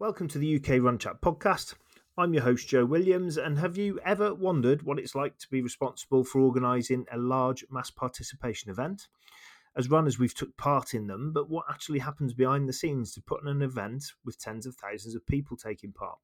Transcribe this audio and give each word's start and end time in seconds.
Welcome 0.00 0.28
to 0.28 0.38
the 0.38 0.56
UK 0.56 0.82
Run 0.82 0.96
Chat 0.96 1.20
podcast. 1.20 1.74
I'm 2.16 2.32
your 2.32 2.42
host, 2.42 2.66
Joe 2.66 2.86
Williams, 2.86 3.36
and 3.36 3.58
have 3.58 3.76
you 3.76 4.00
ever 4.02 4.32
wondered 4.32 4.82
what 4.82 4.98
it's 4.98 5.14
like 5.14 5.36
to 5.36 5.50
be 5.50 5.60
responsible 5.60 6.24
for 6.24 6.40
organising 6.40 7.04
a 7.12 7.18
large 7.18 7.66
mass 7.70 7.90
participation 7.90 8.70
event? 8.70 9.08
As 9.76 9.90
runners, 9.90 10.18
we've 10.18 10.34
took 10.34 10.56
part 10.56 10.94
in 10.94 11.06
them, 11.06 11.34
but 11.34 11.50
what 11.50 11.66
actually 11.68 11.98
happens 11.98 12.32
behind 12.32 12.66
the 12.66 12.72
scenes 12.72 13.12
to 13.12 13.20
put 13.20 13.42
on 13.42 13.48
an 13.48 13.60
event 13.60 14.12
with 14.24 14.40
tens 14.40 14.64
of 14.64 14.74
thousands 14.74 15.14
of 15.14 15.26
people 15.26 15.54
taking 15.58 15.92
part? 15.92 16.16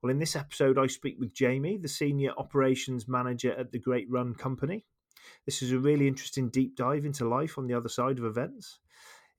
Well, 0.00 0.12
in 0.12 0.20
this 0.20 0.36
episode, 0.36 0.78
I 0.78 0.86
speak 0.86 1.16
with 1.18 1.34
Jamie, 1.34 1.78
the 1.78 1.88
Senior 1.88 2.30
Operations 2.38 3.08
Manager 3.08 3.52
at 3.58 3.72
the 3.72 3.80
Great 3.80 4.08
Run 4.08 4.36
Company. 4.36 4.84
This 5.46 5.62
is 5.62 5.72
a 5.72 5.80
really 5.80 6.06
interesting 6.06 6.48
deep 6.48 6.76
dive 6.76 7.04
into 7.04 7.28
life 7.28 7.58
on 7.58 7.66
the 7.66 7.74
other 7.74 7.88
side 7.88 8.20
of 8.20 8.24
events. 8.24 8.78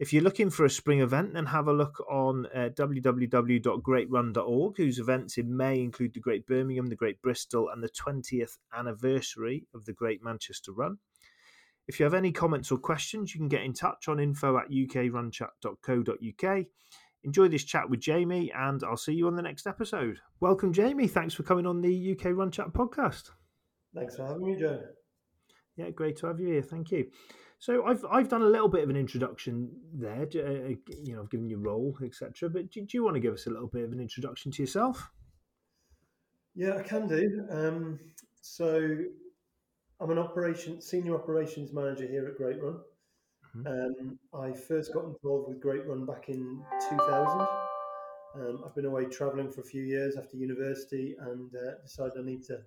If 0.01 0.11
you're 0.11 0.23
looking 0.23 0.49
for 0.49 0.65
a 0.65 0.69
spring 0.69 0.99
event, 1.01 1.35
then 1.35 1.45
have 1.45 1.67
a 1.67 1.73
look 1.73 2.03
on 2.09 2.47
uh, 2.55 2.69
www.greatrun.org, 2.73 4.77
whose 4.77 4.97
events 4.97 5.37
in 5.37 5.55
May 5.55 5.79
include 5.79 6.15
the 6.15 6.19
Great 6.19 6.47
Birmingham, 6.47 6.87
the 6.87 6.95
Great 6.95 7.21
Bristol, 7.21 7.69
and 7.69 7.83
the 7.83 7.89
20th 7.89 8.57
anniversary 8.75 9.67
of 9.75 9.85
the 9.85 9.93
Great 9.93 10.23
Manchester 10.23 10.71
Run. 10.71 10.97
If 11.87 11.99
you 11.99 12.05
have 12.05 12.15
any 12.15 12.31
comments 12.31 12.71
or 12.71 12.79
questions, 12.79 13.35
you 13.35 13.39
can 13.39 13.47
get 13.47 13.61
in 13.61 13.73
touch 13.73 14.07
on 14.07 14.19
info 14.19 14.57
at 14.57 14.71
ukrunchat.co.uk. 14.71 16.65
Enjoy 17.23 17.47
this 17.47 17.63
chat 17.63 17.87
with 17.87 17.99
Jamie, 17.99 18.51
and 18.57 18.83
I'll 18.83 18.97
see 18.97 19.13
you 19.13 19.27
on 19.27 19.35
the 19.35 19.43
next 19.43 19.67
episode. 19.67 20.17
Welcome, 20.39 20.73
Jamie. 20.73 21.09
Thanks 21.09 21.35
for 21.35 21.43
coming 21.43 21.67
on 21.67 21.79
the 21.79 22.17
UK 22.17 22.35
Run 22.35 22.49
Chat 22.49 22.73
podcast. 22.73 23.29
Thanks 23.93 24.15
for 24.15 24.25
having 24.25 24.47
me, 24.47 24.55
Joe. 24.59 24.81
Yeah, 25.77 25.91
great 25.91 26.17
to 26.17 26.25
have 26.25 26.39
you 26.39 26.47
here. 26.47 26.63
Thank 26.63 26.89
you. 26.89 27.11
So 27.61 27.85
I've 27.85 28.03
I've 28.11 28.27
done 28.27 28.41
a 28.41 28.47
little 28.49 28.67
bit 28.67 28.83
of 28.83 28.89
an 28.89 28.95
introduction 28.95 29.69
there. 29.93 30.23
Uh, 30.23 30.73
you 31.03 31.13
know, 31.13 31.21
I've 31.21 31.29
given 31.29 31.47
you 31.47 31.59
role, 31.59 31.95
etc. 32.03 32.49
But 32.49 32.71
do, 32.71 32.81
do, 32.81 32.97
you 32.97 33.03
want 33.03 33.13
to 33.13 33.19
give 33.19 33.35
us 33.35 33.45
a 33.45 33.51
little 33.51 33.67
bit 33.67 33.83
of 33.83 33.91
an 33.91 33.99
introduction 33.99 34.51
to 34.53 34.63
yourself? 34.63 35.11
Yeah, 36.55 36.77
I 36.77 36.81
can 36.81 37.07
do. 37.07 37.45
Um, 37.51 37.99
so 38.41 38.97
I'm 39.99 40.09
an 40.09 40.17
operation 40.17 40.81
senior 40.81 41.13
operations 41.13 41.71
manager 41.71 42.07
here 42.07 42.27
at 42.27 42.35
Great 42.35 42.59
Run. 42.59 42.79
Mm-hmm. 43.55 43.67
Um, 43.67 44.19
I 44.33 44.53
first 44.53 44.91
got 44.91 45.05
involved 45.05 45.47
with 45.47 45.61
Great 45.61 45.85
Run 45.85 46.03
back 46.03 46.29
in 46.29 46.63
2000. 46.89 47.47
Um, 48.37 48.63
I've 48.65 48.73
been 48.73 48.85
away 48.85 49.05
travelling 49.05 49.51
for 49.51 49.61
a 49.61 49.65
few 49.65 49.83
years 49.83 50.17
after 50.17 50.35
university 50.35 51.15
and 51.19 51.51
uh, 51.55 51.73
decided 51.83 52.13
I 52.17 52.23
need 52.23 52.43
to 52.45 52.57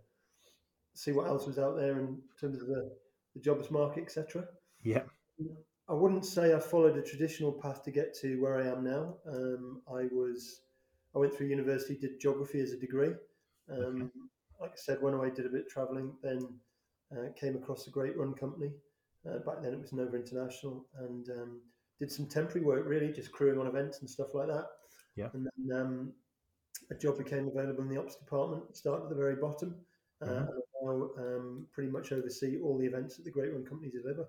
see 0.95 1.11
what 1.11 1.27
else 1.27 1.49
was 1.49 1.59
out 1.59 1.75
there 1.75 1.99
in 1.99 2.19
terms 2.41 2.63
of 2.63 2.69
the, 2.69 2.93
the 3.35 3.41
jobs 3.41 3.73
market, 3.73 4.05
etc. 4.05 4.47
Yeah. 4.85 5.03
I 5.89 5.93
wouldn't 5.93 6.25
say 6.25 6.55
I 6.55 6.61
followed 6.61 6.97
a 6.97 7.03
traditional 7.03 7.53
path 7.53 7.83
to 7.85 7.91
get 7.91 8.15
to 8.21 8.41
where 8.41 8.57
I 8.57 8.69
am 8.69 8.85
now. 8.85 9.17
Um, 9.27 9.83
I 9.89 10.05
was, 10.13 10.61
I 11.15 11.19
went 11.19 11.35
through 11.35 11.49
university, 11.49 11.97
did 11.97 12.21
geography 12.21 12.61
as 12.61 12.73
a 12.73 12.79
degree. 12.79 13.13
Um, 13.71 13.79
okay. 13.79 14.11
Like 14.61 14.71
I 14.73 14.77
said, 14.77 15.03
went 15.03 15.17
away, 15.17 15.31
did 15.31 15.47
a 15.47 15.51
bit 15.51 15.63
of 15.63 15.69
travelling, 15.69 16.13
then 16.23 16.49
uh, 17.13 17.33
came 17.39 17.57
across 17.57 17.87
a 17.87 17.91
great 17.91 18.17
run 18.17 18.33
company. 18.35 18.73
Uh, 19.29 19.39
back 19.39 19.63
then 19.63 19.75
it 19.75 19.81
was 19.81 19.93
Nova 19.93 20.17
International, 20.17 20.87
and 20.99 21.29
um, 21.31 21.61
did 21.99 22.11
some 22.11 22.27
temporary 22.27 22.65
work, 22.65 22.87
really, 22.87 23.13
just 23.13 23.33
crewing 23.33 23.59
on 23.59 23.67
events 23.67 24.01
and 24.01 24.09
stuff 24.09 24.35
like 24.35 24.49
that. 24.49 24.67
Yeah. 25.17 25.29
And 25.35 25.49
then 25.57 25.81
um, 25.81 26.13
a 26.91 26.95
job 26.95 27.19
became 27.19 27.49
available 27.49 27.83
in 27.83 27.89
the 27.89 28.01
ops 28.01 28.17
department. 28.17 28.77
Started 28.77 29.05
at 29.05 29.09
the 29.11 29.17
very 29.17 29.37
bottom, 29.37 29.77
uh, 30.23 30.27
mm-hmm. 30.27 30.37
and 30.37 30.63
now 30.83 31.11
um, 31.19 31.67
pretty 31.73 31.91
much 31.91 32.13
oversee 32.13 32.61
all 32.63 32.79
the 32.79 32.87
events 32.87 33.17
that 33.17 33.25
the 33.25 33.31
Great 33.31 33.53
Run 33.53 33.65
company 33.65 33.91
deliver 33.91 34.27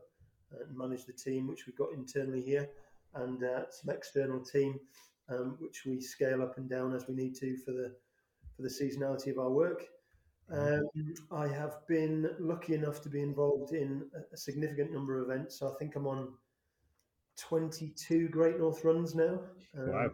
and 0.62 0.78
manage 0.78 1.06
the 1.06 1.14
team 1.14 1.48
which 1.48 1.66
we've 1.66 1.78
got 1.78 1.94
internally 1.94 2.42
here, 2.42 2.70
and 3.16 3.44
uh, 3.44 3.70
some 3.70 3.94
external 3.94 4.40
team 4.40 4.80
um, 5.30 5.58
which 5.60 5.84
we 5.86 6.00
scale 6.00 6.42
up 6.42 6.58
and 6.58 6.70
down 6.70 6.96
as 6.96 7.08
we 7.08 7.16
need 7.16 7.36
to 7.36 7.58
for 7.58 7.72
the 7.72 7.96
for 8.56 8.62
the 8.62 8.70
seasonality 8.70 9.32
of 9.32 9.40
our 9.40 9.50
work. 9.50 9.86
Um, 10.52 10.84
I 11.32 11.48
have 11.48 11.88
been 11.88 12.30
lucky 12.40 12.76
enough 12.76 13.02
to 13.02 13.10
be 13.10 13.22
involved 13.22 13.74
in 13.74 14.04
a 14.32 14.38
significant 14.38 14.94
number 14.94 15.20
of 15.20 15.30
events. 15.30 15.60
So 15.60 15.68
I 15.68 15.74
think 15.80 15.96
I'm 15.96 16.06
on 16.06 16.30
22 17.40 18.30
Great 18.30 18.60
North 18.60 18.84
runs 18.84 19.16
now. 19.16 19.40
Um, 19.78 19.92
wow. 19.92 20.10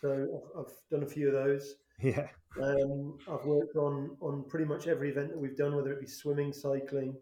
So 0.00 0.42
I've, 0.56 0.60
I've, 0.60 0.72
done 0.90 1.02
a 1.02 1.10
few 1.10 1.28
of 1.28 1.34
those. 1.34 1.74
Yeah. 2.00 2.28
Um, 2.62 3.18
I've 3.28 3.44
worked 3.46 3.76
on 3.76 4.16
on 4.20 4.44
pretty 4.48 4.64
much 4.64 4.86
every 4.86 5.10
event 5.10 5.30
that 5.30 5.38
we've 5.38 5.56
done, 5.56 5.74
whether 5.74 5.92
it 5.92 6.00
be 6.00 6.06
swimming, 6.06 6.52
cycling, 6.52 7.16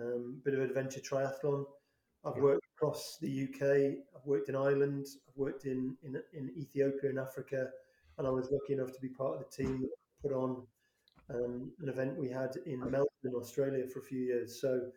um, 0.00 0.40
bit 0.44 0.54
of 0.54 0.60
adventure 0.60 1.00
triathlon. 1.00 1.64
I've 2.26 2.42
worked 2.42 2.66
across 2.76 3.18
the 3.20 3.44
UK. 3.44 3.98
I've 4.14 4.26
worked 4.26 4.48
in 4.48 4.56
Ireland. 4.56 5.06
I've 5.28 5.36
worked 5.36 5.64
in, 5.64 5.96
in, 6.02 6.20
in 6.32 6.50
Ethiopia 6.56 7.10
and 7.10 7.18
Africa, 7.18 7.68
and 8.18 8.26
I 8.26 8.30
was 8.30 8.50
lucky 8.50 8.72
enough 8.72 8.92
to 8.92 9.00
be 9.00 9.08
part 9.08 9.36
of 9.36 9.44
the 9.44 9.62
team 9.62 9.82
that 9.82 9.90
put 10.22 10.32
on 10.32 10.66
um, 11.30 11.70
an 11.80 11.88
event 11.88 12.18
we 12.18 12.28
had 12.28 12.50
in 12.66 12.80
Melbourne, 12.80 13.06
Australia, 13.34 13.86
for 13.86 14.00
a 14.00 14.02
few 14.02 14.20
years. 14.20 14.60
So 14.60 14.88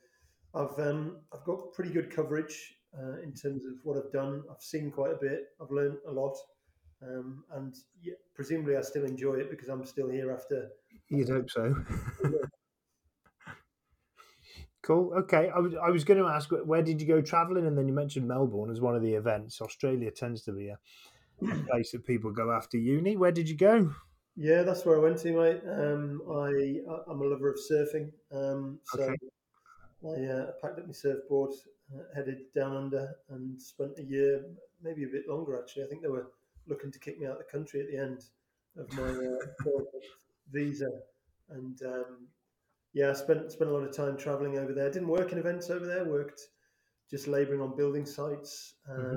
I've 0.55 0.77
um, 0.79 1.17
I've 1.33 1.43
got 1.43 1.73
pretty 1.73 1.91
good 1.91 2.09
coverage 2.09 2.75
uh, 2.97 3.21
in 3.21 3.33
terms 3.33 3.65
of 3.65 3.73
what 3.83 3.97
I've 3.97 4.11
done. 4.11 4.43
I've 4.49 4.61
seen 4.61 4.89
quite 4.91 5.11
a 5.11 5.17
bit. 5.17 5.49
I've 5.61 5.71
learned 5.71 5.97
a 6.07 6.11
lot, 6.11 6.35
um, 7.03 7.43
and 7.53 7.75
yeah, 8.01 8.15
presumably 8.33 8.75
I 8.75 8.81
still 8.81 9.05
enjoy 9.05 9.35
it 9.35 9.51
because 9.51 9.69
I'm 9.69 9.85
still 9.85 10.09
here 10.09 10.31
after. 10.31 10.69
You'd 11.09 11.29
hope 11.29 11.49
so. 11.49 11.75
Cool. 14.89 15.13
Okay. 15.15 15.51
I 15.55 15.59
was 15.59 15.75
I 15.75 15.91
was 15.91 16.03
going 16.03 16.19
to 16.19 16.25
ask 16.25 16.49
where 16.49 16.81
did 16.81 16.99
you 16.99 17.05
go 17.05 17.21
traveling, 17.21 17.67
and 17.67 17.77
then 17.77 17.87
you 17.87 17.93
mentioned 17.93 18.27
Melbourne 18.27 18.71
as 18.71 18.81
one 18.81 18.95
of 18.95 19.03
the 19.03 19.13
events. 19.13 19.61
Australia 19.61 20.09
tends 20.09 20.41
to 20.45 20.51
be 20.51 20.69
a, 20.69 20.79
a 21.43 21.55
place 21.69 21.91
that 21.91 22.07
people 22.07 22.31
go 22.31 22.51
after 22.51 22.75
uni. 22.75 23.15
Where 23.15 23.31
did 23.31 23.47
you 23.47 23.55
go? 23.55 23.91
Yeah, 24.35 24.63
that's 24.63 24.85
where 24.85 24.97
I 24.97 24.99
went 24.99 25.19
to, 25.19 25.31
mate. 25.31 25.61
Um, 25.69 26.23
I 26.27 26.81
I'm 27.07 27.21
a 27.21 27.23
lover 27.23 27.51
of 27.51 27.59
surfing, 27.69 28.11
um, 28.31 28.79
so 28.85 29.03
okay. 29.03 29.15
I 30.03 30.33
uh, 30.33 30.45
packed 30.59 30.79
up 30.79 30.87
my 30.87 30.93
surfboard, 30.93 31.51
uh, 31.95 32.01
headed 32.15 32.51
down 32.55 32.75
under, 32.75 33.15
and 33.29 33.61
spent 33.61 33.91
a 33.99 34.03
year, 34.03 34.43
maybe 34.81 35.03
a 35.03 35.07
bit 35.07 35.29
longer 35.29 35.61
actually. 35.61 35.83
I 35.83 35.87
think 35.87 36.01
they 36.01 36.07
were 36.07 36.31
looking 36.67 36.91
to 36.91 36.97
kick 36.97 37.19
me 37.19 37.27
out 37.27 37.33
of 37.33 37.37
the 37.37 37.43
country 37.43 37.81
at 37.81 37.91
the 37.91 37.97
end 37.97 38.23
of 38.75 38.91
my 38.93 39.03
uh, 39.03 39.81
visa, 40.51 40.89
and 41.51 41.79
um, 41.83 42.27
yeah, 42.93 43.11
I 43.11 43.13
spent 43.13 43.51
spent 43.51 43.69
a 43.69 43.73
lot 43.73 43.83
of 43.83 43.95
time 43.95 44.17
traveling 44.17 44.57
over 44.57 44.73
there. 44.73 44.89
Didn't 44.89 45.07
work 45.07 45.31
in 45.31 45.37
events 45.37 45.69
over 45.69 45.85
there. 45.85 46.05
Worked 46.05 46.41
just 47.09 47.27
labouring 47.27 47.61
on 47.61 47.75
building 47.75 48.05
sites, 48.05 48.75
uh, 48.89 48.93
mm-hmm. 48.93 49.15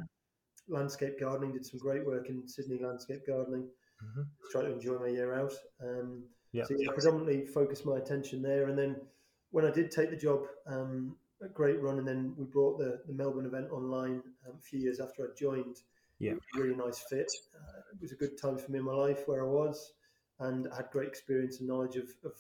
landscape 0.75 1.19
gardening. 1.21 1.53
Did 1.53 1.67
some 1.67 1.81
great 1.81 2.07
work 2.07 2.29
in 2.29 2.47
Sydney 2.47 2.79
landscape 2.83 3.27
gardening. 3.27 3.69
Mm-hmm. 4.03 4.23
Try 4.51 4.63
to 4.63 4.73
enjoy 4.73 4.99
my 4.99 5.09
year 5.09 5.35
out. 5.35 5.53
Um, 5.83 6.25
yeah. 6.53 6.65
So 6.65 6.75
yeah, 6.79 6.91
predominantly 6.93 7.47
focused 7.47 7.87
my 7.87 7.97
attention 7.97 8.43
there. 8.43 8.69
And 8.69 8.79
then 8.79 8.97
when 9.51 9.65
I 9.65 9.71
did 9.71 9.91
take 9.91 10.11
the 10.11 10.17
job, 10.17 10.41
um, 10.67 11.17
a 11.43 11.49
great 11.49 11.81
run, 11.81 11.99
and 11.99 12.07
then 12.07 12.35
we 12.37 12.45
brought 12.45 12.79
the, 12.79 13.01
the 13.07 13.13
Melbourne 13.13 13.47
event 13.47 13.71
online 13.73 14.23
um, 14.47 14.55
a 14.59 14.63
few 14.63 14.79
years 14.79 15.01
after 15.01 15.25
I 15.25 15.29
joined. 15.37 15.77
Yeah, 16.19 16.35
really 16.55 16.77
nice 16.77 17.03
fit. 17.11 17.27
Uh, 17.57 17.81
it 17.93 18.01
was 18.01 18.13
a 18.13 18.17
good 18.17 18.41
time 18.41 18.57
for 18.57 18.71
me 18.71 18.79
in 18.79 18.85
my 18.85 18.93
life 18.93 19.27
where 19.27 19.45
I 19.45 19.49
was, 19.49 19.93
and 20.39 20.69
I 20.73 20.77
had 20.77 20.91
great 20.93 21.09
experience 21.09 21.59
and 21.59 21.69
knowledge 21.69 21.97
of, 21.97 22.09
of 22.25 22.35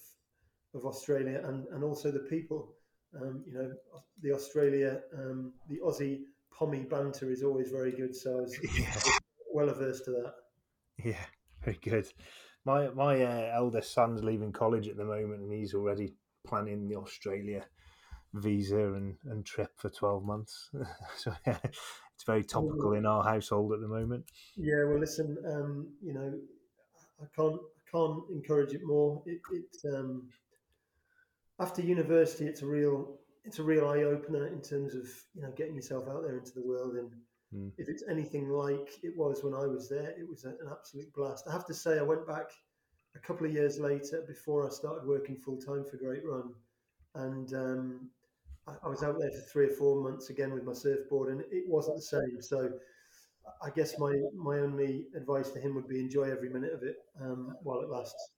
of 0.74 0.84
Australia 0.84 1.42
and, 1.44 1.66
and 1.68 1.84
also 1.84 2.10
the 2.10 2.20
people. 2.20 2.74
Um, 3.20 3.44
you 3.46 3.54
know, 3.54 3.70
the 4.22 4.32
Australia, 4.32 5.00
um, 5.18 5.52
the 5.68 5.80
Aussie 5.84 6.20
pommy 6.56 6.80
banter 6.80 7.30
is 7.30 7.42
always 7.42 7.70
very 7.70 7.92
good. 7.92 8.14
So 8.14 8.38
I 8.38 8.40
was 8.40 8.56
yeah. 8.78 8.94
well 9.52 9.68
averse 9.68 10.00
to 10.02 10.10
that. 10.12 10.34
Yeah, 11.04 11.24
very 11.62 11.78
good. 11.82 12.06
My 12.64 12.88
my 12.90 13.22
uh, 13.22 13.50
eldest 13.54 13.92
son's 13.92 14.22
leaving 14.22 14.52
college 14.52 14.88
at 14.88 14.96
the 14.96 15.04
moment, 15.04 15.42
and 15.42 15.52
he's 15.52 15.74
already 15.74 16.14
planning 16.46 16.88
the 16.88 16.96
Australia 16.96 17.64
visa 18.34 18.94
and, 18.94 19.14
and 19.26 19.44
trip 19.44 19.70
for 19.76 19.90
12 19.90 20.24
months. 20.24 20.70
so 21.16 21.32
yeah, 21.46 21.58
it's 21.64 22.24
very 22.26 22.44
topical 22.44 22.94
in 22.94 23.06
our 23.06 23.22
household 23.22 23.72
at 23.72 23.80
the 23.80 23.88
moment. 23.88 24.24
Yeah, 24.56 24.84
well, 24.86 24.98
listen, 24.98 25.36
um, 25.46 25.88
you 26.02 26.14
know, 26.14 26.32
I 27.20 27.26
can't 27.36 27.56
I 27.56 27.90
can't 27.90 28.22
encourage 28.30 28.72
it 28.72 28.80
more. 28.84 29.22
It, 29.26 29.40
it 29.52 29.94
um, 29.94 30.28
after 31.62 31.80
university, 31.80 32.46
it's 32.46 32.62
a 32.62 32.66
real 32.66 33.18
it's 33.44 33.58
a 33.58 33.62
real 33.62 33.88
eye 33.88 34.02
opener 34.02 34.46
in 34.48 34.60
terms 34.60 34.94
of 34.94 35.04
you 35.34 35.42
know 35.42 35.52
getting 35.56 35.76
yourself 35.76 36.08
out 36.08 36.22
there 36.22 36.36
into 36.36 36.52
the 36.54 36.66
world. 36.66 36.96
And 36.96 37.10
mm. 37.54 37.70
if 37.78 37.88
it's 37.88 38.02
anything 38.10 38.48
like 38.50 38.90
it 39.02 39.16
was 39.16 39.42
when 39.44 39.54
I 39.54 39.66
was 39.66 39.88
there, 39.88 40.10
it 40.18 40.28
was 40.28 40.44
an 40.44 40.58
absolute 40.70 41.12
blast. 41.14 41.44
I 41.48 41.52
have 41.52 41.66
to 41.66 41.74
say, 41.74 41.98
I 41.98 42.02
went 42.02 42.26
back 42.26 42.50
a 43.14 43.20
couple 43.20 43.46
of 43.46 43.52
years 43.52 43.78
later 43.78 44.24
before 44.26 44.66
I 44.66 44.70
started 44.70 45.06
working 45.06 45.36
full 45.36 45.58
time 45.58 45.84
for 45.88 45.96
Great 45.96 46.24
Run, 46.24 46.52
and 47.14 47.54
um, 47.54 48.10
I, 48.66 48.74
I 48.84 48.88
was 48.88 49.02
out 49.02 49.16
there 49.18 49.30
for 49.30 49.50
three 49.52 49.66
or 49.66 49.76
four 49.76 50.02
months 50.02 50.30
again 50.30 50.52
with 50.52 50.64
my 50.64 50.74
surfboard, 50.74 51.30
and 51.30 51.40
it 51.52 51.64
wasn't 51.66 51.96
the 51.96 52.02
same. 52.02 52.42
So. 52.42 52.70
I 53.60 53.70
guess 53.70 53.98
my, 53.98 54.12
my 54.36 54.58
only 54.60 55.06
advice 55.16 55.50
to 55.50 55.58
him 55.58 55.74
would 55.74 55.88
be 55.88 55.98
enjoy 55.98 56.30
every 56.30 56.48
minute 56.48 56.72
of 56.72 56.84
it 56.84 56.94
um, 57.20 57.56
while 57.64 57.80
it 57.80 57.90
lasts. 57.90 58.30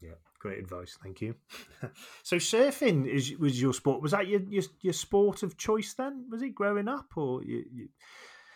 Yeah, 0.00 0.14
great 0.36 0.58
advice. 0.58 0.98
Thank 1.02 1.20
you. 1.20 1.34
so 2.22 2.36
surfing 2.36 3.06
is 3.06 3.36
was 3.38 3.60
your 3.60 3.74
sport. 3.74 4.02
Was 4.02 4.12
that 4.12 4.28
your, 4.28 4.40
your, 4.48 4.64
your 4.80 4.92
sport 4.92 5.42
of 5.42 5.56
choice 5.56 5.94
then? 5.94 6.26
Was 6.30 6.42
it 6.42 6.54
growing 6.54 6.88
up, 6.88 7.16
or 7.16 7.42
you? 7.42 7.64
you 7.72 7.88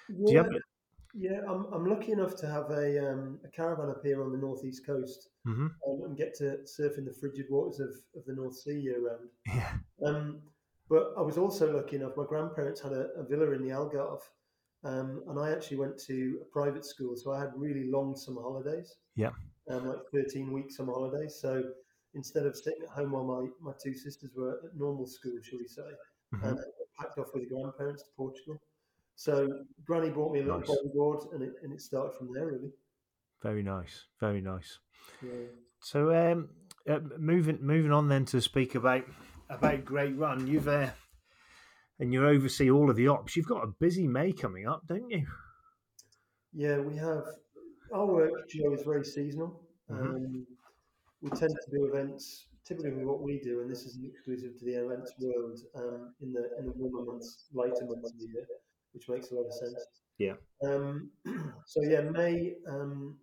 yeah. 0.08 0.44
You 0.50 0.60
Yeah, 1.14 1.40
I'm, 1.48 1.66
I'm 1.72 1.86
lucky 1.86 2.12
enough 2.12 2.36
to 2.36 2.46
have 2.46 2.70
a, 2.70 3.10
um, 3.10 3.40
a 3.44 3.48
caravan 3.48 3.90
up 3.90 4.02
here 4.02 4.22
on 4.22 4.32
the 4.32 4.38
northeast 4.38 4.86
coast 4.86 5.30
Mm-hmm. 5.46 5.68
um, 5.88 6.02
and 6.04 6.16
get 6.18 6.34
to 6.34 6.66
surf 6.66 6.98
in 6.98 7.06
the 7.06 7.14
frigid 7.14 7.46
waters 7.48 7.80
of, 7.80 7.88
of 8.14 8.26
the 8.26 8.34
North 8.34 8.56
Sea 8.56 8.78
year 8.78 9.00
round. 9.00 9.30
Yeah. 9.46 9.72
Um, 10.06 10.40
but 10.90 11.14
I 11.16 11.22
was 11.22 11.38
also 11.38 11.74
lucky 11.74 11.96
enough, 11.96 12.12
my 12.16 12.24
grandparents 12.28 12.80
had 12.80 12.92
a, 12.92 13.08
a 13.16 13.24
villa 13.24 13.50
in 13.52 13.62
the 13.62 13.70
Algarve, 13.70 14.20
um, 14.84 15.22
and 15.28 15.38
I 15.38 15.52
actually 15.52 15.76
went 15.78 15.98
to 16.06 16.38
a 16.42 16.44
private 16.46 16.84
school, 16.84 17.16
so 17.16 17.32
I 17.32 17.40
had 17.40 17.50
really 17.56 17.90
long 17.90 18.16
summer 18.16 18.42
holidays. 18.42 18.96
Yeah. 19.14 19.30
Um, 19.68 19.86
like 19.88 19.98
13 20.12 20.52
week 20.52 20.70
summer 20.72 20.92
holidays. 20.92 21.38
So 21.40 21.62
instead 22.14 22.46
of 22.46 22.56
sitting 22.56 22.82
at 22.82 22.88
home 22.88 23.12
while 23.12 23.24
my, 23.24 23.48
my 23.60 23.72
two 23.82 23.94
sisters 23.94 24.30
were 24.34 24.60
at 24.64 24.74
normal 24.76 25.06
school, 25.06 25.38
shall 25.42 25.58
we 25.58 25.66
say, 25.68 25.82
Mhm. 26.34 26.44
um, 26.44 26.58
I 26.58 27.02
packed 27.02 27.18
off 27.18 27.28
with 27.34 27.48
the 27.48 27.54
grandparents 27.54 28.02
to 28.04 28.08
Portugal. 28.16 28.60
So 29.16 29.64
Granny 29.84 30.10
bought 30.10 30.32
me 30.32 30.40
a 30.40 30.44
little 30.44 30.60
Nice. 30.60 30.68
bodyboard, 30.68 31.32
and 31.34 31.42
it, 31.42 31.52
and 31.62 31.72
it 31.72 31.80
started 31.80 32.16
from 32.16 32.32
there, 32.32 32.46
really. 32.46 32.72
Very 33.42 33.62
nice. 33.62 34.06
Very 34.18 34.40
nice. 34.40 34.78
Yeah. 35.22 35.32
So, 35.80 36.14
um, 36.14 36.50
uh, 36.88 37.00
moving 37.18 37.58
moving 37.62 37.92
on 37.92 38.08
then 38.08 38.24
to 38.26 38.40
speak 38.40 38.74
about 38.74 39.04
about 39.48 39.84
Great 39.84 40.16
Run, 40.16 40.46
you've 40.46 40.68
uh, 40.68 40.90
and 42.00 42.12
you 42.12 42.26
oversee 42.26 42.70
all 42.70 42.91
of 42.91 42.97
the 42.97 43.06
ops. 43.06 43.37
You've 43.37 43.47
got 43.47 43.62
a 43.62 43.69
busy 43.79 44.08
May 44.08 44.32
coming 44.32 44.67
up, 44.67 44.87
don't 44.87 45.08
you? 45.11 45.26
Yeah, 46.52 46.79
we 46.79 46.97
have 46.97 47.25
our 47.94 48.06
work, 48.06 48.49
Joe, 48.49 48.73
is 48.73 48.82
very 48.82 49.05
seasonal. 49.05 49.62
Mhm. 49.88 50.00
Um, 50.00 50.47
we 51.20 51.31
tend 51.31 51.52
to 51.52 51.70
do 51.70 51.85
events 51.85 52.47
typically 52.64 52.93
with 52.93 53.05
what 53.05 53.20
we 53.20 53.38
do, 53.41 53.61
and 53.61 53.70
this 53.70 53.85
isn't 53.85 54.06
exclusive 54.06 54.58
to 54.58 54.64
the 54.64 54.75
events 54.75 55.12
world 55.20 55.58
um, 55.75 56.14
in 56.20 56.32
the 56.32 56.56
in 56.58 56.67
the 56.67 56.73
warmer 56.73 57.05
months, 57.05 57.49
lighter 57.52 57.85
months 57.85 58.11
of 58.12 58.19
the 58.19 58.26
year, 58.26 58.47
which 58.93 59.08
makes 59.08 59.31
a 59.31 59.35
lot 59.35 59.47
of 59.47 59.52
sense. 59.52 59.87
Yeah. 60.19 60.37
Um, 60.62 61.11
so 61.67 61.82
yeah, 61.82 62.00
May. 62.02 62.56
Um, 62.67 63.19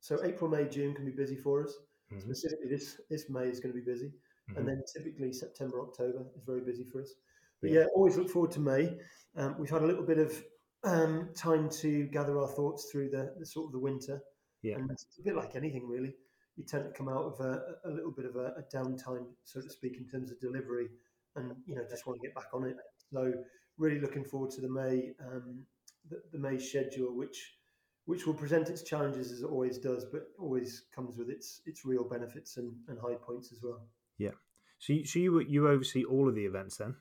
so 0.00 0.24
April, 0.24 0.50
May, 0.50 0.68
June 0.68 0.94
can 0.94 1.04
be 1.04 1.12
busy 1.12 1.36
for 1.36 1.64
us. 1.64 1.76
Mhm. 2.10 2.22
Specifically, 2.22 2.68
this 2.68 3.00
this 3.10 3.28
May 3.28 3.48
is 3.48 3.60
going 3.60 3.74
to 3.74 3.80
be 3.80 3.84
busy, 3.84 4.12
Mhm. 4.50 4.56
and 4.56 4.68
then 4.68 4.82
typically 4.96 5.32
September, 5.32 5.80
October 5.82 6.26
is 6.34 6.42
very 6.44 6.62
busy 6.62 6.84
for 6.84 7.02
us. 7.02 7.14
But 7.62 7.70
Yeah. 7.70 7.86
always 7.94 8.16
look 8.18 8.28
forward 8.28 8.50
to 8.52 8.60
May. 8.60 8.98
Um, 9.36 9.56
we've 9.58 9.70
had 9.70 9.82
a 9.82 9.86
little 9.86 10.04
bit 10.04 10.18
of 10.18 10.44
um, 10.84 11.30
time 11.34 11.70
to 11.70 12.06
gather 12.08 12.38
our 12.38 12.48
thoughts 12.48 12.90
through 12.90 13.08
the, 13.10 13.34
the 13.38 13.46
sort 13.46 13.66
of 13.66 13.72
the 13.72 13.78
winter. 13.78 14.20
Yeah. 14.62 14.76
And 14.76 14.90
it's 14.90 15.06
a 15.18 15.22
bit 15.22 15.36
like 15.36 15.54
anything, 15.56 15.88
really. 15.88 16.14
You 16.56 16.64
tend 16.64 16.84
to 16.84 16.90
come 16.90 17.08
out 17.08 17.24
of 17.24 17.40
a, 17.40 17.62
a 17.84 17.90
little 17.90 18.10
bit 18.10 18.26
of 18.26 18.36
a, 18.36 18.52
a 18.58 18.62
downtime, 18.74 19.26
so 19.44 19.60
to 19.62 19.70
speak, 19.70 19.96
in 19.96 20.06
terms 20.06 20.30
of 20.30 20.38
delivery, 20.40 20.88
and 21.36 21.54
you 21.66 21.74
know 21.74 21.82
just 21.88 22.06
want 22.06 22.20
to 22.20 22.26
get 22.26 22.34
back 22.34 22.48
on 22.52 22.64
it. 22.64 22.76
So 23.10 23.32
really 23.78 24.00
looking 24.00 24.22
forward 24.24 24.50
to 24.50 24.60
the 24.60 24.68
May 24.68 25.12
um, 25.20 25.62
the, 26.10 26.20
the 26.30 26.38
May 26.38 26.58
schedule, 26.58 27.16
which 27.16 27.56
which 28.04 28.26
will 28.26 28.34
present 28.34 28.68
its 28.68 28.82
challenges 28.82 29.32
as 29.32 29.42
it 29.42 29.46
always 29.46 29.78
does, 29.78 30.04
but 30.04 30.24
always 30.38 30.84
comes 30.94 31.16
with 31.16 31.30
its 31.30 31.62
its 31.64 31.84
real 31.86 32.04
benefits 32.04 32.58
and, 32.58 32.74
and 32.88 32.98
high 33.00 33.14
points 33.14 33.50
as 33.52 33.60
well. 33.62 33.88
Yeah. 34.18 34.32
So, 34.78 34.92
you, 34.92 35.06
so 35.06 35.18
you 35.20 35.40
you 35.40 35.68
oversee 35.68 36.04
all 36.04 36.28
of 36.28 36.34
the 36.34 36.44
events 36.44 36.76
then? 36.76 36.96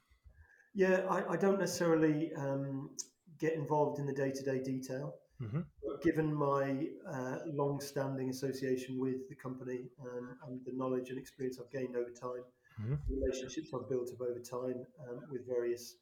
Yeah, 0.73 1.05
I, 1.09 1.33
I 1.33 1.37
don't 1.37 1.59
necessarily 1.59 2.31
um, 2.35 2.91
get 3.39 3.53
involved 3.53 3.99
in 3.99 4.05
the 4.05 4.13
day 4.13 4.31
to 4.31 4.43
day 4.43 4.61
detail. 4.61 5.15
Mhm. 5.41 5.65
Given 6.03 6.33
my 6.33 6.87
uh, 7.07 7.39
long 7.45 7.79
standing 7.81 8.29
association 8.29 8.99
with 8.99 9.27
the 9.29 9.35
company 9.35 9.89
um, 10.01 10.37
and 10.47 10.61
the 10.65 10.71
knowledge 10.73 11.09
and 11.09 11.19
experience 11.19 11.59
I've 11.59 11.71
gained 11.71 11.95
over 11.95 12.09
time, 12.11 12.43
Mhm. 12.79 12.97
the 13.07 13.15
relationships 13.15 13.69
I've 13.73 13.89
built 13.89 14.09
up 14.13 14.21
over 14.21 14.39
time 14.39 14.85
um, 15.07 15.19
with 15.29 15.45
various 15.47 15.95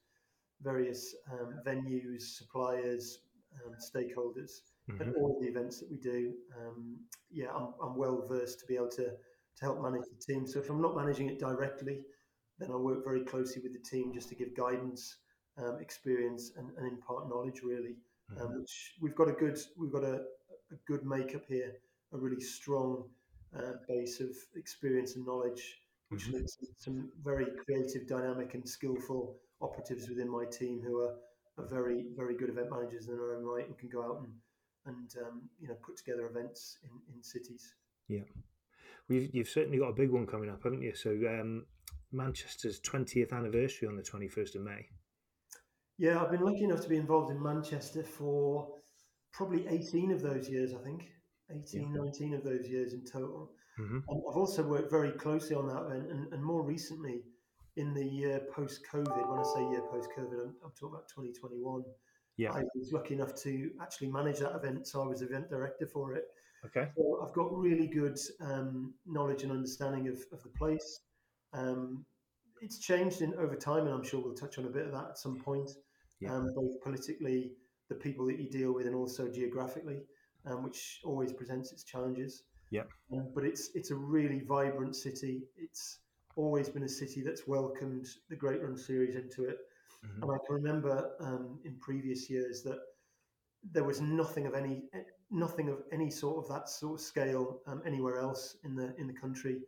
various 0.62 1.16
um, 1.32 1.60
venues, 1.66 2.22
suppliers, 2.38 3.20
um, 3.66 3.76
stakeholders, 3.80 4.52
and 5.00 5.10
Mhm. 5.10 5.16
all 5.16 5.40
the 5.42 5.48
events 5.48 5.80
that 5.80 5.90
we 5.90 5.98
do, 5.98 6.34
um, 6.58 6.98
yeah, 7.32 7.48
I'm, 7.54 7.74
I'm 7.82 7.96
well 7.96 8.26
versed 8.28 8.60
to 8.60 8.66
be 8.66 8.76
able 8.76 8.90
to, 8.90 9.06
to 9.06 9.62
help 9.62 9.82
manage 9.82 10.04
the 10.12 10.34
team. 10.34 10.46
So 10.46 10.60
if 10.60 10.70
I'm 10.70 10.82
not 10.82 10.96
managing 10.96 11.30
it 11.30 11.40
directly, 11.40 12.02
then 12.60 12.72
I 12.72 12.76
work 12.76 13.04
very 13.04 13.22
closely 13.22 13.62
with 13.62 13.74
the 13.74 13.80
team 13.80 14.14
just 14.14 14.30
to 14.30 14.36
give 14.36 14.56
guidance, 14.56 15.18
um, 15.58 15.80
experience, 15.82 16.52
and, 16.58 16.70
and 16.78 16.88
impart 16.88 17.30
knowledge. 17.30 17.62
Really, 17.64 17.96
um, 18.40 18.60
which 18.60 18.94
we've 19.02 19.16
got 19.16 19.30
a 19.30 19.34
good 19.34 19.58
we've 19.78 19.92
got 19.92 20.04
a, 20.04 20.16
a 20.72 20.76
good 20.88 21.06
makeup 21.06 21.44
here, 21.48 21.74
a 22.14 22.18
really 22.18 22.42
strong 22.42 23.06
uh, 23.58 23.74
base 23.88 24.20
of 24.20 24.30
experience 24.56 25.16
and 25.16 25.26
knowledge, 25.26 25.82
which 26.10 26.28
Mhm. 26.28 26.34
leads 26.34 26.56
to 26.58 26.68
some 26.78 27.12
very 27.24 27.48
creative, 27.64 28.08
dynamic, 28.08 28.54
and 28.54 28.68
skillful 28.68 29.40
operatives 29.62 30.08
within 30.08 30.30
my 30.30 30.46
team 30.46 30.82
who 30.82 31.00
are, 31.02 31.16
are 31.58 31.66
very 31.66 32.06
very 32.16 32.36
good 32.36 32.50
event 32.50 32.70
managers 32.70 33.08
in 33.08 33.18
their 33.18 33.36
own 33.36 33.44
right 33.44 33.68
and 33.68 33.78
can 33.78 33.90
go 33.90 34.04
out 34.04 34.20
and 34.22 34.34
and 34.86 35.16
um, 35.26 35.50
you 35.60 35.68
know 35.68 35.76
put 35.86 35.98
together 35.98 36.26
events 36.28 36.78
in, 36.84 36.90
in 37.14 37.24
cities. 37.24 37.76
We've, 39.08 39.34
you've 39.34 39.50
certainly 39.50 39.80
got 39.80 39.90
a 39.90 39.94
big 39.94 40.12
one 40.12 40.28
coming 40.28 40.50
up, 40.50 40.64
haven't 40.64 40.84
you? 40.84 40.94
So, 40.94 41.10
um, 41.12 41.66
Manchester's 42.12 42.80
20th 42.82 43.34
anniversary 43.34 43.88
on 43.88 43.96
the 43.96 44.04
21st 44.04 44.56
of 44.56 44.62
May. 44.62 44.86
Yeah, 45.98 46.22
I've 46.22 46.32
been 46.32 46.42
lucky 46.42 46.64
enough 46.64 46.82
to 46.82 46.90
be 46.90 46.98
involved 46.98 47.32
in 47.32 47.42
Manchester 47.42 48.04
for 48.04 48.70
probably 49.34 49.68
18 49.68 50.12
of 50.12 50.22
those 50.22 50.50
years, 50.50 50.74
I 50.74 50.84
think. 50.84 51.10
18, 51.52 51.94
19 51.94 52.34
of 52.36 52.44
those 52.44 52.68
years 52.68 52.94
in 52.94 53.04
total. 53.04 53.52
Mhm. 53.78 54.04
I've 54.10 54.38
also 54.38 54.64
worked 54.64 54.92
very 54.92 55.12
closely 55.12 55.56
on 55.56 55.68
that 55.68 55.84
and, 55.88 56.10
and, 56.12 56.34
and 56.34 56.44
more 56.44 56.64
recently 56.64 57.24
in 57.76 57.94
the 57.94 58.06
year 58.06 58.42
post 58.52 58.86
COVID. 58.92 59.30
When 59.30 59.40
I 59.40 59.44
say 59.44 59.70
year 59.72 59.84
post 59.90 60.10
COVID, 60.18 60.40
I'm, 60.42 60.56
I'm 60.64 60.72
talking 60.72 60.94
about 60.94 61.08
2021. 61.10 61.84
Yeah. 62.38 62.52
I 62.54 62.64
was 62.76 62.92
lucky 62.94 63.16
enough 63.16 63.36
to 63.44 63.72
actually 63.82 64.08
manage 64.12 64.40
that 64.40 64.56
event, 64.56 64.88
so 64.88 65.02
I 65.04 65.08
was 65.08 65.22
event 65.22 65.50
director 65.50 65.88
for 65.88 66.14
it. 66.14 66.26
Okay. 66.66 66.90
So 66.96 67.26
I've 67.26 67.34
got 67.34 67.56
really 67.58 67.88
good 67.88 68.18
um, 68.42 68.94
knowledge 69.06 69.44
and 69.44 69.52
understanding 69.52 70.08
of, 70.08 70.18
of 70.32 70.44
the 70.44 70.50
place. 70.50 71.02
Um, 71.54 72.06
it's 72.62 72.80
changed 72.80 73.22
in 73.22 73.34
over 73.36 73.56
time, 73.56 73.86
and 73.86 73.94
I'm 73.94 74.04
sure 74.04 74.22
we'll 74.22 74.34
touch 74.34 74.58
on 74.58 74.66
a 74.66 74.70
bit 74.70 74.86
of 74.86 74.92
that 74.92 75.10
at 75.12 75.18
some 75.18 75.40
point. 75.40 75.72
Yeah. 76.20 76.34
Um, 76.34 76.54
both 76.54 76.82
politically, 76.84 77.52
the 77.88 77.96
people 77.96 78.26
that 78.28 78.40
you 78.40 78.50
deal 78.50 78.74
with, 78.74 78.86
and 78.86 78.96
also 78.96 79.30
geographically, 79.30 80.02
um, 80.46 80.64
which 80.64 81.00
always 81.04 81.32
presents 81.34 81.72
its 81.72 81.84
challenges. 81.84 82.44
Yeah. 82.72 82.84
Um, 83.14 83.32
but 83.34 83.46
it's 83.46 83.72
it's 83.74 83.92
a 83.92 83.96
really 83.96 84.42
vibrant 84.48 84.96
city. 84.96 85.44
It's 85.58 86.00
always 86.36 86.70
been 86.70 86.84
a 86.84 86.90
city 86.90 87.22
that's 87.22 87.48
welcomed 87.48 88.08
the 88.30 88.36
Great 88.36 88.62
Run 88.62 88.78
series 88.78 89.16
into 89.16 89.46
it. 89.46 89.58
Mhm. 90.06 90.22
And 90.22 90.32
I 90.32 90.38
can 90.46 90.56
remember 90.56 91.16
um, 91.20 91.60
in 91.64 91.78
previous 91.80 92.30
years 92.30 92.64
that 92.64 92.80
there 93.64 93.84
was 93.84 94.00
nothing 94.02 94.46
of 94.46 94.54
any 94.54 94.84
nothing 95.32 95.70
of 95.70 95.84
any 95.92 96.10
sort 96.10 96.38
of 96.44 96.50
that 96.50 96.70
sort 96.70 97.00
of 97.00 97.06
scale 97.06 97.62
um, 97.68 97.82
anywhere 97.86 98.20
else 98.20 98.58
in 98.64 98.76
the 98.76 98.96
in 98.98 99.08
the 99.08 99.14
country. 99.14 99.62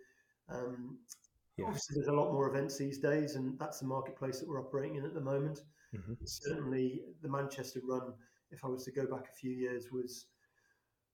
Um, 0.49 0.99
Yeah. 1.57 1.65
Obviously, 1.65 1.95
there's 1.95 2.07
a 2.07 2.13
lot 2.13 2.31
more 2.31 2.47
events 2.49 2.77
these 2.77 2.99
days, 2.99 3.35
and 3.35 3.59
that's 3.59 3.79
the 3.79 3.87
marketplace 3.87 4.39
that 4.39 4.47
we're 4.47 4.61
operating 4.61 4.95
in 4.95 5.05
at 5.05 5.13
the 5.13 5.21
moment. 5.21 5.59
Mhm. 5.93 6.17
Certainly, 6.23 7.03
the 7.21 7.29
Manchester 7.29 7.81
run, 7.83 8.13
if 8.51 8.63
I 8.63 8.67
was 8.67 8.83
to 8.85 8.91
go 8.91 9.05
back 9.05 9.29
a 9.29 9.33
few 9.33 9.51
years, 9.51 9.91
was 9.91 10.27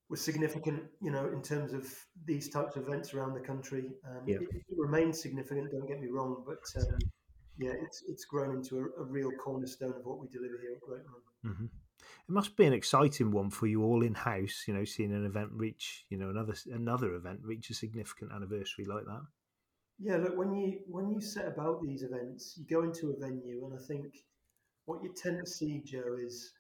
was 0.10 0.22
significant. 0.22 0.84
You 1.02 1.12
know, 1.12 1.28
in 1.28 1.42
terms 1.42 1.74
of 1.74 1.86
these 2.26 2.50
types 2.50 2.76
of 2.76 2.88
events 2.88 3.14
around 3.14 3.34
the 3.34 3.42
country, 3.42 3.92
um, 4.06 4.24
Yeah. 4.28 4.38
it, 4.38 4.50
it 4.56 4.78
remains 4.78 5.22
significant. 5.22 5.72
Don't 5.72 5.88
get 5.88 6.00
me 6.00 6.08
wrong, 6.08 6.44
but 6.46 6.64
um, 6.82 7.00
yeah, 7.58 7.74
it's 7.74 8.04
it's 8.08 8.26
grown 8.26 8.56
into 8.56 8.78
a, 8.80 9.02
a 9.02 9.04
real 9.04 9.32
cornerstone 9.32 9.94
of 9.96 10.06
what 10.06 10.20
we 10.20 10.28
deliver 10.28 10.60
here 10.62 10.74
at 10.76 10.82
Great 10.82 11.04
Run. 11.06 11.56
hmm 11.56 11.66
It 11.66 12.32
must 12.32 12.56
be 12.56 12.66
an 12.66 12.74
exciting 12.74 13.32
one 13.32 13.50
for 13.50 13.68
you 13.68 13.84
all 13.84 14.04
in 14.04 14.14
house. 14.14 14.66
You 14.68 14.76
know, 14.76 14.86
seeing 14.86 15.14
an 15.14 15.26
event 15.26 15.52
reach, 15.54 16.06
you 16.10 16.18
know, 16.18 16.30
another 16.30 16.56
another 16.72 17.16
event 17.16 17.42
reach 17.44 17.70
a 17.72 17.74
significant 17.74 18.32
anniversary 18.32 18.86
like 18.86 19.06
that. 19.06 19.26
Yeah, 20.00 20.18
look 20.18 20.38
when 20.38 20.54
you 20.54 20.80
when 20.88 21.10
you 21.10 21.20
set 21.20 21.48
about 21.48 21.82
these 21.82 22.04
events, 22.04 22.56
you 22.58 22.66
go 22.66 22.84
into 22.84 23.12
a 23.12 23.20
venue, 23.20 23.66
and 23.66 23.74
I 23.74 23.82
think 23.88 24.06
what 24.86 25.04
you 25.04 25.14
tend 25.16 25.40
to 25.44 25.50
see, 25.50 25.82
Joe, 25.86 26.18
is 26.24 26.54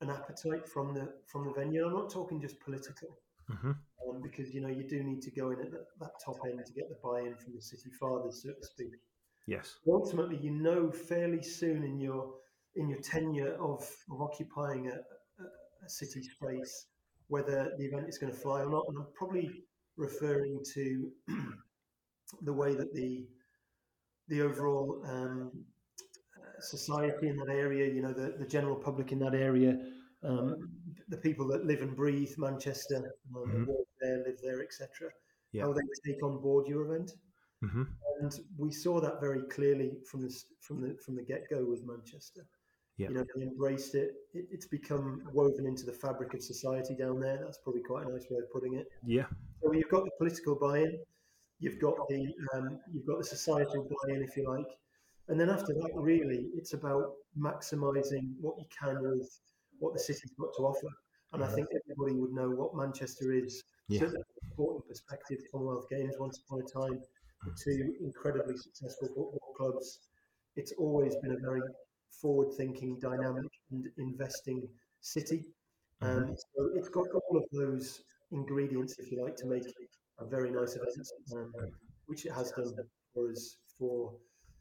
an 0.00 0.10
appetite 0.10 0.68
from 0.68 0.94
the 0.94 1.12
from 1.26 1.46
the 1.46 1.52
venue. 1.52 1.86
I'm 1.86 1.94
not 1.94 2.10
talking 2.10 2.40
just 2.40 2.60
political, 2.60 3.18
hmm 3.48 3.72
um, 4.08 4.22
because 4.22 4.54
you 4.54 4.60
know 4.60 4.68
you 4.68 4.88
do 4.88 5.02
need 5.02 5.20
to 5.22 5.30
go 5.30 5.50
in 5.50 5.60
at 5.60 5.72
that, 5.72 5.86
that 6.00 6.10
top 6.24 6.36
end 6.46 6.64
to 6.64 6.72
get 6.72 6.88
the 6.88 6.96
buy-in 7.02 7.34
from 7.36 7.54
the 7.54 7.62
city 7.62 7.90
fathers, 7.98 8.42
so 8.42 8.50
to 8.50 8.66
speak. 8.66 8.92
Yes. 9.46 9.78
But 9.84 9.92
ultimately, 9.94 10.36
you 10.36 10.50
know 10.50 10.90
fairly 10.90 11.42
soon 11.42 11.82
in 11.82 11.98
your 11.98 12.34
in 12.76 12.88
your 12.88 13.00
tenure 13.00 13.54
of, 13.54 13.88
of 14.12 14.20
occupying 14.20 14.88
a, 14.88 14.96
a, 15.42 15.46
a 15.84 15.88
city 15.88 16.22
space 16.22 16.86
whether 17.28 17.72
the 17.78 17.84
event 17.84 18.08
is 18.08 18.18
going 18.18 18.32
to 18.32 18.38
fly 18.38 18.60
or 18.60 18.70
not. 18.70 18.84
And 18.88 18.98
I'm 18.98 19.06
probably 19.14 19.50
referring 19.96 20.60
to 20.74 21.10
the 22.42 22.52
way 22.52 22.74
that 22.74 22.92
the 22.94 23.26
the 24.28 24.40
overall 24.42 25.02
um, 25.08 25.52
society 26.60 27.28
in 27.28 27.36
that 27.36 27.48
area, 27.48 27.92
you 27.92 28.02
know, 28.02 28.12
the, 28.12 28.34
the 28.38 28.46
general 28.46 28.76
public 28.76 29.12
in 29.12 29.18
that 29.20 29.34
area, 29.34 29.78
um, 30.24 30.68
the 31.08 31.16
people 31.16 31.46
that 31.46 31.64
live 31.64 31.80
and 31.82 31.94
breathe 31.94 32.32
Manchester, 32.38 33.12
work 33.32 33.86
there, 34.00 34.18
live 34.26 34.38
there, 34.42 34.62
etc., 34.62 35.10
Yeah. 35.52 35.62
how 35.64 35.72
they 35.72 35.82
take 36.04 36.22
on 36.24 36.40
board 36.40 36.66
your 36.66 36.84
event 36.86 37.12
hmm 37.62 37.84
and 38.20 38.32
we 38.58 38.70
saw 38.72 39.00
that 39.00 39.20
very 39.20 39.42
clearly 39.56 39.90
from 40.10 40.22
the 40.22 40.30
from 40.60 40.80
the 40.80 40.96
from 41.04 41.16
the 41.16 41.22
get 41.22 41.42
go 41.50 41.64
with 41.64 41.82
Manchester. 41.84 42.46
Yeah. 42.96 43.08
You 43.08 43.14
know, 43.16 43.24
they 43.34 43.42
embraced 43.42 43.94
it. 43.94 44.12
it. 44.32 44.46
It's 44.50 44.66
become 44.66 45.22
woven 45.34 45.66
into 45.66 45.84
the 45.84 45.92
fabric 45.92 46.32
of 46.32 46.42
society 46.42 46.94
down 46.94 47.20
there. 47.20 47.38
That's 47.44 47.58
probably 47.58 47.82
quite 47.82 48.06
a 48.06 48.10
nice 48.10 48.24
way 48.30 48.38
of 48.38 48.50
putting 48.50 48.74
it. 48.74 48.86
Yeah. 49.04 49.26
So 49.62 49.70
you've 49.74 49.90
got 49.90 50.04
the 50.04 50.12
political 50.16 50.54
buy-in, 50.54 50.98
you've 51.58 51.80
got 51.80 51.94
the 52.08 52.32
um, 52.54 52.78
you've 52.92 53.06
got 53.06 53.18
the 53.18 53.24
societal 53.24 53.88
buy-in, 53.88 54.22
if 54.22 54.36
you 54.36 54.48
like, 54.48 54.78
and 55.28 55.40
then 55.40 55.50
after 55.50 55.72
that, 55.74 55.90
really, 55.94 56.48
it's 56.54 56.72
about 56.72 57.12
maximising 57.38 58.34
what 58.40 58.58
you 58.58 58.66
can 58.78 59.02
with 59.02 59.28
what 59.78 59.92
the 59.92 59.98
city's 59.98 60.32
got 60.38 60.50
to 60.56 60.62
offer. 60.62 60.88
And 61.32 61.42
I 61.44 61.48
think 61.48 61.68
everybody 61.74 62.18
would 62.18 62.32
know 62.32 62.48
what 62.48 62.76
Manchester 62.76 63.32
is. 63.32 63.62
Yeah. 63.88 64.00
Certainly 64.00 64.22
from 64.22 64.48
a 64.48 64.52
sporting 64.52 64.82
perspective, 64.88 65.38
Commonwealth 65.50 65.88
Games 65.90 66.14
once 66.18 66.40
upon 66.46 66.60
a 66.60 66.64
time, 66.64 67.00
two 67.62 67.94
incredibly 68.00 68.56
successful 68.56 69.08
football 69.08 69.54
clubs. 69.56 69.98
It's 70.54 70.72
always 70.78 71.16
been 71.16 71.32
a 71.32 71.38
very 71.38 71.60
forward-thinking, 72.22 73.00
dynamic, 73.00 73.50
and 73.70 73.86
investing 73.98 74.66
city. 75.00 75.44
Um, 76.00 76.34
so 76.36 76.70
it's 76.74 76.88
got 76.88 77.06
all 77.08 77.36
of 77.38 77.44
those 77.52 78.00
ingredients, 78.30 78.94
if 78.98 79.10
you 79.10 79.22
like, 79.22 79.36
to 79.36 79.46
make 79.46 79.66
it 79.66 79.74
a 80.18 80.24
very 80.24 80.50
nice 80.50 80.76
event, 80.76 81.08
um, 81.34 81.52
which 82.06 82.26
it 82.26 82.32
has 82.32 82.52
done 82.52 82.72
for 83.14 83.30
us 83.30 83.56
for 83.78 84.12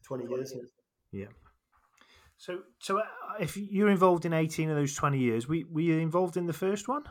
20 0.03 0.27
years 0.27 0.53
now. 0.53 0.61
Yeah. 1.11 1.27
So, 2.37 2.59
so 2.79 2.99
uh, 2.99 3.03
if 3.39 3.55
you're 3.55 3.89
involved 3.89 4.25
in 4.25 4.33
18 4.33 4.69
of 4.69 4.75
those 4.75 4.93
20 4.93 5.17
years, 5.19 5.47
were, 5.47 5.61
were 5.71 5.81
you 5.81 5.99
involved 5.99 6.37
in 6.37 6.47
the 6.47 6.53
first 6.53 6.87
one? 6.87 7.03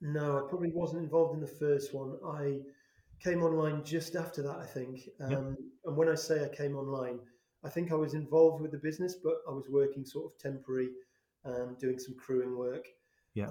No, 0.00 0.38
I 0.38 0.48
probably 0.48 0.70
wasn't 0.72 1.02
involved 1.02 1.34
in 1.34 1.40
the 1.40 1.46
first 1.46 1.94
one. 1.94 2.16
I 2.26 2.60
came 3.22 3.42
online 3.42 3.84
just 3.84 4.16
after 4.16 4.42
that, 4.42 4.56
I 4.56 4.66
think. 4.66 5.00
Um, 5.20 5.30
Yep. 5.30 5.56
And 5.86 5.96
when 5.96 6.08
I 6.08 6.14
say 6.14 6.44
I 6.44 6.54
came 6.54 6.76
online, 6.76 7.20
I 7.64 7.68
think 7.68 7.90
I 7.90 7.94
was 7.94 8.14
involved 8.14 8.62
with 8.62 8.70
the 8.70 8.78
business, 8.78 9.16
but 9.22 9.36
I 9.48 9.52
was 9.52 9.64
working 9.70 10.04
sort 10.04 10.26
of 10.26 10.38
temporary, 10.38 10.90
um, 11.44 11.76
doing 11.78 11.98
some 11.98 12.14
crewing 12.16 12.56
work. 12.56 12.86
Yeah. 13.40 13.48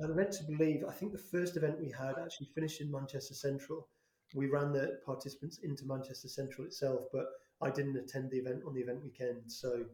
And 0.00 0.12
I, 0.12 0.14
led 0.16 0.32
to 0.32 0.44
believe, 0.44 0.84
I 0.88 0.92
think 0.92 1.12
the 1.12 1.18
first 1.18 1.56
event 1.56 1.78
we 1.80 1.90
had 1.90 2.14
actually 2.18 2.48
finished 2.54 2.80
in 2.80 2.90
Manchester 2.90 3.34
Central. 3.34 3.88
We 4.34 4.46
ran 4.46 4.72
the 4.72 4.98
participants 5.04 5.58
into 5.62 5.84
Manchester 5.84 6.28
Central 6.28 6.66
itself, 6.66 7.04
but 7.12 7.26
I 7.60 7.70
didn't 7.70 7.96
attend 7.96 8.30
the 8.30 8.38
event 8.38 8.62
on 8.66 8.74
the 8.74 8.80
event 8.80 9.02
weekend. 9.02 9.42
So 9.46 9.84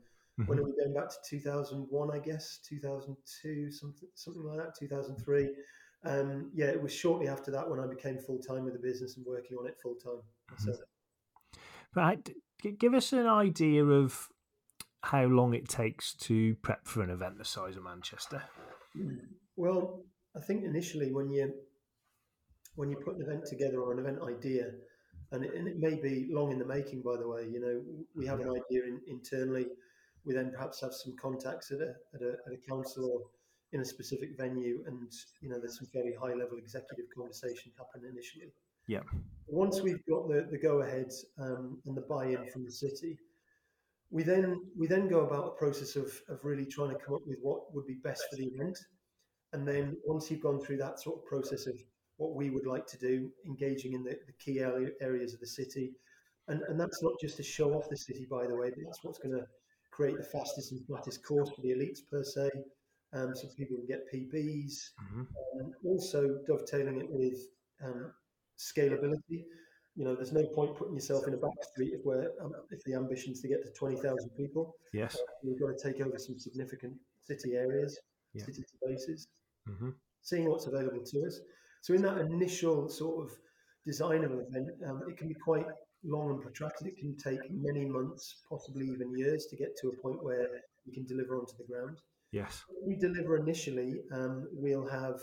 when 0.46 0.58
Mhm. 0.58 0.62
are 0.62 0.64
we 0.66 0.76
going 0.76 0.94
back 0.94 1.08
to 1.08 1.16
2001 1.28 2.12
i 2.12 2.18
guess 2.20 2.58
2002 2.58 3.72
something 3.72 4.08
something 4.14 4.44
like 4.44 4.56
that 4.56 4.72
2003 4.78 5.52
um, 6.04 6.48
yeah 6.54 6.66
it 6.66 6.80
was 6.80 6.92
shortly 6.92 7.26
after 7.26 7.50
that 7.50 7.68
when 7.68 7.80
i 7.80 7.86
became 7.88 8.18
full-time 8.18 8.62
with 8.64 8.72
the 8.72 8.78
business 8.78 9.16
and 9.16 9.26
working 9.26 9.58
on 9.58 9.66
it 9.66 9.76
full-time 9.82 10.22
so 10.56 10.72
Right. 11.94 12.28
Give 12.78 12.94
us 12.94 13.12
an 13.12 13.26
idea 13.26 13.84
of 13.84 14.28
how 15.02 15.24
long 15.24 15.54
it 15.54 15.68
takes 15.68 16.12
to 16.14 16.54
prep 16.56 16.86
for 16.86 17.02
an 17.02 17.10
event 17.10 17.38
the 17.38 17.44
size 17.44 17.76
of 17.76 17.84
Manchester. 17.84 18.42
Well 19.56 20.02
i 20.36 20.40
think 20.40 20.64
initially 20.64 21.12
when 21.12 21.30
you 21.30 21.52
when 22.76 22.90
you 22.90 22.96
put 22.96 23.16
an 23.16 23.22
event 23.22 23.44
together 23.46 23.80
or 23.80 23.92
an 23.92 23.98
event 23.98 24.18
idea 24.22 24.70
and 25.32 25.44
it, 25.44 25.54
and 25.54 25.68
it 25.68 25.78
may 25.78 25.94
be 25.94 26.28
long 26.30 26.52
in 26.52 26.58
the 26.58 26.64
making 26.64 27.02
by 27.02 27.16
the 27.16 27.26
way 27.28 27.42
you 27.50 27.60
know 27.60 27.82
we 28.14 28.26
have 28.26 28.40
an 28.40 28.48
idea 28.48 28.84
in, 28.84 29.00
internally 29.08 29.66
we 30.24 30.34
then 30.34 30.50
perhaps 30.50 30.80
have 30.80 30.92
some 30.92 31.14
contacts 31.20 31.70
at 31.70 31.80
a, 31.80 31.94
at 32.14 32.22
a, 32.22 32.32
at 32.46 32.52
a 32.52 32.70
council 32.70 33.04
or 33.12 33.20
in 33.72 33.80
a 33.80 33.84
specific 33.84 34.30
venue 34.38 34.82
and 34.86 35.12
you 35.40 35.48
know 35.48 35.58
there's 35.58 35.78
some 35.78 35.88
very 35.92 36.14
high 36.14 36.34
level 36.34 36.56
executive 36.56 37.06
conversation 37.14 37.72
happen 37.76 38.08
initially 38.10 38.52
Yeah. 38.86 39.02
once 39.46 39.82
we've 39.82 40.04
got 40.08 40.28
the, 40.28 40.48
the 40.50 40.58
go 40.58 40.80
ahead 40.80 41.10
um, 41.38 41.78
and 41.86 41.96
the 41.96 42.02
buy-in 42.02 42.46
from 42.52 42.64
the 42.64 42.70
city 42.72 43.18
we 44.10 44.22
then 44.22 44.60
we 44.78 44.86
then 44.86 45.08
go 45.08 45.20
about 45.20 45.46
a 45.46 45.58
process 45.58 45.96
of, 45.96 46.10
of 46.28 46.44
really 46.44 46.66
trying 46.66 46.90
to 46.90 46.96
come 47.04 47.14
up 47.14 47.26
with 47.26 47.38
what 47.42 47.74
would 47.74 47.86
be 47.86 47.98
best 48.02 48.24
for 48.30 48.36
the 48.36 48.46
event 48.46 48.78
and 49.52 49.66
then 49.66 49.96
once 50.06 50.30
you've 50.30 50.42
gone 50.42 50.60
through 50.60 50.76
that 50.78 51.00
sort 51.00 51.18
of 51.18 51.24
process 51.26 51.66
of 51.66 51.74
what 52.16 52.34
we 52.34 52.50
would 52.50 52.66
like 52.66 52.86
to 52.86 52.98
do 52.98 53.30
engaging 53.46 53.92
in 53.92 54.02
the, 54.02 54.18
the 54.26 54.32
key 54.44 54.60
area, 54.60 54.90
areas 55.00 55.34
of 55.34 55.40
the 55.40 55.46
city 55.46 55.92
and, 56.48 56.62
and 56.68 56.80
that's 56.80 57.02
not 57.02 57.12
just 57.20 57.36
to 57.36 57.42
show 57.42 57.72
off 57.74 57.88
the 57.90 57.96
city 57.96 58.26
by 58.30 58.46
the 58.46 58.56
way 58.56 58.70
but 58.70 58.84
that's 58.84 59.04
what's 59.04 59.18
going 59.18 59.34
to 59.34 59.44
create 59.90 60.16
the 60.16 60.24
fastest 60.24 60.72
and 60.72 60.84
flattest 60.86 61.24
course 61.24 61.50
for 61.50 61.60
the 61.62 61.70
elites 61.70 62.00
per 62.10 62.22
se 62.24 62.48
um, 63.14 63.34
so 63.34 63.48
people 63.56 63.76
can 63.76 63.86
get 63.86 64.12
PBs 64.12 64.90
Mhm. 65.12 65.26
um, 65.60 65.72
also 65.84 66.38
dovetailing 66.46 67.00
it 67.00 67.10
with 67.10 67.38
um, 67.82 68.12
scalability. 68.58 69.44
You 69.98 70.04
know, 70.04 70.14
there's 70.14 70.32
no 70.32 70.44
point 70.54 70.76
putting 70.76 70.94
yourself 70.94 71.26
in 71.26 71.34
a 71.34 71.36
back 71.36 71.58
street 71.72 71.92
if 71.92 72.04
we're 72.04 72.30
um, 72.40 72.52
if 72.70 72.84
the 72.84 72.94
ambition 72.94 73.32
is 73.32 73.40
to 73.40 73.48
get 73.48 73.64
to 73.64 73.70
twenty 73.72 73.96
thousand 73.96 74.30
people. 74.36 74.76
Yes. 74.92 75.16
you've 75.42 75.58
got 75.60 75.76
to 75.76 75.78
take 75.92 76.00
over 76.00 76.16
some 76.18 76.38
significant 76.38 76.94
city 77.24 77.56
areas, 77.56 77.98
Yeah. 78.32 78.44
city 78.44 78.62
spaces, 78.62 79.26
hmm 79.66 79.90
seeing 80.22 80.48
what's 80.50 80.66
available 80.66 81.02
to 81.12 81.26
us. 81.26 81.40
So 81.80 81.94
in 81.94 82.02
that 82.02 82.18
initial 82.18 82.88
sort 82.88 83.24
of 83.24 83.36
design 83.84 84.22
of 84.24 84.30
an 84.32 84.40
event, 84.48 84.68
um, 84.86 85.02
it 85.08 85.16
can 85.16 85.26
be 85.26 85.34
quite 85.34 85.66
long 86.04 86.30
and 86.30 86.40
protracted. 86.40 86.86
It 86.86 86.96
can 86.98 87.16
take 87.16 87.40
many 87.50 87.84
months, 87.84 88.36
possibly 88.48 88.86
even 88.86 89.16
years, 89.16 89.46
to 89.46 89.56
get 89.56 89.76
to 89.80 89.88
a 89.88 89.96
point 90.02 90.22
where 90.22 90.48
you 90.84 90.92
can 90.92 91.04
deliver 91.06 91.38
onto 91.40 91.56
the 91.56 91.64
ground 91.64 91.96
Yes. 92.30 92.62
we 92.86 92.94
deliver 92.96 93.36
initially, 93.36 94.02
um, 94.12 94.46
we'll 94.52 94.86
have 94.86 95.18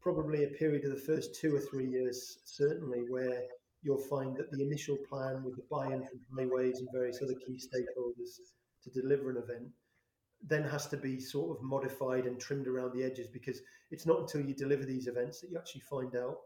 probably 0.00 0.44
a 0.44 0.48
period 0.48 0.84
of 0.84 0.90
the 0.90 1.04
first 1.10 1.34
two 1.40 1.54
or 1.54 1.60
three 1.60 1.88
years, 1.88 2.38
certainly, 2.44 3.04
where 3.08 3.42
you'll 3.82 3.98
find 3.98 4.36
that 4.36 4.50
the 4.50 4.62
initial 4.62 4.96
plan 5.08 5.42
with 5.42 5.56
the 5.56 5.64
buy-in 5.70 6.02
from 6.04 6.20
highways 6.36 6.78
and 6.78 6.88
various 6.92 7.20
other 7.22 7.34
key 7.34 7.58
stakeholders 7.58 8.38
to 8.82 8.90
deliver 8.90 9.30
an 9.30 9.36
event 9.36 9.68
then 10.48 10.64
has 10.64 10.88
to 10.88 10.96
be 10.96 11.20
sort 11.20 11.56
of 11.56 11.62
modified 11.62 12.26
and 12.26 12.40
trimmed 12.40 12.66
around 12.66 12.92
the 12.92 13.04
edges 13.04 13.28
because 13.28 13.60
it's 13.92 14.06
not 14.06 14.18
until 14.20 14.40
you 14.40 14.54
deliver 14.54 14.84
these 14.84 15.06
events 15.06 15.40
that 15.40 15.50
you 15.50 15.56
actually 15.56 15.80
find 15.82 16.16
out 16.16 16.36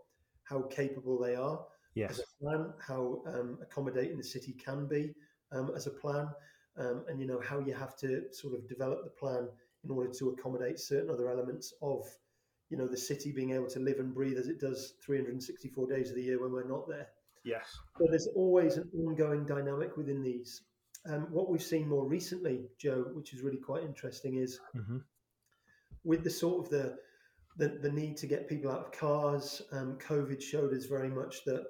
how 0.44 0.60
capable 0.62 1.18
they 1.18 1.34
are 1.34 1.60
Yes. 1.96 2.10
as 2.10 2.20
a 2.20 2.44
plan, 2.44 2.72
how 2.86 3.22
um, 3.26 3.58
accommodating 3.62 4.18
the 4.18 4.22
city 4.22 4.52
can 4.52 4.86
be 4.86 5.14
um, 5.50 5.72
as 5.74 5.86
a 5.86 5.90
plan, 5.90 6.28
um, 6.76 7.06
and 7.08 7.18
you 7.18 7.26
know 7.26 7.40
how 7.40 7.58
you 7.58 7.72
have 7.72 7.96
to 7.96 8.24
sort 8.32 8.52
of 8.52 8.68
develop 8.68 9.02
the 9.02 9.10
plan 9.10 9.48
in 9.82 9.90
order 9.90 10.12
to 10.12 10.28
accommodate 10.28 10.78
certain 10.78 11.10
other 11.10 11.30
elements 11.30 11.72
of 11.80 12.04
you 12.68 12.76
know 12.76 12.86
the 12.86 12.96
city 12.96 13.32
being 13.32 13.52
able 13.52 13.66
to 13.68 13.78
live 13.80 13.98
and 13.98 14.14
breathe 14.14 14.36
as 14.36 14.46
it 14.46 14.60
does 14.60 14.92
364 15.06 15.86
days 15.86 16.10
of 16.10 16.16
the 16.16 16.22
year 16.22 16.40
when 16.40 16.52
we're 16.52 16.68
not 16.68 16.86
there. 16.86 17.08
Yes. 17.46 17.78
So 17.96 18.06
there's 18.10 18.28
always 18.34 18.76
an 18.76 18.90
ongoing 18.98 19.46
dynamic 19.46 19.96
within 19.96 20.22
these. 20.22 20.62
Um, 21.08 21.28
what 21.30 21.48
we've 21.48 21.62
seen 21.62 21.88
more 21.88 22.04
recently, 22.04 22.66
Joe, 22.78 23.06
which 23.14 23.32
is 23.32 23.40
really 23.40 23.58
quite 23.58 23.84
interesting, 23.84 24.36
is 24.36 24.60
hmm 24.74 24.98
with 26.04 26.22
the 26.22 26.30
sort 26.30 26.64
of 26.64 26.70
the 26.70 26.98
the, 27.58 27.68
the 27.80 27.90
need 27.90 28.16
to 28.18 28.26
get 28.26 28.48
people 28.48 28.70
out 28.70 28.86
of 28.86 28.92
cars. 28.92 29.62
Um, 29.72 29.96
COVID 29.98 30.42
showed 30.42 30.74
us 30.74 30.84
very 30.84 31.08
much 31.08 31.44
that 31.44 31.64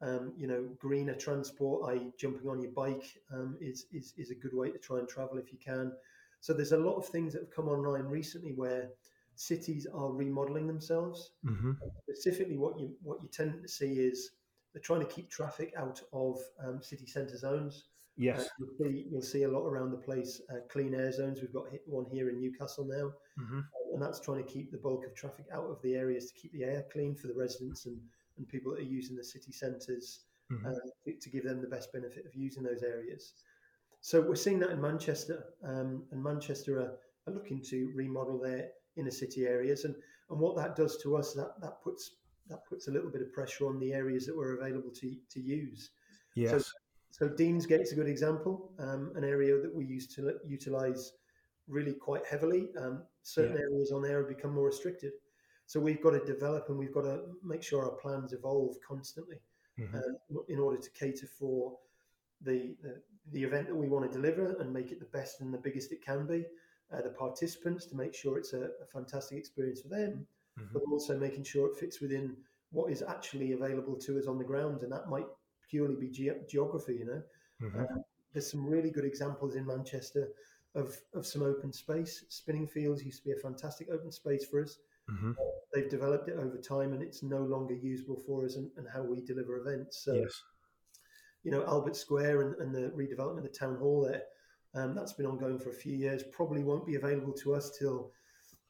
um, 0.00 0.32
you 0.36 0.46
know 0.46 0.68
greener 0.78 1.14
transport, 1.14 1.90
i.e., 1.90 2.12
jumping 2.18 2.48
on 2.48 2.60
your 2.60 2.72
bike, 2.72 3.06
um, 3.32 3.56
is, 3.60 3.86
is 3.92 4.12
is 4.16 4.30
a 4.30 4.34
good 4.34 4.54
way 4.54 4.70
to 4.70 4.78
try 4.78 4.98
and 4.98 5.08
travel 5.08 5.38
if 5.38 5.52
you 5.52 5.58
can. 5.58 5.92
So 6.40 6.52
there's 6.52 6.72
a 6.72 6.78
lot 6.78 6.96
of 6.96 7.06
things 7.06 7.32
that 7.32 7.42
have 7.42 7.50
come 7.50 7.68
online 7.68 8.04
recently 8.04 8.52
where 8.52 8.90
cities 9.36 9.86
are 9.92 10.12
remodeling 10.12 10.66
themselves. 10.66 11.30
hmm 11.44 11.72
Specifically, 12.02 12.56
what 12.56 12.78
you 12.78 12.94
what 13.02 13.22
you 13.22 13.28
tend 13.28 13.62
to 13.62 13.68
see 13.68 13.94
is 13.94 14.30
they're 14.74 14.82
trying 14.82 15.00
to 15.00 15.06
keep 15.06 15.30
traffic 15.30 15.72
out 15.78 16.02
of 16.12 16.38
um, 16.62 16.82
city 16.82 17.06
centre 17.06 17.38
zones. 17.38 17.84
Yes. 18.16 18.40
Uh, 18.40 18.44
you'll, 18.58 18.76
see, 18.92 19.06
you'll 19.10 19.22
see 19.22 19.42
a 19.44 19.48
lot 19.48 19.66
around 19.66 19.90
the 19.92 19.96
place 19.96 20.42
uh, 20.50 20.58
clean 20.70 20.94
air 20.94 21.10
zones. 21.12 21.40
We've 21.40 21.52
got 21.52 21.66
one 21.86 22.04
here 22.12 22.28
in 22.28 22.40
Newcastle 22.40 22.84
now 22.84 23.12
hmm 23.38 23.60
and 23.94 24.02
that's 24.02 24.18
trying 24.18 24.44
to 24.44 24.52
keep 24.52 24.72
the 24.72 24.78
bulk 24.78 25.06
of 25.06 25.14
traffic 25.14 25.46
out 25.52 25.66
of 25.66 25.80
the 25.82 25.94
areas 25.94 26.26
to 26.26 26.34
keep 26.34 26.52
the 26.52 26.64
air 26.64 26.84
clean 26.92 27.14
for 27.14 27.28
the 27.28 27.34
residents 27.34 27.86
and, 27.86 27.96
and 28.36 28.48
people 28.48 28.72
that 28.72 28.80
are 28.80 28.82
using 28.82 29.14
the 29.16 29.22
city 29.22 29.52
centres 29.52 30.24
Mhm. 30.52 30.66
uh, 30.66 30.78
to, 31.06 31.12
to 31.14 31.30
give 31.30 31.44
them 31.44 31.62
the 31.62 31.68
best 31.68 31.92
benefit 31.92 32.26
of 32.26 32.34
using 32.34 32.62
those 32.62 32.82
areas. 32.82 33.32
So 34.00 34.20
we're 34.20 34.34
seeing 34.34 34.58
that 34.58 34.70
in 34.70 34.80
Manchester, 34.80 35.42
um, 35.62 36.04
and 36.10 36.22
Manchester 36.22 36.80
are, 36.80 36.98
are 37.26 37.32
looking 37.32 37.62
to 37.62 37.90
remodel 37.94 38.38
their 38.38 38.70
inner 38.96 39.10
city 39.10 39.46
areas, 39.46 39.84
and, 39.86 39.94
and 40.28 40.38
what 40.38 40.56
that 40.56 40.76
does 40.76 40.98
to 41.02 41.16
us 41.16 41.32
that 41.34 41.52
that 41.62 41.80
puts 41.82 42.16
that 42.48 42.64
puts 42.66 42.88
a 42.88 42.90
little 42.90 43.10
bit 43.10 43.22
of 43.22 43.32
pressure 43.32 43.66
on 43.66 43.78
the 43.78 43.92
areas 43.92 44.26
that 44.26 44.36
were 44.36 44.54
available 44.58 44.90
to 44.90 45.16
to 45.30 45.40
use. 45.40 45.90
Yes. 46.34 46.72
So 47.10 47.28
Deansgate's 47.28 47.92
a 47.92 47.94
good 47.94 48.08
example, 48.08 48.72
um, 48.80 49.12
an 49.14 49.22
area 49.22 49.60
that 49.60 49.72
we 49.72 49.84
used 49.84 50.12
to 50.16 50.34
utilise 50.44 51.12
really 51.68 51.92
quite 51.92 52.26
heavily. 52.26 52.70
Um, 52.76 53.04
certain 53.22 53.56
areas 53.56 53.92
on 53.92 54.02
there 54.02 54.18
have 54.18 54.28
become 54.28 54.52
more 54.52 54.66
restricted. 54.66 55.12
So 55.66 55.78
we've 55.78 56.02
got 56.02 56.10
to 56.10 56.24
develop 56.24 56.68
and 56.70 56.76
we've 56.76 56.92
got 56.92 57.02
to 57.02 57.20
make 57.44 57.62
sure 57.62 57.84
our 57.84 57.96
plans 57.98 58.32
evolve 58.32 58.74
constantly 58.86 59.38
Mhm. 59.78 59.94
um, 59.94 60.44
in 60.48 60.58
order 60.58 60.76
to 60.76 60.90
cater 60.90 61.26
for 61.26 61.78
the, 62.40 62.76
the 62.82 63.00
the 63.32 63.42
event 63.42 63.68
that 63.68 63.74
we 63.74 63.88
want 63.88 64.04
to 64.10 64.12
deliver 64.18 64.60
and 64.60 64.72
make 64.72 64.92
it 64.92 64.98
the 64.98 65.06
best 65.06 65.40
and 65.40 65.52
the 65.54 65.58
biggest 65.58 65.92
it 65.92 66.02
can 66.02 66.26
be. 66.26 66.44
Uh, 66.92 67.00
the 67.00 67.10
participants 67.10 67.86
to 67.86 67.96
make 67.96 68.14
sure 68.14 68.38
it's 68.38 68.52
a, 68.52 68.70
a 68.82 68.86
fantastic 68.92 69.38
experience 69.38 69.80
for 69.80 69.88
them, 69.88 70.26
Mhm. 70.58 70.72
but 70.72 70.82
also 70.90 71.18
making 71.18 71.44
sure 71.44 71.68
it 71.68 71.76
fits 71.76 72.00
within 72.00 72.36
what 72.70 72.90
is 72.90 73.02
actually 73.02 73.52
available 73.52 73.96
to 73.96 74.18
us 74.18 74.26
on 74.26 74.38
the 74.38 74.44
ground, 74.44 74.82
and 74.82 74.92
that 74.92 75.08
might 75.08 75.26
purely 75.68 75.96
be 75.96 76.08
ge- 76.08 76.46
geography. 76.48 76.96
You 76.96 77.04
know, 77.06 77.22
Mhm. 77.60 77.90
um, 77.90 78.04
there's 78.32 78.50
some 78.50 78.66
really 78.66 78.90
good 78.90 79.04
examples 79.04 79.54
in 79.54 79.64
Manchester 79.66 80.32
of, 80.74 81.00
of 81.14 81.24
some 81.26 81.42
open 81.42 81.72
space. 81.72 82.24
Spinningfields 82.28 83.04
used 83.04 83.22
to 83.22 83.24
be 83.24 83.32
a 83.32 83.36
fantastic 83.36 83.88
open 83.90 84.10
space 84.10 84.44
for 84.44 84.60
us. 84.60 84.78
Mm-hmm. 85.08 85.32
Uh, 85.32 85.44
they've 85.72 85.88
developed 85.88 86.28
it 86.28 86.36
over 86.36 86.58
time 86.58 86.92
and 86.94 87.02
it's 87.02 87.22
no 87.22 87.38
longer 87.38 87.74
usable 87.74 88.16
for 88.16 88.44
us 88.44 88.56
and, 88.56 88.70
and 88.76 88.88
how 88.88 89.02
we 89.02 89.20
deliver 89.20 89.58
events. 89.58 89.98
So, 89.98 90.14
yes. 90.14 90.42
you 91.44 91.50
know, 91.52 91.64
Albert 91.66 91.94
Square 91.94 92.40
and, 92.40 92.56
and 92.56 92.74
the 92.74 92.90
redevelopment 92.90 93.38
of 93.38 93.42
the 93.44 93.50
town 93.50 93.76
hall 93.76 94.00
there, 94.00 94.22
um, 94.74 94.94
that's 94.94 95.12
been 95.12 95.26
ongoing 95.26 95.58
for 95.58 95.70
a 95.70 95.74
few 95.74 95.94
years, 95.94 96.24
probably 96.32 96.64
won't 96.64 96.86
be 96.86 96.96
available 96.96 97.32
to 97.34 97.54
us 97.54 97.70
till 97.78 98.12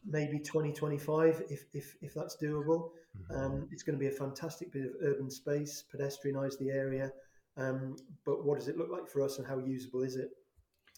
maybe 0.06 0.38
2025 0.38 1.42
if, 1.48 1.64
if, 1.72 1.96
if 2.02 2.14
that's 2.14 2.36
doable. 2.36 2.90
Mm-hmm. 3.30 3.36
Um, 3.36 3.68
it's 3.70 3.82
going 3.82 3.98
to 3.98 4.00
be 4.00 4.08
a 4.08 4.16
fantastic 4.16 4.72
bit 4.72 4.86
of 4.86 4.92
urban 5.02 5.30
space, 5.30 5.84
pedestrianise 5.94 6.58
the 6.58 6.70
area. 6.70 7.10
Um, 7.56 7.96
but 8.26 8.44
what 8.44 8.58
does 8.58 8.68
it 8.68 8.76
look 8.76 8.90
like 8.90 9.08
for 9.08 9.22
us 9.22 9.38
and 9.38 9.46
how 9.46 9.58
usable 9.58 10.02
is 10.02 10.16
it? 10.16 10.30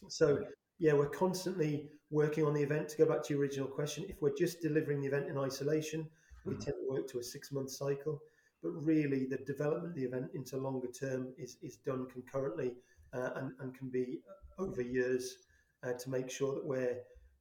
So, 0.09 0.43
yeah, 0.79 0.93
we're 0.93 1.09
constantly 1.09 1.89
working 2.09 2.45
on 2.45 2.53
the 2.53 2.61
event. 2.61 2.89
To 2.89 2.97
go 2.97 3.05
back 3.05 3.23
to 3.23 3.33
your 3.33 3.41
original 3.41 3.67
question, 3.67 4.05
if 4.09 4.21
we're 4.21 4.35
just 4.35 4.61
delivering 4.61 5.01
the 5.01 5.07
event 5.07 5.27
in 5.27 5.37
isolation, 5.37 6.07
we 6.45 6.53
mm-hmm. 6.53 6.61
tend 6.61 6.77
to 6.77 6.93
work 6.93 7.07
to 7.09 7.19
a 7.19 7.23
six 7.23 7.51
month 7.51 7.71
cycle. 7.71 8.19
But 8.63 8.71
really, 8.71 9.25
the 9.25 9.37
development 9.37 9.89
of 9.89 9.95
the 9.95 10.03
event 10.03 10.31
into 10.33 10.57
longer 10.57 10.87
term 10.87 11.33
is, 11.37 11.57
is 11.61 11.77
done 11.77 12.07
concurrently 12.11 12.73
uh, 13.13 13.29
and, 13.35 13.51
and 13.59 13.77
can 13.77 13.89
be 13.89 14.19
over 14.57 14.81
years 14.81 15.37
uh, 15.83 15.93
to 15.93 16.09
make 16.09 16.29
sure 16.29 16.55
that 16.55 16.65
we're 16.65 16.97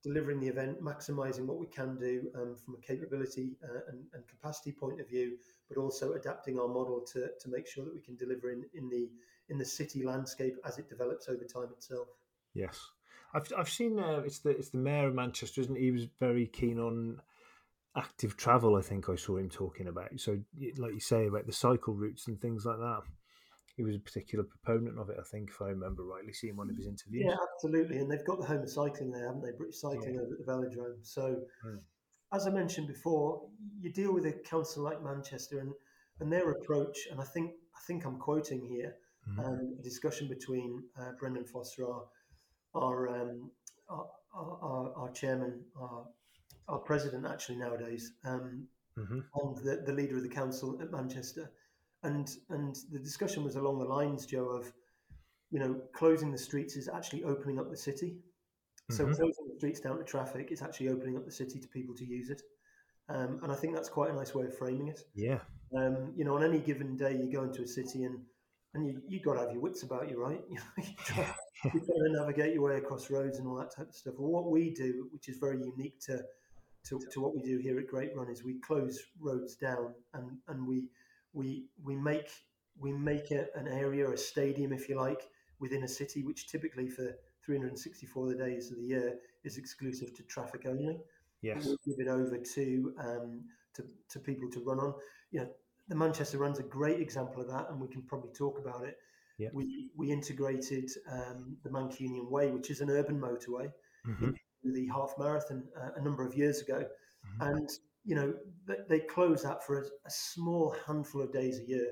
delivering 0.06 0.40
the 0.40 0.46
event, 0.46 0.80
maximizing 0.80 1.46
what 1.46 1.58
we 1.58 1.66
can 1.66 1.96
do 1.96 2.30
um, 2.36 2.54
from 2.54 2.74
a 2.74 2.78
capability 2.78 3.56
uh, 3.64 3.80
and, 3.88 4.04
and, 4.14 4.22
capacity 4.28 4.70
point 4.70 5.00
of 5.00 5.08
view, 5.08 5.36
but 5.68 5.76
also 5.76 6.12
adapting 6.12 6.60
our 6.60 6.68
model 6.68 7.04
to, 7.12 7.28
to 7.40 7.48
make 7.48 7.66
sure 7.66 7.84
that 7.84 7.92
we 7.92 8.00
can 8.00 8.16
deliver 8.16 8.50
in, 8.50 8.64
in 8.74 8.88
the 8.88 9.08
in 9.48 9.58
the 9.58 9.64
city 9.64 10.04
landscape 10.04 10.56
as 10.64 10.78
it 10.78 10.88
develops 10.88 11.28
over 11.28 11.44
time 11.44 11.68
itself. 11.72 12.08
Yes, 12.54 12.78
I've 13.34 13.52
I've 13.56 13.68
seen 13.68 13.98
uh, 13.98 14.22
it's 14.24 14.38
the 14.38 14.50
it's 14.50 14.70
the 14.70 14.78
mayor 14.78 15.08
of 15.08 15.14
Manchester, 15.14 15.60
isn't 15.60 15.76
he? 15.76 15.84
He 15.84 15.90
was 15.90 16.06
very 16.20 16.46
keen 16.46 16.78
on 16.78 17.20
active 17.96 18.36
travel. 18.36 18.76
I 18.76 18.82
think 18.82 19.08
I 19.08 19.16
saw 19.16 19.38
him 19.38 19.50
talking 19.50 19.88
about. 19.88 20.20
So, 20.20 20.38
like 20.76 20.94
you 20.94 21.00
say 21.00 21.26
about 21.26 21.46
the 21.46 21.52
cycle 21.52 21.94
routes 21.94 22.28
and 22.28 22.40
things 22.40 22.64
like 22.64 22.78
that. 22.78 23.02
He 23.76 23.82
was 23.82 23.96
a 23.96 24.00
particular 24.00 24.44
proponent 24.44 24.98
of 24.98 25.10
it. 25.10 25.16
I 25.20 25.22
think, 25.22 25.50
if 25.50 25.60
I 25.60 25.68
remember 25.68 26.02
rightly, 26.02 26.32
seeing 26.32 26.56
one 26.56 26.70
of 26.70 26.76
his 26.76 26.86
interviews. 26.86 27.24
Yeah, 27.26 27.36
absolutely. 27.54 27.98
And 27.98 28.10
they've 28.10 28.24
got 28.24 28.40
the 28.40 28.46
home 28.46 28.62
of 28.62 28.70
cycling 28.70 29.10
there, 29.10 29.26
haven't 29.26 29.42
they? 29.42 29.52
British 29.56 29.80
Cycling 29.80 30.14
yeah. 30.14 30.20
over 30.20 30.32
at 30.32 30.46
the 30.46 30.50
Velodrome. 30.50 30.98
So, 31.02 31.42
mm. 31.66 31.78
as 32.32 32.46
I 32.46 32.50
mentioned 32.50 32.88
before, 32.88 33.42
you 33.80 33.92
deal 33.92 34.14
with 34.14 34.24
a 34.26 34.32
council 34.32 34.82
like 34.82 35.02
Manchester 35.02 35.60
and 35.60 35.72
and 36.20 36.32
their 36.32 36.50
approach. 36.52 36.96
And 37.10 37.20
I 37.20 37.24
think 37.24 37.52
I 37.76 37.80
think 37.86 38.06
I'm 38.06 38.18
quoting 38.18 38.64
here 38.64 38.94
mm. 39.28 39.44
um, 39.44 39.76
a 39.78 39.82
discussion 39.82 40.28
between 40.28 40.82
uh, 40.98 41.12
Brendan 41.18 41.44
Foster, 41.44 41.86
our 41.86 42.04
our, 42.76 43.08
um, 43.08 43.50
our, 43.88 44.06
our, 44.34 44.92
our, 44.96 45.10
chairman, 45.12 45.60
our, 45.80 46.04
our 46.68 46.78
president 46.78 47.26
actually 47.26 47.56
nowadays, 47.56 48.12
um, 48.24 48.66
mm-hmm. 48.98 49.20
and 49.34 49.56
the, 49.58 49.82
the 49.86 49.92
leader 49.92 50.16
of 50.16 50.22
the 50.22 50.28
council 50.28 50.78
at 50.82 50.90
Manchester. 50.90 51.50
And, 52.06 52.30
and 52.50 52.76
the 52.92 52.98
discussion 52.98 53.44
was 53.44 53.56
along 53.56 53.78
the 53.78 53.84
lines, 53.84 54.26
Joe, 54.26 54.46
of, 54.46 54.72
you 55.50 55.58
know, 55.58 55.80
closing 55.92 56.30
the 56.30 56.38
streets 56.38 56.76
is 56.76 56.88
actually 56.88 57.24
opening 57.24 57.58
up 57.58 57.70
the 57.70 57.76
city. 57.76 58.16
So 58.90 59.04
mm-hmm. 59.04 59.14
closing 59.14 59.48
the 59.48 59.56
streets 59.56 59.80
down 59.80 59.98
to 59.98 60.04
traffic 60.04 60.52
is 60.52 60.62
actually 60.62 60.88
opening 60.88 61.16
up 61.16 61.24
the 61.24 61.32
city 61.32 61.58
to 61.58 61.68
people 61.68 61.94
to 61.96 62.04
use 62.04 62.30
it. 62.30 62.42
Um, 63.08 63.40
and 63.42 63.52
I 63.52 63.54
think 63.54 63.74
that's 63.74 63.88
quite 63.88 64.10
a 64.10 64.14
nice 64.14 64.34
way 64.34 64.44
of 64.44 64.56
framing 64.56 64.88
it. 64.88 65.00
Yeah. 65.14 65.40
Um, 65.76 66.12
you 66.16 66.24
know, 66.24 66.36
on 66.36 66.44
any 66.44 66.60
given 66.60 66.96
day, 66.96 67.16
you 67.16 67.30
go 67.30 67.42
into 67.42 67.62
a 67.62 67.66
city 67.66 68.04
and 68.04 68.20
and 68.74 68.86
you 68.86 69.00
you 69.08 69.20
got 69.20 69.34
to 69.34 69.40
have 69.40 69.52
your 69.52 69.60
wits 69.60 69.82
about 69.82 70.10
you, 70.10 70.22
right? 70.22 70.40
you 70.50 70.84
try, 71.04 71.34
you 71.64 71.80
try 71.80 71.80
to 71.80 72.12
navigate 72.20 72.54
your 72.54 72.62
way 72.62 72.76
across 72.76 73.10
roads 73.10 73.38
and 73.38 73.48
all 73.48 73.56
that 73.56 73.74
type 73.74 73.88
of 73.88 73.94
stuff. 73.94 74.14
Well, 74.18 74.30
what 74.30 74.50
we 74.50 74.70
do, 74.70 75.08
which 75.12 75.28
is 75.28 75.38
very 75.38 75.58
unique 75.58 75.98
to, 76.06 76.22
to, 76.88 77.00
to 77.12 77.20
what 77.20 77.34
we 77.34 77.42
do 77.42 77.58
here 77.58 77.78
at 77.78 77.86
Great 77.86 78.14
Run, 78.14 78.28
is 78.28 78.44
we 78.44 78.60
close 78.60 78.98
roads 79.20 79.56
down 79.56 79.94
and, 80.14 80.38
and 80.48 80.66
we 80.66 80.84
we 81.36 81.66
we 81.84 81.94
make 81.94 82.30
we 82.78 82.92
make 82.92 83.30
it 83.30 83.50
an 83.54 83.68
area, 83.68 84.10
a 84.10 84.16
stadium, 84.16 84.72
if 84.72 84.88
you 84.88 84.96
like, 84.96 85.22
within 85.60 85.84
a 85.84 85.88
city, 85.88 86.22
which 86.22 86.48
typically 86.48 86.88
for 86.88 87.16
364 87.44 88.34
days 88.34 88.70
of 88.70 88.78
the 88.78 88.84
year 88.84 89.14
is 89.44 89.56
exclusive 89.56 90.14
to 90.14 90.22
traffic 90.24 90.64
only. 90.66 90.98
Yes, 91.42 91.66
we 91.66 91.76
give 91.86 92.06
it 92.06 92.08
over 92.08 92.38
to 92.38 92.94
um, 92.98 93.42
to, 93.74 93.84
to 94.10 94.18
people 94.18 94.50
to 94.50 94.60
run 94.64 94.78
on. 94.78 94.94
You 95.30 95.40
know, 95.40 95.50
the 95.88 95.94
Manchester 95.94 96.38
Run's 96.38 96.58
a 96.58 96.64
great 96.64 97.00
example 97.00 97.42
of 97.42 97.48
that, 97.48 97.66
and 97.70 97.80
we 97.80 97.88
can 97.88 98.02
probably 98.02 98.32
talk 98.32 98.58
about 98.58 98.84
it. 98.84 98.96
Yeah. 99.38 99.50
We 99.52 99.90
we 99.94 100.10
integrated 100.10 100.90
um, 101.12 101.58
the 101.62 101.70
Mancunian 101.70 102.30
Way, 102.30 102.50
which 102.50 102.70
is 102.70 102.80
an 102.80 102.88
urban 102.88 103.20
motorway, 103.20 103.70
mm-hmm. 104.08 104.30
the 104.64 104.86
half 104.88 105.12
marathon 105.18 105.64
uh, 105.78 105.90
a 105.96 106.02
number 106.02 106.26
of 106.26 106.34
years 106.34 106.62
ago, 106.62 106.86
mm-hmm. 107.40 107.56
and 107.56 107.70
you 108.04 108.14
know 108.14 108.34
they, 108.66 108.76
they 108.88 109.00
close 109.00 109.42
that 109.42 109.64
for 109.64 109.80
a, 109.80 109.82
a, 109.82 110.10
small 110.10 110.74
handful 110.86 111.22
of 111.22 111.32
days 111.32 111.60
a 111.60 111.68
year, 111.68 111.90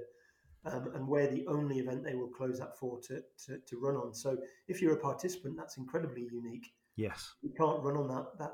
um, 0.64 0.90
and 0.94 1.06
we're 1.06 1.28
the 1.28 1.46
only 1.46 1.78
event 1.78 2.04
they 2.04 2.14
will 2.14 2.28
close 2.28 2.58
that 2.58 2.78
for 2.78 3.00
to, 3.00 3.22
to, 3.46 3.58
to 3.58 3.78
run 3.80 3.96
on. 3.96 4.14
So 4.14 4.36
if 4.68 4.80
you're 4.80 4.94
a 4.94 5.00
participant, 5.00 5.56
that's 5.56 5.76
incredibly 5.76 6.28
unique. 6.30 6.72
Yes, 6.96 7.34
you 7.42 7.50
can't 7.56 7.82
run 7.82 7.96
on 7.96 8.08
that 8.08 8.38
that 8.38 8.52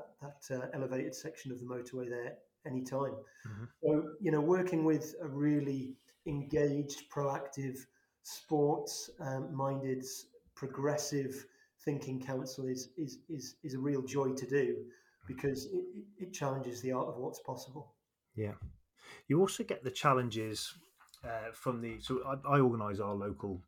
that 0.49 0.63
uh, 0.63 0.67
elevated 0.73 1.13
section 1.13 1.51
of 1.51 1.59
the 1.59 1.65
motorway 1.65 2.09
there 2.09 2.37
anytime. 2.65 3.15
Mm-hmm. 3.47 3.63
So, 3.83 4.09
you 4.19 4.31
know, 4.31 4.41
working 4.41 4.83
with 4.83 5.15
a 5.21 5.27
really 5.27 5.95
engaged, 6.25 7.09
proactive, 7.13 7.77
sports 8.23 9.09
um, 9.19 9.53
minded, 9.53 10.05
progressive 10.55 11.45
thinking 11.83 12.21
council 12.21 12.67
is, 12.67 12.89
is, 12.97 13.19
is, 13.29 13.55
is 13.63 13.73
a 13.73 13.79
real 13.79 14.01
joy 14.01 14.31
to 14.33 14.45
do 14.45 14.75
because 15.27 15.65
it, 15.65 15.83
it 16.17 16.33
challenges 16.33 16.81
the 16.81 16.91
art 16.91 17.07
of 17.07 17.17
what's 17.17 17.39
possible. 17.39 17.95
Yeah. 18.35 18.53
You 19.27 19.39
also 19.39 19.63
get 19.63 19.83
the 19.83 19.91
challenges 19.91 20.73
uh, 21.23 21.51
from 21.53 21.81
the. 21.81 21.99
So 21.99 22.21
I, 22.25 22.55
I 22.55 22.59
organise 22.59 22.99
our 22.99 23.13
local 23.13 23.61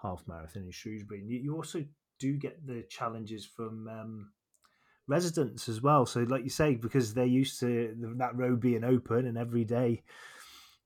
half 0.00 0.22
marathon 0.26 0.64
in 0.64 0.70
Shrewsbury. 0.70 1.20
And 1.20 1.30
you, 1.30 1.38
you 1.38 1.56
also 1.56 1.84
do 2.18 2.34
get 2.36 2.66
the 2.66 2.84
challenges 2.88 3.44
from 3.44 3.88
um, 3.88 4.30
residents 5.08 5.68
as 5.68 5.82
well. 5.82 6.06
So, 6.06 6.20
like 6.20 6.44
you 6.44 6.50
say, 6.50 6.74
because 6.74 7.14
they're 7.14 7.24
used 7.24 7.58
to 7.60 7.94
that 8.18 8.36
road 8.36 8.60
being 8.60 8.84
open 8.84 9.26
and 9.26 9.38
every 9.38 9.64
day, 9.64 10.02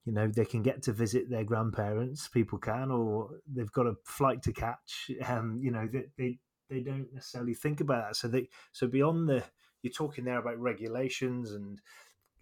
you 0.05 0.12
know, 0.12 0.29
they 0.29 0.44
can 0.44 0.62
get 0.62 0.83
to 0.85 0.92
visit 0.92 1.29
their 1.29 1.44
grandparents. 1.44 2.29
People 2.29 2.59
can, 2.59 2.90
or 2.90 3.31
they've 3.47 3.73
got 3.73 3.87
a 3.87 3.94
flight 4.05 4.42
to 4.44 4.53
catch. 4.53 5.11
Um, 5.27 5.61
you 5.62 5.71
know, 5.71 5.88
they, 5.92 6.05
they 6.16 6.38
they 6.71 6.81
don't 6.81 7.12
necessarily 7.12 7.55
think 7.55 7.81
about 7.81 8.09
that. 8.09 8.16
So 8.16 8.29
they 8.29 8.49
so 8.73 8.87
beyond 8.87 9.29
the 9.29 9.44
you're 9.83 9.93
talking 9.93 10.25
there 10.25 10.38
about 10.38 10.59
regulations 10.59 11.53
and 11.53 11.81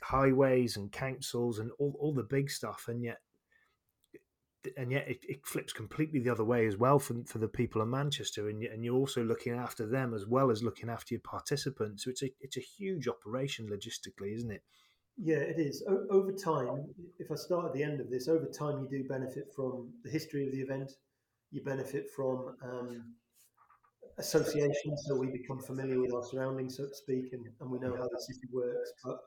highways 0.03 0.77
and 0.77 0.93
councils 0.93 1.59
and 1.59 1.71
all, 1.79 1.97
all 1.99 2.15
the 2.15 2.23
big 2.23 2.51
stuff, 2.51 2.87
and 2.89 3.03
yet 3.03 3.19
and 4.77 4.91
yet 4.91 5.09
it, 5.09 5.19
it, 5.29 5.47
flips 5.47 5.73
completely 5.73 6.19
the 6.19 6.31
other 6.31 6.45
way 6.45 6.67
as 6.67 6.77
well 6.77 6.99
for, 6.99 7.15
for 7.25 7.39
the 7.39 7.49
people 7.49 7.83
in 7.83 7.91
Manchester, 7.91 8.49
and, 8.49 8.63
and 8.65 8.85
you're 8.85 8.97
also 8.97 9.23
looking 9.23 9.53
after 9.53 9.87
them 9.87 10.13
as 10.13 10.27
well 10.27 10.51
as 10.51 10.63
looking 10.63 10.91
after 10.91 11.15
your 11.15 11.21
participants. 11.21 12.05
So 12.05 12.11
it's 12.11 12.23
a 12.23 12.31
it's 12.41 12.57
a 12.57 12.61
huge 12.61 13.07
operation 13.09 13.69
logistically, 13.69 14.35
isn't 14.35 14.51
it? 14.51 14.63
Yeah, 15.17 15.37
it 15.37 15.59
is. 15.59 15.83
O- 15.89 16.07
over 16.11 16.33
time, 16.33 16.87
if 17.19 17.31
I 17.31 17.37
start 17.37 17.67
at 17.67 17.73
the 17.73 17.83
end 17.83 18.01
of 18.01 18.11
this, 18.11 18.29
over 18.29 18.47
time 18.47 18.81
you 18.81 18.89
do 18.89 19.09
benefit 19.09 19.53
from 19.55 19.91
the 20.05 20.11
history 20.11 20.47
of 20.47 20.53
the 20.53 20.61
event. 20.61 20.93
You 21.53 21.63
benefit 21.63 22.11
from 22.15 22.57
um, 22.63 23.15
association, 24.19 24.97
so 24.97 25.17
we 25.17 25.29
become 25.29 25.61
familiar 25.61 26.01
with 26.01 26.13
our 26.15 26.25
surroundings, 26.25 26.77
so 26.77 26.87
to 26.87 26.95
speak, 26.95 27.33
and, 27.33 27.45
and 27.61 27.71
we 27.71 27.79
know 27.79 27.95
how 27.97 28.09
the 28.09 28.21
city 28.21 28.49
works. 28.53 28.93
But 29.05 29.19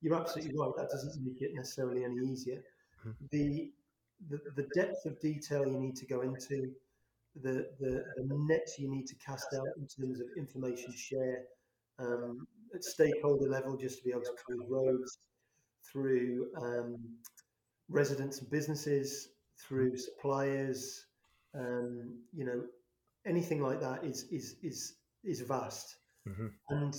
you're 0.00 0.14
absolutely 0.14 0.54
right; 0.58 0.72
that 0.76 0.90
doesn't 0.90 1.24
make 1.24 1.40
it 1.42 1.54
necessarily 1.54 2.04
any 2.04 2.16
easier. 2.16 2.62
Mm-hmm. 3.06 3.26
The 3.30 3.72
the, 4.28 4.40
the 4.54 4.68
depth 4.74 5.04
of 5.04 5.20
detail 5.20 5.66
you 5.66 5.78
need 5.78 5.96
to 5.96 6.06
go 6.06 6.20
into, 6.20 6.70
the, 7.42 7.66
the, 7.80 8.04
the 8.16 8.28
net 8.46 8.68
you 8.78 8.88
need 8.88 9.06
to 9.08 9.14
cast 9.16 9.46
out 9.54 9.66
in 9.78 9.86
terms 9.86 10.20
of 10.20 10.26
information 10.36 10.92
share 10.94 11.42
um, 11.98 12.46
at 12.74 12.84
stakeholder 12.84 13.48
level, 13.48 13.76
just 13.76 13.98
to 13.98 14.04
be 14.04 14.10
able 14.10 14.22
to 14.22 14.34
close 14.46 14.66
roads 14.68 15.18
through 15.90 16.48
um, 16.60 16.98
residents 17.88 18.40
and 18.40 18.50
businesses, 18.50 19.30
through 19.58 19.96
suppliers, 19.96 21.06
um, 21.54 22.18
you 22.32 22.44
know, 22.44 22.62
anything 23.26 23.62
like 23.62 23.80
that 23.80 24.04
is 24.04 24.24
is 24.30 24.56
is 24.62 24.94
is 25.24 25.40
vast. 25.40 25.96
Mm-hmm. 26.28 26.46
And 26.70 26.94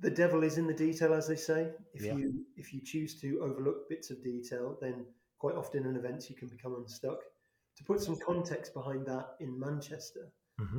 the 0.00 0.10
devil 0.10 0.42
is 0.42 0.58
in 0.58 0.66
the 0.66 0.74
detail, 0.74 1.14
as 1.14 1.26
they 1.26 1.36
say. 1.36 1.70
If 1.94 2.04
yeah. 2.04 2.14
you 2.14 2.44
if 2.56 2.72
you 2.72 2.80
choose 2.80 3.20
to 3.20 3.40
overlook 3.40 3.88
bits 3.88 4.10
of 4.10 4.22
detail, 4.22 4.76
then 4.80 5.06
quite 5.38 5.56
often 5.56 5.86
in 5.86 5.96
events 5.96 6.30
you 6.30 6.36
can 6.36 6.48
become 6.48 6.74
unstuck. 6.76 7.20
To 7.76 7.84
put 7.84 8.00
some 8.00 8.16
context 8.24 8.72
behind 8.72 9.04
that, 9.06 9.30
in 9.40 9.58
Manchester, 9.58 10.32
mm-hmm. 10.60 10.78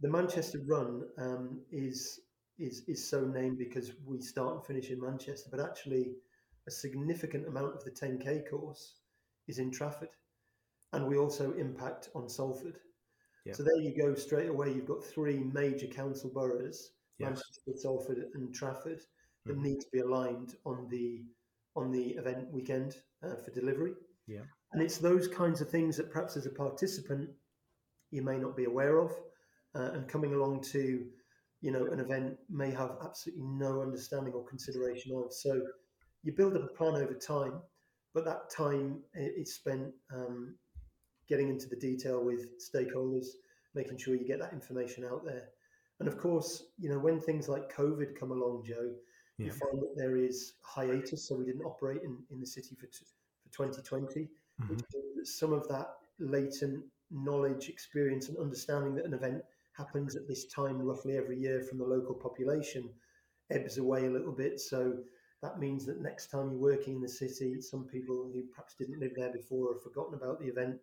the 0.00 0.08
Manchester 0.08 0.58
Run 0.66 1.04
um, 1.18 1.60
is 1.70 2.20
is 2.58 2.82
is 2.88 3.08
so 3.08 3.24
named 3.24 3.58
because 3.58 3.92
we 4.04 4.20
start 4.20 4.54
and 4.54 4.64
finish 4.64 4.90
in 4.90 5.00
Manchester, 5.00 5.48
but 5.50 5.60
actually 5.60 6.14
a 6.66 6.70
significant 6.70 7.46
amount 7.46 7.74
of 7.74 7.84
the 7.84 7.90
10k 7.90 8.48
course 8.48 8.94
is 9.46 9.58
in 9.58 9.70
Trafford, 9.70 10.08
and 10.92 11.06
we 11.06 11.16
also 11.16 11.52
impact 11.52 12.08
on 12.14 12.28
Salford. 12.28 12.78
So 13.52 13.62
there 13.62 13.76
you 13.76 13.94
go 13.94 14.14
straight 14.14 14.48
away. 14.48 14.72
You've 14.72 14.86
got 14.86 15.04
three 15.04 15.38
major 15.38 15.86
council 15.86 16.30
boroughs, 16.32 16.92
yes. 17.18 17.26
Manchester, 17.26 17.72
Salford, 17.76 18.24
and 18.34 18.54
Trafford, 18.54 19.00
that 19.44 19.52
mm-hmm. 19.52 19.62
need 19.62 19.80
to 19.80 19.86
be 19.92 20.00
aligned 20.00 20.54
on 20.64 20.88
the 20.90 21.22
on 21.76 21.90
the 21.90 22.10
event 22.10 22.50
weekend 22.52 22.96
uh, 23.22 23.34
for 23.36 23.50
delivery. 23.50 23.92
Yeah. 24.26 24.42
And 24.72 24.82
it's 24.82 24.98
those 24.98 25.28
kinds 25.28 25.60
of 25.60 25.68
things 25.68 25.96
that 25.96 26.10
perhaps 26.10 26.36
as 26.36 26.46
a 26.46 26.50
participant 26.50 27.28
you 28.10 28.22
may 28.22 28.38
not 28.38 28.56
be 28.56 28.64
aware 28.64 28.98
of, 28.98 29.10
uh, 29.74 29.90
and 29.92 30.08
coming 30.08 30.34
along 30.34 30.62
to 30.62 31.04
you 31.60 31.70
know 31.70 31.86
an 31.86 32.00
event 32.00 32.36
may 32.48 32.70
have 32.70 32.92
absolutely 33.04 33.44
no 33.44 33.82
understanding 33.82 34.32
or 34.32 34.44
consideration 34.44 35.12
of. 35.14 35.32
So 35.34 35.60
you 36.22 36.32
build 36.32 36.56
up 36.56 36.64
a 36.64 36.68
plan 36.68 36.94
over 36.94 37.14
time, 37.14 37.60
but 38.14 38.24
that 38.24 38.48
time 38.48 39.00
is 39.14 39.54
spent 39.54 39.92
um, 40.14 40.54
getting 41.28 41.48
into 41.48 41.68
the 41.68 41.76
detail 41.76 42.22
with 42.22 42.58
stakeholders, 42.58 43.26
making 43.74 43.98
sure 43.98 44.14
you 44.14 44.26
get 44.26 44.40
that 44.40 44.52
information 44.52 45.04
out 45.04 45.24
there. 45.24 45.48
And 46.00 46.08
of 46.08 46.18
course, 46.18 46.64
you 46.78 46.88
know, 46.88 46.98
when 46.98 47.20
things 47.20 47.48
like 47.48 47.74
COVID 47.74 48.18
come 48.18 48.32
along, 48.32 48.64
Joe, 48.66 48.90
yeah. 49.38 49.46
you 49.46 49.52
find 49.52 49.80
that 49.80 49.94
there 49.96 50.16
is 50.16 50.54
hiatus. 50.62 51.28
So 51.28 51.36
we 51.36 51.44
didn't 51.44 51.64
operate 51.64 52.02
in, 52.02 52.18
in 52.30 52.40
the 52.40 52.46
city 52.46 52.74
for, 52.74 52.86
t- 52.86 53.06
for 53.42 53.66
2020, 53.66 54.28
mm-hmm. 54.62 54.74
which 54.74 54.82
some 55.24 55.52
of 55.52 55.68
that 55.68 55.94
latent 56.18 56.84
knowledge, 57.10 57.68
experience, 57.68 58.28
and 58.28 58.38
understanding 58.38 58.94
that 58.96 59.04
an 59.04 59.14
event 59.14 59.42
happens 59.72 60.16
at 60.16 60.28
this 60.28 60.46
time 60.46 60.80
roughly 60.80 61.16
every 61.16 61.38
year 61.38 61.60
from 61.62 61.78
the 61.78 61.84
local 61.84 62.14
population 62.14 62.88
ebbs 63.50 63.78
away 63.78 64.06
a 64.06 64.10
little 64.10 64.32
bit. 64.32 64.60
So 64.60 64.94
that 65.42 65.58
means 65.58 65.84
that 65.86 66.00
next 66.00 66.28
time 66.30 66.50
you're 66.50 66.58
working 66.58 66.96
in 66.96 67.02
the 67.02 67.08
city, 67.08 67.60
some 67.60 67.84
people 67.84 68.30
who 68.32 68.42
perhaps 68.54 68.74
didn't 68.74 69.00
live 69.00 69.12
there 69.16 69.32
before 69.32 69.68
or 69.68 69.80
forgotten 69.80 70.14
about 70.14 70.40
the 70.40 70.46
event 70.46 70.76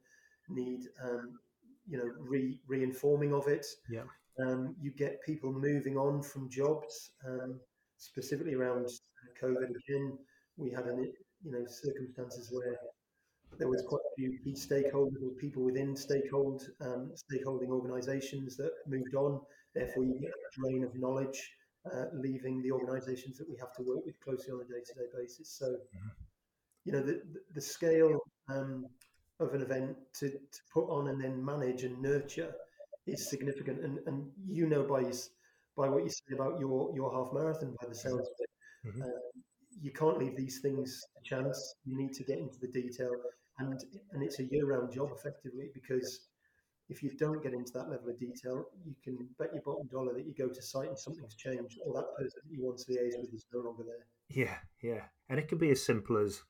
need, 0.54 0.82
um, 1.04 1.40
you 1.88 1.98
know, 1.98 2.12
re 2.20 2.60
reinforming 2.68 3.34
of 3.34 3.48
it. 3.48 3.66
Yeah. 3.90 4.04
Um, 4.40 4.76
you 4.82 4.92
get 4.92 5.24
people 5.24 5.52
moving 5.52 5.98
on 5.98 6.22
from 6.22 6.50
jobs, 6.50 7.12
um, 7.28 7.60
specifically 7.98 8.54
around 8.54 8.88
COVID. 9.42 9.70
Again, 9.70 10.18
we 10.58 10.72
had 10.72 10.86
an, 10.86 11.12
you 11.44 11.52
know, 11.52 11.66
circumstances 11.68 12.50
where 12.52 12.78
there 13.58 13.68
was 13.68 13.84
quite 13.88 14.02
a 14.02 14.16
few 14.16 14.40
key 14.44 14.54
stakeholders 14.54 15.22
or 15.24 15.32
people 15.40 15.64
within 15.64 15.94
stakehold 15.94 16.64
um, 16.82 17.12
stakeholding 17.32 17.70
organisations 17.70 18.56
that 18.58 18.72
moved 18.88 19.16
on. 19.16 19.42
Therefore, 19.76 20.04
you 20.04 20.20
get 20.20 20.32
a 20.32 20.60
drain 20.60 20.84
of 20.84 20.96
knowledge 20.96 21.52
uh, 21.92 22.06
leaving 22.14 22.62
the 22.62 22.72
organisations 22.72 23.38
that 23.38 23.50
we 23.50 23.58
have 23.58 23.74
to 23.74 23.84
work 23.84 24.06
with 24.06 24.20
closely 24.22 24.52
on 24.52 24.62
a 24.62 24.66
day-to-day 24.66 25.08
basis. 25.18 25.50
So, 25.50 25.66
mm-hmm. 25.66 26.08
you 26.86 26.92
know, 26.94 27.02
the 27.02 27.22
the 27.54 27.62
scale 27.62 28.20
um, 28.50 28.86
of 29.41 29.54
an 29.54 29.62
event 29.62 29.95
to, 30.19 30.30
to 30.30 30.60
put 30.73 30.86
on 30.86 31.08
and 31.08 31.21
then 31.21 31.43
manage 31.43 31.84
and 31.84 32.01
nurture 32.01 32.54
is 33.08 33.30
significant. 33.30 33.84
And 33.84 33.99
and 34.08 34.30
you 34.47 34.67
know 34.67 34.84
by 34.84 35.04
by 35.75 35.89
what 35.89 36.04
you 36.04 36.10
say 36.10 36.34
about 36.34 36.60
your 36.60 36.91
your 36.95 37.12
half 37.12 37.34
marathon, 37.34 37.75
by 37.82 37.88
the 37.88 37.95
sounds 37.95 38.27
of 38.27 38.36
it, 38.39 38.49
mm-hmm. 38.88 39.01
uh, 39.01 39.06
you 39.82 39.91
can't 39.91 40.17
leave 40.17 40.36
these 40.36 40.60
things 40.60 41.01
to 41.15 41.23
chance. 41.23 41.75
You 41.86 41.97
need 41.97 42.13
to 42.13 42.23
get 42.23 42.39
into 42.39 42.60
the 42.60 42.67
detail, 42.67 43.12
and 43.60 43.80
and 44.12 44.23
it's 44.23 44.39
a 44.39 44.43
year-round 44.43 44.91
job 44.91 45.10
effectively 45.13 45.69
because 45.73 46.27
if 46.89 47.01
you 47.01 47.12
don't 47.17 47.41
get 47.41 47.54
into 47.54 47.71
that 47.73 47.89
level 47.89 48.10
of 48.10 48.19
detail, 48.19 48.65
you 48.86 48.93
can 49.01 49.17
bet 49.39 49.54
your 49.54 49.63
bottom 49.63 49.88
dollar 49.88 50.13
that 50.13 50.25
you 50.25 50.34
go 50.38 50.49
to 50.49 50.62
site 50.62 50.89
and 50.89 50.99
something's 50.99 51.36
changed, 51.36 51.80
or 51.86 51.93
that 51.93 52.15
person 52.17 52.41
that 52.43 52.54
you 52.54 52.65
once 52.65 52.86
liaised 52.89 53.19
with 53.21 53.34
is 53.34 53.45
no 53.54 53.62
longer 53.62 53.84
there. 53.84 54.06
Yeah, 54.30 54.58
yeah, 54.82 55.04
and 55.30 55.39
it 55.39 55.47
can 55.47 55.58
be 55.58 55.71
as 55.71 55.84
simple 55.84 56.17
as. 56.17 56.41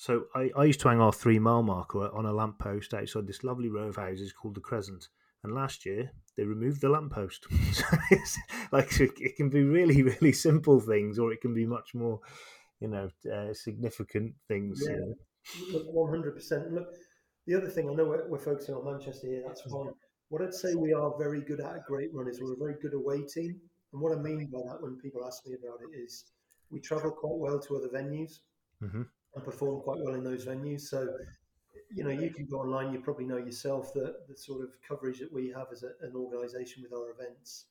So 0.00 0.24
I, 0.34 0.50
I 0.56 0.64
used 0.64 0.80
to 0.80 0.88
hang 0.88 0.98
our 0.98 1.12
three 1.12 1.38
mile 1.38 1.62
marker 1.62 2.08
on 2.16 2.24
a 2.24 2.32
lamppost 2.32 2.94
outside 2.94 3.26
this 3.26 3.44
lovely 3.44 3.68
row 3.68 3.88
of 3.88 3.96
houses 3.96 4.32
called 4.32 4.54
the 4.54 4.60
Crescent. 4.62 5.08
And 5.44 5.54
last 5.54 5.84
year 5.84 6.10
they 6.38 6.44
removed 6.44 6.80
the 6.80 6.88
lamppost. 6.88 7.44
so 7.72 7.84
it's 8.10 8.38
like 8.72 8.98
it 8.98 9.36
can 9.36 9.50
be 9.50 9.62
really, 9.62 10.02
really 10.02 10.32
simple 10.32 10.80
things, 10.80 11.18
or 11.18 11.34
it 11.34 11.42
can 11.42 11.52
be 11.52 11.66
much 11.66 11.94
more, 11.94 12.18
you 12.80 12.88
know, 12.88 13.10
uh, 13.30 13.52
significant 13.52 14.32
things. 14.48 14.82
Yeah, 14.88 15.76
one 15.92 16.08
hundred 16.08 16.34
percent. 16.34 16.72
Look, 16.72 16.86
the 17.46 17.56
other 17.56 17.68
thing, 17.68 17.90
I 17.90 17.92
know 17.92 18.06
we're, 18.06 18.26
we're 18.26 18.38
focusing 18.38 18.76
on 18.76 18.90
Manchester 18.90 19.26
here, 19.26 19.42
that's 19.46 19.60
fine. 19.70 19.92
What 20.30 20.40
I'd 20.40 20.54
say 20.54 20.76
we 20.76 20.94
are 20.94 21.12
very 21.18 21.42
good 21.42 21.60
at 21.60 21.76
a 21.76 21.82
great 21.86 22.08
run 22.14 22.26
is 22.26 22.40
we're 22.40 22.54
a 22.54 22.56
very 22.56 22.76
good 22.80 22.94
away 22.94 23.20
team. 23.24 23.60
And 23.92 24.00
what 24.00 24.16
I 24.16 24.18
mean 24.22 24.48
by 24.50 24.60
that 24.60 24.80
when 24.80 24.96
people 24.96 25.26
ask 25.26 25.46
me 25.46 25.56
about 25.62 25.80
it 25.82 25.94
is 25.94 26.24
we 26.70 26.80
travel 26.80 27.10
quite 27.10 27.36
well 27.36 27.60
to 27.60 27.76
other 27.76 27.88
venues 27.88 28.38
mm-hmm. 28.82 29.02
And 29.34 29.44
perform 29.44 29.82
quite 29.82 29.98
well 30.00 30.14
in 30.14 30.24
those 30.24 30.46
venues. 30.46 30.82
So, 30.82 31.08
you 31.94 32.04
know, 32.04 32.10
you 32.10 32.30
can 32.30 32.46
go 32.46 32.60
online, 32.60 32.92
you 32.92 33.00
probably 33.00 33.24
know 33.24 33.36
yourself 33.36 33.92
that 33.94 34.28
the 34.28 34.36
sort 34.36 34.62
of 34.62 34.70
coverage 34.86 35.18
that 35.20 35.32
we 35.32 35.48
have 35.48 35.68
as 35.72 35.82
a, 35.82 35.90
an 36.06 36.14
organisation 36.16 36.82
with 36.82 36.92
our 36.92 37.10
events. 37.10 37.66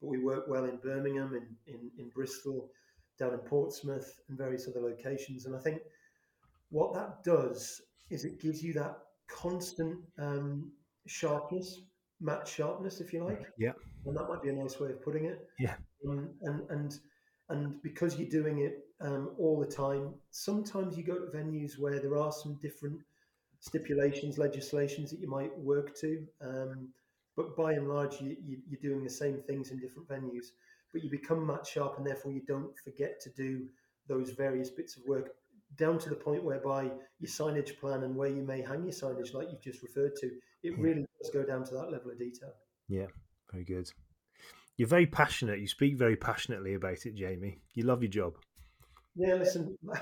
But 0.00 0.08
we 0.08 0.18
work 0.18 0.46
well 0.48 0.64
in 0.64 0.76
Birmingham, 0.76 1.34
in, 1.34 1.72
in, 1.72 1.90
in 1.98 2.08
Bristol, 2.10 2.70
down 3.18 3.32
in 3.32 3.38
Portsmouth, 3.38 4.20
and 4.28 4.38
various 4.38 4.68
other 4.68 4.80
locations. 4.80 5.46
And 5.46 5.54
I 5.54 5.60
think 5.60 5.82
what 6.70 6.94
that 6.94 7.22
does 7.24 7.80
is 8.10 8.24
it 8.24 8.40
gives 8.40 8.62
you 8.62 8.72
that 8.74 8.98
constant 9.28 9.98
um, 10.18 10.70
sharpness, 11.06 11.80
match 12.20 12.54
sharpness, 12.54 13.00
if 13.00 13.12
you 13.12 13.24
like. 13.24 13.46
Yeah. 13.58 13.72
And 14.06 14.16
that 14.16 14.28
might 14.28 14.42
be 14.42 14.50
a 14.50 14.52
nice 14.52 14.78
way 14.80 14.90
of 14.90 15.02
putting 15.02 15.24
it. 15.24 15.48
Yeah. 15.58 15.74
Um, 16.08 16.30
and 16.42 16.70
and 16.70 16.98
and 17.54 17.82
because 17.82 18.18
you're 18.18 18.28
doing 18.28 18.60
it 18.60 18.86
um, 19.00 19.30
all 19.38 19.58
the 19.60 19.66
time, 19.66 20.14
sometimes 20.30 20.96
you 20.96 21.04
go 21.04 21.14
to 21.14 21.26
venues 21.26 21.78
where 21.78 22.00
there 22.00 22.16
are 22.18 22.32
some 22.32 22.58
different 22.60 22.98
stipulations, 23.60 24.38
legislations 24.38 25.10
that 25.10 25.20
you 25.20 25.28
might 25.28 25.56
work 25.58 25.96
to. 26.00 26.26
Um, 26.42 26.88
but 27.36 27.56
by 27.56 27.72
and 27.72 27.88
large, 27.88 28.20
you, 28.20 28.36
you, 28.44 28.58
you're 28.68 28.80
doing 28.80 29.04
the 29.04 29.10
same 29.10 29.40
things 29.46 29.70
in 29.70 29.78
different 29.78 30.08
venues. 30.08 30.46
But 30.92 31.02
you 31.02 31.10
become 31.10 31.46
match 31.46 31.72
sharp, 31.72 31.98
and 31.98 32.06
therefore 32.06 32.32
you 32.32 32.42
don't 32.46 32.76
forget 32.84 33.20
to 33.22 33.30
do 33.30 33.66
those 34.08 34.30
various 34.30 34.70
bits 34.70 34.96
of 34.96 35.02
work 35.06 35.30
down 35.76 35.98
to 35.98 36.08
the 36.08 36.14
point 36.14 36.44
whereby 36.44 36.82
your 37.18 37.30
signage 37.30 37.78
plan 37.80 38.04
and 38.04 38.14
where 38.14 38.28
you 38.28 38.42
may 38.42 38.62
hang 38.62 38.84
your 38.84 38.92
signage, 38.92 39.34
like 39.34 39.48
you've 39.50 39.62
just 39.62 39.82
referred 39.82 40.14
to, 40.16 40.30
it 40.62 40.78
really 40.78 41.04
does 41.20 41.30
go 41.32 41.42
down 41.44 41.64
to 41.64 41.74
that 41.74 41.90
level 41.90 42.10
of 42.10 42.18
detail. 42.18 42.52
Yeah, 42.88 43.06
very 43.50 43.64
good. 43.64 43.90
You're 44.76 44.88
very 44.88 45.06
passionate. 45.06 45.60
You 45.60 45.68
speak 45.68 45.96
very 45.96 46.16
passionately 46.16 46.74
about 46.74 47.06
it, 47.06 47.14
Jamie. 47.14 47.60
You 47.74 47.84
love 47.84 48.02
your 48.02 48.10
job. 48.10 48.34
Yeah, 49.14 49.34
listen, 49.34 49.78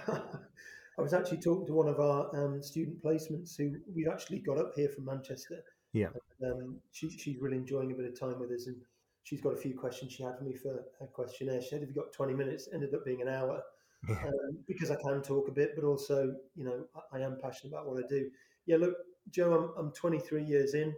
I 0.98 1.02
was 1.02 1.12
actually 1.12 1.38
talking 1.38 1.66
to 1.66 1.74
one 1.74 1.88
of 1.88 2.00
our 2.00 2.34
um, 2.34 2.62
student 2.62 3.02
placements 3.02 3.56
who 3.56 3.76
we've 3.94 4.08
actually 4.08 4.38
got 4.38 4.58
up 4.58 4.72
here 4.74 4.88
from 4.88 5.04
Manchester. 5.04 5.62
Yeah. 5.92 6.08
And, 6.40 6.52
um, 6.52 6.76
she, 6.92 7.10
she's 7.10 7.38
really 7.38 7.58
enjoying 7.58 7.92
a 7.92 7.94
bit 7.94 8.06
of 8.06 8.18
time 8.18 8.38
with 8.40 8.50
us. 8.50 8.66
And 8.66 8.76
she's 9.24 9.40
got 9.42 9.52
a 9.52 9.56
few 9.56 9.78
questions 9.78 10.12
she 10.12 10.22
had 10.22 10.38
for 10.38 10.44
me 10.44 10.54
for 10.54 10.84
her 11.00 11.06
questionnaire. 11.06 11.60
She 11.60 11.68
said, 11.68 11.80
Have 11.80 11.88
you 11.88 11.94
got 11.94 12.12
20 12.12 12.32
minutes? 12.32 12.68
Ended 12.72 12.94
up 12.94 13.04
being 13.04 13.20
an 13.20 13.28
hour 13.28 13.62
um, 14.08 14.58
because 14.66 14.90
I 14.90 14.96
can 14.96 15.22
talk 15.22 15.48
a 15.48 15.52
bit, 15.52 15.72
but 15.76 15.84
also, 15.84 16.34
you 16.56 16.64
know, 16.64 16.84
I, 17.12 17.18
I, 17.18 17.20
am 17.20 17.38
passionate 17.40 17.72
about 17.72 17.86
what 17.86 18.02
I 18.02 18.06
do. 18.08 18.30
Yeah, 18.66 18.76
look, 18.76 18.94
Joe, 19.30 19.72
I'm, 19.76 19.86
I'm 19.86 19.92
23 19.92 20.44
years 20.44 20.74
in. 20.74 20.94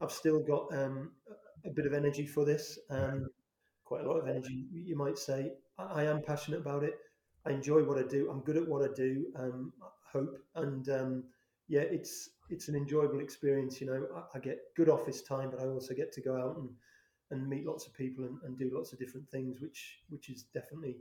I've 0.00 0.12
still 0.12 0.40
got 0.40 0.72
um, 0.72 1.12
a 1.64 1.70
bit 1.70 1.86
of 1.86 1.94
energy 1.94 2.26
for 2.26 2.44
this, 2.44 2.78
um, 2.90 3.28
quite 3.84 4.04
a 4.04 4.08
lot 4.08 4.18
of 4.18 4.28
energy, 4.28 4.66
you 4.72 4.96
might 4.96 5.18
say. 5.18 5.52
I, 5.78 6.02
I, 6.02 6.04
am 6.04 6.22
passionate 6.22 6.60
about 6.60 6.84
it. 6.84 6.98
I 7.46 7.50
enjoy 7.50 7.82
what 7.82 7.98
I 7.98 8.02
do. 8.02 8.30
I'm 8.30 8.40
good 8.40 8.56
at 8.56 8.68
what 8.68 8.88
I 8.88 8.92
do. 8.94 9.26
Um, 9.36 9.72
hope, 10.12 10.38
and 10.54 10.88
um, 10.88 11.24
yeah, 11.68 11.80
it's 11.80 12.30
it's 12.50 12.68
an 12.68 12.76
enjoyable 12.76 13.20
experience. 13.20 13.80
You 13.80 13.86
know, 13.88 14.06
I, 14.14 14.36
I, 14.36 14.40
get 14.40 14.58
good 14.76 14.88
office 14.88 15.22
time, 15.22 15.50
but 15.50 15.60
I 15.60 15.66
also 15.66 15.94
get 15.94 16.12
to 16.12 16.20
go 16.20 16.36
out 16.36 16.56
and 16.56 16.68
and 17.30 17.48
meet 17.48 17.66
lots 17.66 17.86
of 17.86 17.94
people 17.94 18.24
and, 18.24 18.38
and 18.44 18.58
do 18.58 18.70
lots 18.72 18.92
of 18.92 18.98
different 18.98 19.28
things, 19.30 19.60
which 19.60 19.98
which 20.08 20.30
is 20.30 20.44
definitely 20.54 20.96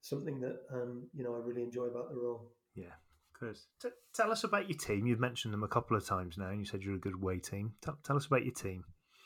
something 0.00 0.40
that 0.40 0.60
um, 0.72 1.08
you 1.14 1.24
know 1.24 1.34
I 1.34 1.38
really 1.38 1.62
enjoy 1.62 1.84
about 1.84 2.10
the 2.10 2.16
role. 2.16 2.52
Yeah, 2.74 2.94
Chris, 3.32 3.66
T- 3.80 3.88
tell 4.14 4.30
us 4.30 4.44
about 4.44 4.68
your 4.68 4.78
team. 4.78 5.06
You've 5.06 5.20
mentioned 5.20 5.52
them 5.54 5.62
a 5.62 5.68
couple 5.68 5.96
of 5.96 6.06
times 6.06 6.36
now, 6.38 6.48
and 6.48 6.58
you 6.58 6.64
said 6.64 6.82
you're 6.82 6.94
a 6.94 6.98
good 6.98 7.20
way 7.20 7.38
team. 7.38 7.74
T- 7.84 7.92
tell 8.04 8.16
us 8.16 8.26
about 8.26 8.44
your 8.44 8.54
team. 8.54 8.84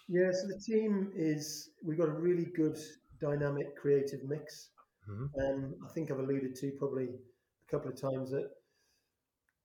Yeah, 0.08 0.30
so 0.32 0.46
the 0.46 0.60
team 0.60 1.10
is 1.14 1.70
we've 1.82 1.98
got 1.98 2.08
a 2.08 2.12
really 2.12 2.46
good 2.56 2.78
dynamic, 3.20 3.76
creative 3.76 4.22
mix. 4.24 4.70
Mm-hmm. 5.08 5.40
Um, 5.40 5.74
I 5.84 5.92
think 5.92 6.10
I've 6.10 6.18
alluded 6.18 6.54
to 6.56 6.72
probably 6.78 7.04
a 7.04 7.70
couple 7.70 7.90
of 7.90 8.00
times 8.00 8.30
that 8.30 8.50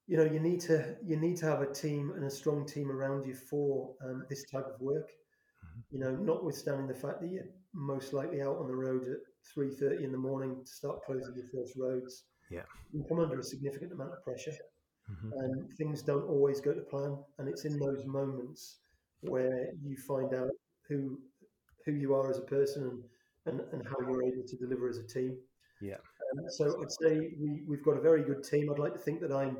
you 0.07 0.17
know 0.17 0.23
you 0.23 0.39
need 0.39 0.61
to 0.61 0.95
you 1.05 1.17
need 1.17 1.37
to 1.37 1.45
have 1.45 1.61
a 1.61 1.71
team 1.71 2.13
and 2.15 2.25
a 2.25 2.29
strong 2.29 2.65
team 2.65 2.89
around 2.89 3.25
you 3.25 3.35
for 3.35 3.93
um, 4.03 4.25
this 4.29 4.45
type 4.49 4.65
of 4.65 4.79
work. 4.79 5.09
Mm-hmm. 5.09 5.95
You 5.95 5.99
know, 5.99 6.15
notwithstanding 6.15 6.87
the 6.87 6.93
fact 6.93 7.21
that 7.21 7.29
you're 7.29 7.43
most 7.73 8.13
likely 8.13 8.41
out 8.41 8.57
on 8.57 8.67
the 8.67 8.75
road 8.75 9.03
at 9.03 9.17
three 9.53 9.71
thirty 9.71 10.03
in 10.05 10.11
the 10.11 10.17
morning 10.17 10.63
to 10.65 10.71
start 10.71 11.03
closing 11.05 11.35
your 11.35 11.47
first 11.53 11.77
roads. 11.77 12.23
Yeah, 12.49 12.63
you 12.93 13.03
come 13.07 13.19
under 13.19 13.39
a 13.39 13.43
significant 13.43 13.91
amount 13.91 14.13
of 14.13 14.23
pressure, 14.23 14.55
mm-hmm. 15.11 15.31
and 15.33 15.69
things 15.77 16.01
don't 16.01 16.27
always 16.29 16.61
go 16.61 16.73
to 16.73 16.81
plan. 16.81 17.17
And 17.37 17.49
it's 17.49 17.65
in 17.65 17.77
those 17.77 18.05
moments 18.05 18.79
where 19.21 19.69
you 19.83 19.97
find 20.07 20.33
out 20.33 20.49
who 20.87 21.19
who 21.85 21.93
you 21.93 22.13
are 22.13 22.29
as 22.29 22.37
a 22.37 22.41
person 22.41 22.83
and, 23.45 23.59
and, 23.59 23.73
and 23.73 23.87
how 23.87 23.95
you're 24.01 24.23
able 24.23 24.43
to 24.45 24.57
deliver 24.57 24.89
as 24.89 24.97
a 24.97 25.07
team. 25.07 25.37
Yeah. 25.81 25.95
Um, 25.95 26.45
so 26.49 26.81
I'd 26.81 26.91
say 26.91 27.31
we, 27.39 27.63
we've 27.67 27.83
got 27.83 27.97
a 27.97 28.01
very 28.01 28.23
good 28.23 28.43
team. 28.43 28.69
I'd 28.71 28.79
like 28.79 28.93
to 28.93 28.99
think 28.99 29.21
that 29.21 29.31
I'm 29.31 29.57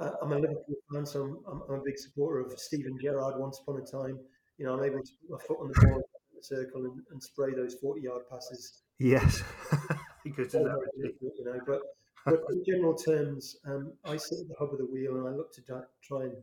uh, 0.00 0.12
I'm 0.22 0.32
a 0.32 0.36
Liverpool 0.36 0.76
fan, 0.92 1.04
so 1.04 1.42
I'm, 1.50 1.62
I'm, 1.68 1.80
a 1.80 1.84
big 1.84 1.98
supporter 1.98 2.38
of 2.38 2.56
Steven 2.56 2.96
Gerrard. 3.02 3.34
Once 3.36 3.60
upon 3.60 3.82
a 3.82 3.84
time, 3.84 4.18
you 4.56 4.64
know, 4.64 4.74
I'm 4.74 4.84
able 4.84 5.02
to 5.02 5.12
put 5.22 5.30
my 5.30 5.44
foot 5.44 5.58
on 5.60 5.68
the 5.68 5.86
ball 5.86 5.96
in 5.96 6.36
the 6.36 6.42
circle 6.42 6.84
and, 6.84 7.00
and 7.10 7.20
spray 7.20 7.52
those 7.52 7.74
40 7.74 8.02
yard 8.02 8.22
passes. 8.30 8.82
Yes. 9.00 9.42
because 10.24 10.54
you 10.54 10.60
know, 10.60 11.60
but, 11.66 11.80
but 12.24 12.40
in 12.52 12.62
general 12.64 12.94
terms, 12.94 13.56
um, 13.66 13.92
I 14.04 14.16
sit 14.16 14.38
at 14.40 14.48
the 14.48 14.54
hub 14.58 14.72
of 14.72 14.78
the 14.78 14.86
wheel 14.86 15.16
and 15.16 15.26
I 15.26 15.32
look 15.32 15.52
to 15.54 15.62
try 15.62 16.22
and 16.22 16.34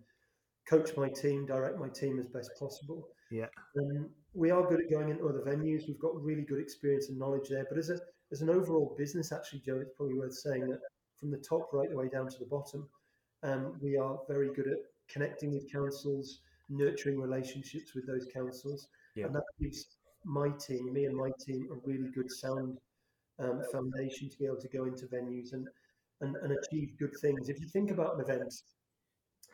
coach 0.67 0.91
my 0.97 1.09
team, 1.09 1.45
direct 1.45 1.79
my 1.79 1.89
team 1.89 2.19
as 2.19 2.27
best 2.27 2.51
possible. 2.59 3.07
Yeah. 3.31 3.47
Um, 3.77 4.09
we 4.33 4.51
are 4.51 4.67
good 4.67 4.81
at 4.81 4.91
going 4.91 5.09
into 5.09 5.27
other 5.27 5.41
venues. 5.41 5.87
We've 5.87 5.99
got 5.99 6.21
really 6.21 6.43
good 6.43 6.59
experience 6.59 7.09
and 7.09 7.17
knowledge 7.17 7.49
there. 7.49 7.65
But 7.69 7.77
as 7.77 7.89
a 7.89 7.99
as 8.31 8.41
an 8.41 8.49
overall 8.49 8.95
business, 8.97 9.31
actually, 9.31 9.61
Joe, 9.65 9.79
it's 9.79 9.93
probably 9.95 10.17
worth 10.17 10.33
saying 10.33 10.67
that 10.67 10.79
from 11.17 11.31
the 11.31 11.37
top 11.37 11.69
right 11.71 11.89
the 11.89 11.95
way 11.95 12.09
down 12.09 12.27
to 12.27 12.39
the 12.39 12.45
bottom, 12.45 12.87
um, 13.43 13.77
we 13.81 13.97
are 13.97 14.17
very 14.27 14.49
good 14.53 14.67
at 14.67 14.77
connecting 15.07 15.53
with 15.53 15.71
councils, 15.71 16.39
nurturing 16.69 17.19
relationships 17.21 17.93
with 17.93 18.07
those 18.07 18.27
councils, 18.33 18.87
yeah. 19.15 19.25
and 19.25 19.35
that 19.35 19.43
gives 19.61 19.97
my 20.25 20.49
team, 20.59 20.91
me 20.91 21.05
and 21.05 21.15
my 21.15 21.29
team, 21.45 21.67
a 21.71 21.87
really 21.87 22.09
good 22.15 22.31
sound 22.31 22.77
um, 23.39 23.61
foundation 23.71 24.29
to 24.29 24.37
be 24.37 24.45
able 24.45 24.59
to 24.59 24.67
go 24.69 24.85
into 24.85 25.05
venues 25.05 25.53
and, 25.53 25.67
and, 26.21 26.35
and 26.37 26.57
achieve 26.57 26.97
good 26.97 27.13
things. 27.21 27.47
If 27.47 27.59
you 27.59 27.67
think 27.67 27.91
about 27.91 28.15
an 28.15 28.21
event, 28.21 28.53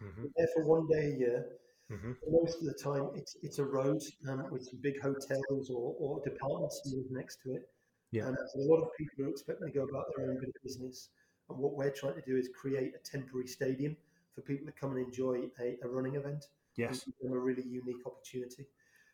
mm-hmm. 0.02 0.26
there 0.36 0.48
for 0.56 0.66
one 0.66 0.88
day 0.88 1.14
a 1.14 1.18
year, 1.18 1.46
mm-hmm. 1.92 2.12
most 2.30 2.60
of 2.60 2.66
the 2.66 2.74
time 2.74 3.10
it's 3.16 3.36
it's 3.42 3.60
a 3.60 3.64
road 3.64 4.02
um, 4.30 4.46
with 4.52 4.64
some 4.66 4.80
big 4.82 5.02
hotels 5.02 5.70
or, 5.70 5.96
or 6.00 6.22
department 6.22 6.72
stores 6.72 7.08
next 7.10 7.40
to 7.44 7.54
it. 7.54 7.70
Yeah. 8.12 8.28
And 8.28 8.38
a 8.38 8.60
lot 8.70 8.82
of 8.82 8.90
people 8.98 9.26
are 9.26 9.30
expecting 9.30 9.68
to 9.68 9.74
go 9.74 9.84
about 9.84 10.06
their 10.16 10.32
own 10.32 10.42
business. 10.64 11.10
And 11.50 11.58
what 11.58 11.74
we're 11.76 11.92
trying 11.92 12.16
to 12.16 12.22
do 12.22 12.38
is 12.38 12.50
create 12.54 12.94
a 12.94 13.10
temporary 13.10 13.48
stadium 13.48 13.96
for 14.36 14.42
people 14.42 14.66
to 14.66 14.74
come 14.74 14.96
and 14.96 15.06
enjoy 15.06 15.50
a, 15.60 15.78
a 15.84 15.88
running 15.88 16.16
event. 16.16 16.46
Yes. 16.76 17.06
And 17.22 17.34
a 17.34 17.38
really 17.38 17.64
unique 17.64 18.06
opportunity. 18.06 18.66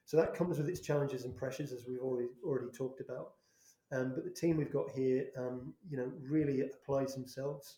So 0.05 0.15
that 0.17 0.33
comes 0.33 0.57
with 0.57 0.69
its 0.69 0.79
challenges 0.79 1.25
and 1.25 1.35
pressures, 1.35 1.71
as 1.73 1.85
we've 1.87 1.99
already 1.99 2.29
already 2.43 2.71
talked 2.71 3.01
about. 3.01 3.33
Um, 3.91 4.13
but 4.15 4.23
the 4.23 4.31
team 4.31 4.57
we've 4.57 4.71
got 4.71 4.89
here, 4.91 5.27
um, 5.37 5.73
you 5.89 5.97
know, 5.97 6.11
really 6.21 6.61
applies 6.61 7.13
themselves, 7.13 7.77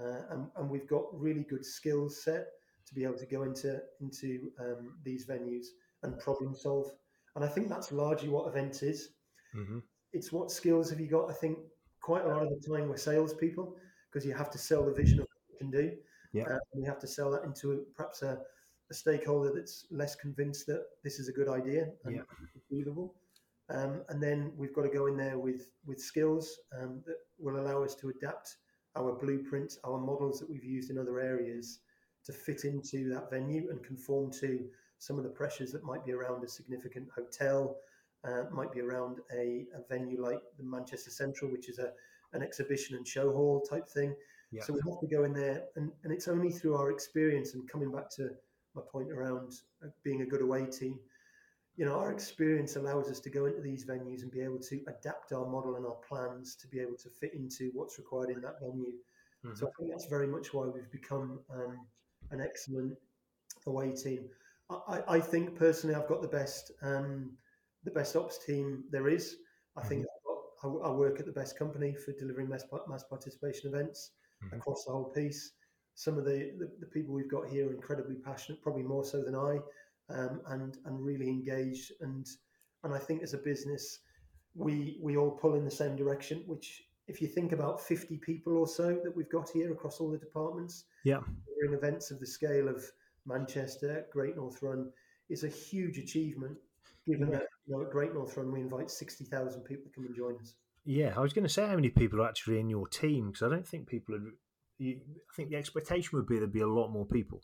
uh, 0.00 0.22
and, 0.30 0.46
and, 0.56 0.70
we've 0.70 0.88
got 0.88 1.04
really 1.12 1.44
good 1.44 1.64
skills 1.64 2.22
set 2.22 2.46
to 2.86 2.94
be 2.94 3.04
able 3.04 3.18
to 3.18 3.26
go 3.26 3.42
into 3.42 3.80
into 4.00 4.50
um, 4.60 4.94
these 5.04 5.26
venues 5.26 5.66
and 6.02 6.18
problem 6.18 6.54
solve. 6.54 6.86
And 7.34 7.44
I 7.44 7.48
think 7.48 7.68
that's 7.68 7.92
largely 7.92 8.28
what 8.28 8.48
event 8.48 8.82
is. 8.82 9.10
Mm-hmm. 9.56 9.78
It's 10.12 10.32
what 10.32 10.50
skills 10.50 10.90
have 10.90 11.00
you 11.00 11.08
got? 11.08 11.30
I 11.30 11.34
think 11.34 11.58
quite 12.00 12.24
a 12.24 12.28
lot 12.28 12.42
of 12.42 12.48
the 12.48 12.68
time 12.68 12.88
we're 12.88 12.96
salespeople 12.96 13.76
because 14.10 14.26
you 14.26 14.34
have 14.34 14.50
to 14.50 14.58
sell 14.58 14.84
the 14.84 14.92
vision 14.92 15.20
of 15.20 15.26
what 15.26 15.52
you 15.52 15.58
can 15.58 15.70
do. 15.70 15.96
Yeah. 16.32 16.44
Uh, 16.44 16.58
and 16.72 16.82
you 16.82 16.86
have 16.86 17.00
to 17.00 17.06
sell 17.06 17.30
that 17.32 17.44
into 17.44 17.72
a, 17.72 17.76
perhaps 17.96 18.22
a, 18.22 18.38
a, 18.90 18.94
stakeholder 18.94 19.52
that's 19.54 19.86
less 19.90 20.14
convinced 20.14 20.66
that 20.66 20.84
this 21.04 21.18
is 21.18 21.28
a 21.28 21.32
good 21.32 21.48
idea 21.48 21.88
and 22.04 22.16
yeah. 22.16 22.22
achievable. 22.56 23.14
Um, 23.70 24.02
and 24.08 24.22
then 24.22 24.52
we've 24.56 24.74
got 24.74 24.82
to 24.82 24.88
go 24.88 25.06
in 25.06 25.16
there 25.16 25.38
with 25.38 25.68
with 25.84 26.00
skills 26.00 26.58
um, 26.80 27.02
that 27.06 27.16
will 27.38 27.60
allow 27.60 27.82
us 27.82 27.94
to 27.96 28.08
adapt 28.08 28.56
our 28.98 29.12
blueprints, 29.12 29.78
our 29.84 29.98
models 29.98 30.38
that 30.40 30.50
we've 30.50 30.64
used 30.64 30.90
in 30.90 30.98
other 30.98 31.20
areas 31.20 31.80
to 32.24 32.32
fit 32.32 32.64
into 32.64 33.08
that 33.10 33.30
venue 33.30 33.70
and 33.70 33.82
conform 33.82 34.30
to 34.32 34.66
some 34.98 35.16
of 35.16 35.22
the 35.22 35.30
pressures 35.30 35.72
that 35.72 35.84
might 35.84 36.04
be 36.04 36.12
around 36.12 36.42
a 36.44 36.48
significant 36.48 37.08
hotel, 37.14 37.76
uh, 38.24 38.44
might 38.52 38.72
be 38.72 38.80
around 38.80 39.18
a, 39.32 39.64
a, 39.74 39.80
venue 39.88 40.20
like 40.20 40.40
the 40.58 40.64
Manchester 40.64 41.10
Central, 41.10 41.50
which 41.50 41.68
is 41.68 41.78
a 41.78 41.92
an 42.34 42.42
exhibition 42.42 42.96
and 42.96 43.06
show 43.06 43.32
hall 43.32 43.60
type 43.60 43.88
thing. 43.88 44.14
Yeah. 44.50 44.62
So 44.62 44.74
we 44.74 44.80
have 44.90 45.00
to 45.00 45.06
go 45.06 45.24
in 45.24 45.32
there, 45.32 45.64
and, 45.76 45.90
and 46.04 46.12
it's 46.12 46.28
only 46.28 46.50
through 46.50 46.74
our 46.74 46.90
experience 46.90 47.54
and 47.54 47.66
coming 47.68 47.90
back 47.90 48.10
to 48.16 48.30
my 48.74 48.82
point 48.92 49.10
around 49.10 49.52
uh, 49.82 49.88
being 50.02 50.22
a 50.22 50.26
good 50.26 50.42
away 50.42 50.66
team 50.66 50.98
you 51.78 51.84
know, 51.84 51.94
our 51.94 52.10
experience 52.10 52.74
allows 52.74 53.08
us 53.08 53.20
to 53.20 53.30
go 53.30 53.46
into 53.46 53.60
these 53.60 53.84
venues 53.84 54.22
and 54.22 54.32
be 54.32 54.40
able 54.40 54.58
to 54.58 54.80
adapt 54.88 55.32
our 55.32 55.46
model 55.46 55.76
and 55.76 55.86
our 55.86 55.96
plans 56.08 56.56
to 56.56 56.66
be 56.66 56.80
able 56.80 56.96
to 56.96 57.08
fit 57.08 57.32
into 57.34 57.70
what's 57.72 57.98
required 57.98 58.30
in 58.30 58.40
that 58.40 58.58
venue. 58.60 58.94
Mm-hmm. 59.46 59.54
So 59.54 59.68
I 59.68 59.70
think 59.78 59.92
that's 59.92 60.06
very 60.06 60.26
much 60.26 60.52
why 60.52 60.66
we've 60.66 60.90
become 60.90 61.38
um, 61.54 61.86
an 62.32 62.40
excellent 62.40 62.94
away 63.64 63.92
team. 63.92 64.24
I, 64.68 65.02
I, 65.06 65.20
think 65.20 65.54
personally, 65.54 65.94
I've 65.94 66.08
got 66.08 66.20
the 66.20 66.28
best 66.28 66.72
um, 66.82 67.30
the 67.84 67.92
best 67.92 68.16
ops 68.16 68.44
team 68.44 68.82
there 68.90 69.08
is. 69.08 69.36
I 69.76 69.80
mm-hmm. 69.80 69.88
think 69.88 70.06
got, 70.60 70.68
I, 70.84 70.88
I, 70.88 70.90
work 70.90 71.20
at 71.20 71.26
the 71.26 71.32
best 71.32 71.56
company 71.56 71.94
for 71.94 72.10
delivering 72.10 72.48
mass, 72.48 72.64
mass 72.88 73.04
participation 73.04 73.72
events 73.72 74.10
mm-hmm. 74.44 74.56
across 74.56 74.84
the 74.84 74.90
whole 74.90 75.10
piece. 75.10 75.52
Some 75.94 76.18
of 76.18 76.24
the, 76.24 76.54
the, 76.58 76.70
the 76.80 76.86
people 76.86 77.14
we've 77.14 77.30
got 77.30 77.48
here 77.48 77.68
are 77.68 77.72
incredibly 77.72 78.16
passionate, 78.16 78.62
probably 78.62 78.82
more 78.82 79.04
so 79.04 79.22
than 79.22 79.36
I 79.36 79.60
um, 80.10 80.40
and 80.48 80.78
and 80.84 81.04
really 81.04 81.28
engaged. 81.28 81.92
And 82.00 82.26
and 82.84 82.94
I 82.94 82.98
think 82.98 83.22
as 83.22 83.34
a 83.34 83.38
business, 83.38 84.00
we 84.54 84.98
we 85.02 85.16
all 85.16 85.30
pull 85.30 85.54
in 85.54 85.64
the 85.64 85.70
same 85.70 85.96
direction. 85.96 86.42
Which, 86.46 86.82
if 87.06 87.20
you 87.20 87.28
think 87.28 87.52
about 87.52 87.80
fifty 87.80 88.18
people 88.18 88.56
or 88.56 88.66
so 88.66 88.98
that 89.02 89.14
we've 89.14 89.30
got 89.30 89.50
here 89.50 89.72
across 89.72 90.00
all 90.00 90.10
the 90.10 90.18
departments, 90.18 90.84
yeah, 91.04 91.20
in 91.64 91.74
events 91.74 92.10
of 92.10 92.20
the 92.20 92.26
scale 92.26 92.68
of 92.68 92.84
Manchester, 93.26 94.06
Great 94.12 94.36
North 94.36 94.62
Run, 94.62 94.90
is 95.28 95.44
a 95.44 95.48
huge 95.48 95.98
achievement. 95.98 96.56
Given 97.06 97.30
yeah. 97.30 97.38
that 97.38 97.46
you 97.66 97.76
know 97.76 97.82
at 97.82 97.90
Great 97.90 98.14
North 98.14 98.36
Run 98.36 98.52
we 98.52 98.60
invite 98.60 98.90
sixty 98.90 99.24
thousand 99.24 99.62
people 99.62 99.84
to 99.84 99.90
come 99.94 100.06
and 100.06 100.14
join 100.16 100.36
us. 100.40 100.54
Yeah, 100.84 101.12
I 101.16 101.20
was 101.20 101.34
going 101.34 101.46
to 101.46 101.52
say 101.52 101.66
how 101.66 101.74
many 101.74 101.90
people 101.90 102.22
are 102.22 102.28
actually 102.28 102.60
in 102.60 102.70
your 102.70 102.88
team 102.88 103.30
because 103.30 103.42
I 103.42 103.54
don't 103.54 103.66
think 103.66 103.86
people 103.86 104.14
are. 104.14 104.22
I 104.80 104.96
think 105.34 105.50
the 105.50 105.56
expectation 105.56 106.16
would 106.16 106.26
be 106.26 106.38
there'd 106.38 106.52
be 106.52 106.60
a 106.60 106.68
lot 106.68 106.88
more 106.88 107.04
people. 107.04 107.40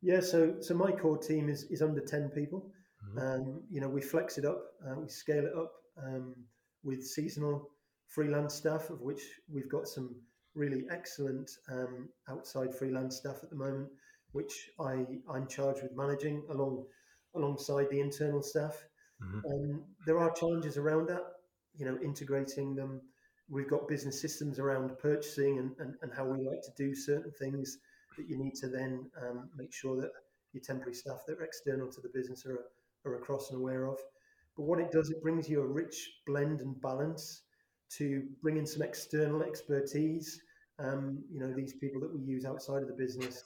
Yeah, 0.00 0.20
so 0.20 0.56
so 0.60 0.74
my 0.74 0.92
core 0.92 1.18
team 1.18 1.48
is 1.48 1.64
is 1.64 1.82
under 1.82 2.00
ten 2.00 2.28
people. 2.30 2.70
Mm-hmm. 3.04 3.18
Um, 3.18 3.62
you 3.70 3.80
know, 3.80 3.88
we 3.88 4.00
flex 4.00 4.38
it 4.38 4.44
up, 4.44 4.62
uh, 4.86 4.98
we 5.00 5.08
scale 5.08 5.46
it 5.46 5.54
up 5.56 5.72
um, 6.04 6.34
with 6.82 7.04
seasonal 7.04 7.70
freelance 8.06 8.54
staff, 8.54 8.90
of 8.90 9.00
which 9.00 9.22
we've 9.52 9.70
got 9.70 9.86
some 9.86 10.16
really 10.54 10.84
excellent 10.90 11.50
um, 11.70 12.08
outside 12.28 12.74
freelance 12.74 13.16
staff 13.16 13.36
at 13.42 13.50
the 13.50 13.56
moment, 13.56 13.88
which 14.32 14.70
I 14.80 15.04
I'm 15.30 15.46
charged 15.46 15.82
with 15.82 15.96
managing 15.96 16.44
along 16.50 16.84
alongside 17.34 17.86
the 17.90 18.00
internal 18.00 18.42
staff. 18.42 18.76
Mm-hmm. 19.22 19.40
Um, 19.46 19.84
there 20.06 20.18
are 20.18 20.30
challenges 20.32 20.76
around 20.76 21.08
that, 21.08 21.22
you 21.74 21.84
know, 21.84 21.98
integrating 22.02 22.74
them. 22.74 23.00
We've 23.48 23.68
got 23.68 23.88
business 23.88 24.20
systems 24.20 24.58
around 24.58 24.98
purchasing 24.98 25.58
and, 25.58 25.72
and, 25.78 25.94
and 26.02 26.12
how 26.14 26.24
we 26.24 26.38
like 26.46 26.62
to 26.62 26.72
do 26.76 26.94
certain 26.94 27.32
things 27.32 27.78
that 28.18 28.28
you 28.28 28.36
need 28.36 28.54
to 28.56 28.68
then 28.68 29.10
um, 29.22 29.48
make 29.56 29.72
sure 29.72 29.96
that 30.00 30.10
your 30.52 30.62
temporary 30.62 30.94
staff 30.94 31.20
that 31.26 31.38
are 31.38 31.44
external 31.44 31.90
to 31.90 32.00
the 32.00 32.10
business 32.12 32.44
are, 32.46 32.66
are 33.04 33.16
across 33.16 33.50
and 33.50 33.58
aware 33.60 33.86
of. 33.86 33.98
But 34.56 34.64
what 34.64 34.80
it 34.80 34.90
does, 34.90 35.10
it 35.10 35.22
brings 35.22 35.48
you 35.48 35.62
a 35.62 35.66
rich 35.66 36.10
blend 36.26 36.60
and 36.60 36.80
balance 36.80 37.42
to 37.96 38.24
bring 38.42 38.56
in 38.56 38.66
some 38.66 38.82
external 38.82 39.42
expertise. 39.42 40.40
Um, 40.78 41.22
you 41.32 41.40
know, 41.40 41.52
these 41.52 41.74
people 41.74 42.00
that 42.00 42.12
we 42.12 42.20
use 42.20 42.44
outside 42.44 42.82
of 42.82 42.88
the 42.88 42.94
business 42.94 43.44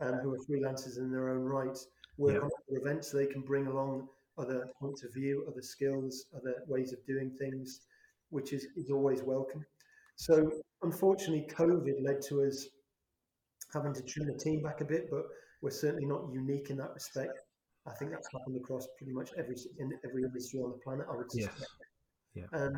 um, 0.00 0.14
who 0.14 0.34
are 0.34 0.38
freelancers 0.38 0.98
in 0.98 1.10
their 1.10 1.30
own 1.30 1.44
right 1.44 1.78
work 2.16 2.34
yeah. 2.34 2.40
on 2.40 2.46
other 2.46 2.80
events 2.80 3.10
so 3.10 3.18
they 3.18 3.26
can 3.26 3.42
bring 3.42 3.66
along 3.66 4.08
other 4.38 4.68
points 4.80 5.04
of 5.04 5.12
view, 5.14 5.44
other 5.48 5.62
skills, 5.62 6.26
other 6.36 6.62
ways 6.66 6.92
of 6.92 7.04
doing 7.06 7.30
things, 7.38 7.82
which 8.30 8.52
is, 8.52 8.66
is 8.76 8.90
always 8.90 9.22
welcome. 9.22 9.64
So, 10.16 10.50
unfortunately, 10.82 11.46
COVID 11.48 12.02
led 12.02 12.20
to 12.28 12.42
us 12.42 12.66
having 13.74 13.92
to 13.94 14.02
trim 14.02 14.26
the 14.26 14.38
team 14.38 14.62
back 14.62 14.80
a 14.80 14.84
bit, 14.84 15.08
but 15.10 15.24
we're 15.60 15.70
certainly 15.70 16.06
not 16.06 16.22
unique 16.32 16.70
in 16.70 16.76
that 16.78 16.94
respect. 16.94 17.40
I 17.86 17.92
think 17.92 18.10
that's 18.12 18.28
happened 18.32 18.56
across 18.56 18.86
pretty 18.96 19.12
much 19.12 19.30
every 19.36 19.56
in 19.78 19.92
every 20.04 20.22
industry 20.22 20.60
on 20.60 20.70
the 20.70 20.78
planet. 20.78 21.06
I 21.10 21.16
would 21.16 21.30
say. 21.30 21.42
Yes. 21.42 21.64
Yeah. 22.34 22.46
Um, 22.52 22.74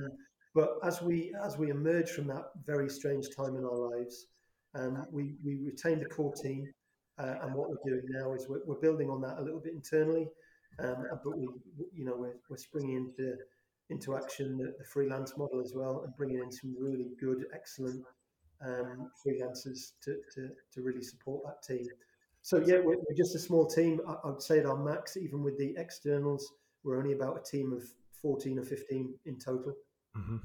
but 0.54 0.78
as 0.82 1.02
we 1.02 1.34
as 1.44 1.58
we 1.58 1.70
emerge 1.70 2.10
from 2.10 2.26
that 2.28 2.46
very 2.64 2.88
strange 2.88 3.26
time 3.36 3.56
in 3.56 3.64
our 3.64 3.76
lives, 3.76 4.26
um, 4.74 5.06
we 5.12 5.34
we 5.44 5.58
retained 5.64 6.02
the 6.02 6.06
core 6.06 6.34
team, 6.34 6.66
uh, 7.18 7.34
and 7.42 7.54
what 7.54 7.68
we're 7.70 7.90
doing 7.90 8.06
now 8.08 8.32
is 8.32 8.46
we're, 8.48 8.64
we're, 8.66 8.80
building 8.80 9.10
on 9.10 9.20
that 9.20 9.38
a 9.38 9.42
little 9.42 9.60
bit 9.60 9.74
internally, 9.74 10.28
um, 10.78 11.06
but 11.22 11.38
we 11.38 11.48
you 11.94 12.04
know 12.04 12.16
we're, 12.16 12.36
we're 12.48 12.56
springing 12.56 12.96
into 12.96 13.36
into 13.90 14.16
action 14.16 14.56
the, 14.58 14.74
the 14.78 14.84
freelance 14.84 15.36
model 15.36 15.60
as 15.60 15.72
well, 15.74 16.02
and 16.04 16.16
bringing 16.16 16.38
in 16.38 16.50
some 16.50 16.74
really 16.78 17.10
good, 17.20 17.44
excellent 17.54 18.02
um, 18.64 19.10
freelancers 19.24 19.92
to, 20.02 20.16
to, 20.34 20.50
to 20.72 20.82
really 20.82 21.02
support 21.02 21.42
that 21.44 21.62
team. 21.62 21.86
So 22.42 22.58
yeah, 22.58 22.76
we're, 22.76 22.96
we're 22.96 23.16
just 23.16 23.34
a 23.34 23.38
small 23.38 23.66
team. 23.66 24.00
I, 24.06 24.28
would 24.28 24.42
say 24.42 24.60
at 24.60 24.66
our 24.66 24.76
max, 24.76 25.16
even 25.16 25.42
with 25.42 25.58
the 25.58 25.74
externals, 25.76 26.52
we're 26.84 26.98
only 26.98 27.12
about 27.12 27.38
a 27.38 27.50
team 27.50 27.72
of 27.72 27.82
14 28.22 28.58
or 28.58 28.62
15 28.62 29.14
in 29.24 29.38
total. 29.38 29.74
Mm-hmm. 30.16 30.36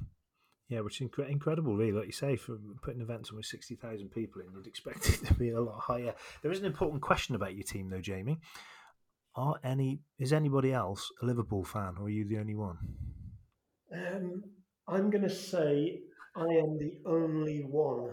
Yeah, 0.68 0.80
which 0.80 1.00
is 1.00 1.08
inc- 1.08 1.28
incredible, 1.28 1.76
really. 1.76 1.92
Like 1.92 2.06
you 2.06 2.12
say, 2.12 2.36
for 2.36 2.56
putting 2.82 3.02
events 3.02 3.30
on 3.30 3.36
with 3.36 3.46
60,000 3.46 4.08
people 4.08 4.40
in, 4.40 4.48
you'd 4.52 4.66
expect 4.66 5.08
it 5.08 5.24
to 5.26 5.34
be 5.34 5.50
a 5.50 5.60
lot 5.60 5.78
higher. 5.78 6.14
There 6.42 6.50
is 6.50 6.58
an 6.58 6.64
important 6.64 7.02
question 7.02 7.34
about 7.34 7.54
your 7.54 7.64
team, 7.64 7.90
though, 7.90 8.00
Jamie. 8.00 8.40
Are 9.34 9.56
any 9.64 10.00
is 10.18 10.32
anybody 10.32 10.72
else 10.72 11.10
a 11.22 11.26
Liverpool 11.26 11.64
fan, 11.64 11.94
or 11.98 12.06
are 12.06 12.10
you 12.10 12.26
the 12.26 12.38
only 12.38 12.54
one? 12.54 12.76
Um, 13.94 14.44
I'm 14.88 15.08
going 15.08 15.22
to 15.22 15.30
say 15.30 16.00
I 16.34 16.44
am 16.44 16.78
the 16.78 16.94
only 17.06 17.60
one, 17.60 18.10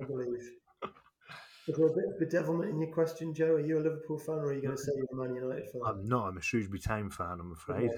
I 0.00 0.04
believe. 0.04 0.50
Is 1.68 1.76
there 1.76 1.88
a 1.88 1.92
bit 1.92 2.04
of 2.04 2.20
bedevilment 2.20 2.70
in 2.70 2.80
your 2.80 2.92
question, 2.92 3.34
Joe? 3.34 3.54
Are 3.54 3.60
you 3.60 3.78
a 3.78 3.80
Liverpool 3.80 4.18
fan, 4.18 4.36
or 4.36 4.46
are 4.46 4.54
you 4.54 4.62
going 4.62 4.76
to 4.76 4.80
say 4.80 4.92
you're 4.94 5.06
a 5.12 5.26
Man 5.26 5.34
United 5.34 5.64
fan? 5.72 5.82
I'm 5.84 6.08
not. 6.08 6.28
I'm 6.28 6.38
a 6.38 6.42
Shrewsbury 6.42 6.78
Town 6.78 7.10
fan. 7.10 7.38
I'm 7.40 7.52
afraid. 7.52 7.90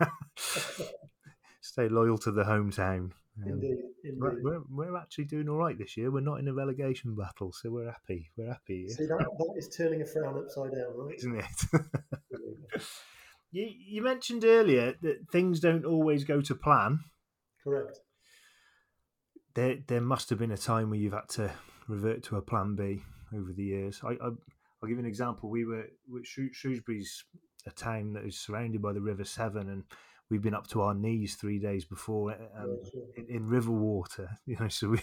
Yeah. 0.00 0.08
Stay 1.60 1.88
loyal 1.88 2.18
to 2.18 2.32
the 2.32 2.42
hometown. 2.42 3.12
Um, 3.42 3.46
indeed, 3.46 3.76
indeed. 4.02 4.18
We're, 4.18 4.62
we're, 4.68 4.96
actually 4.96 5.26
doing 5.26 5.48
all 5.48 5.56
right 5.56 5.78
this 5.78 5.96
year. 5.96 6.10
We're 6.10 6.20
not 6.20 6.40
in 6.40 6.48
a 6.48 6.54
relegation 6.54 7.14
battle, 7.14 7.52
so 7.52 7.70
we're 7.70 7.90
happy. 7.90 8.30
We're 8.36 8.52
happy. 8.52 8.88
See, 8.88 9.06
that, 9.06 9.18
that 9.18 9.54
is 9.56 9.68
turning 9.68 10.02
a 10.02 10.06
frown 10.06 10.36
upside 10.36 10.72
down, 10.72 10.96
right? 10.96 11.14
Isn't 11.16 11.36
it? 11.36 12.82
you, 13.52 13.70
you 13.86 14.02
mentioned 14.02 14.44
earlier 14.44 14.94
that 15.02 15.30
things 15.30 15.60
don't 15.60 15.84
always 15.84 16.24
go 16.24 16.40
to 16.40 16.54
plan. 16.54 17.00
Correct. 17.62 18.00
There, 19.54 19.78
there 19.86 20.00
must 20.00 20.30
have 20.30 20.38
been 20.38 20.50
a 20.50 20.58
time 20.58 20.90
where 20.90 20.98
you've 20.98 21.12
had 21.12 21.28
to 21.30 21.52
revert 21.88 22.22
to 22.24 22.36
a 22.36 22.42
plan 22.42 22.74
B 22.74 23.02
over 23.34 23.52
the 23.52 23.62
years. 23.62 24.00
I, 24.04 24.10
I, 24.10 24.28
will 24.28 24.88
give 24.88 24.90
you 24.90 24.98
an 24.98 25.06
example. 25.06 25.48
We 25.48 25.64
were 25.64 25.86
Shrewsbury's 26.22 27.24
a 27.66 27.70
town 27.70 28.12
that 28.14 28.24
is 28.24 28.38
surrounded 28.38 28.82
by 28.82 28.92
the 28.92 29.00
River 29.00 29.24
Severn, 29.24 29.68
and 29.68 29.84
we've 30.28 30.42
been 30.42 30.54
up 30.54 30.66
to 30.68 30.82
our 30.82 30.94
knees 30.94 31.36
three 31.36 31.58
days 31.58 31.84
before 31.84 32.32
um, 32.32 32.78
yeah, 32.82 32.90
sure. 32.90 33.02
in, 33.16 33.26
in, 33.28 33.48
river 33.48 33.70
water. 33.70 34.38
You 34.46 34.56
know, 34.58 34.68
so 34.68 34.90
we 34.90 35.00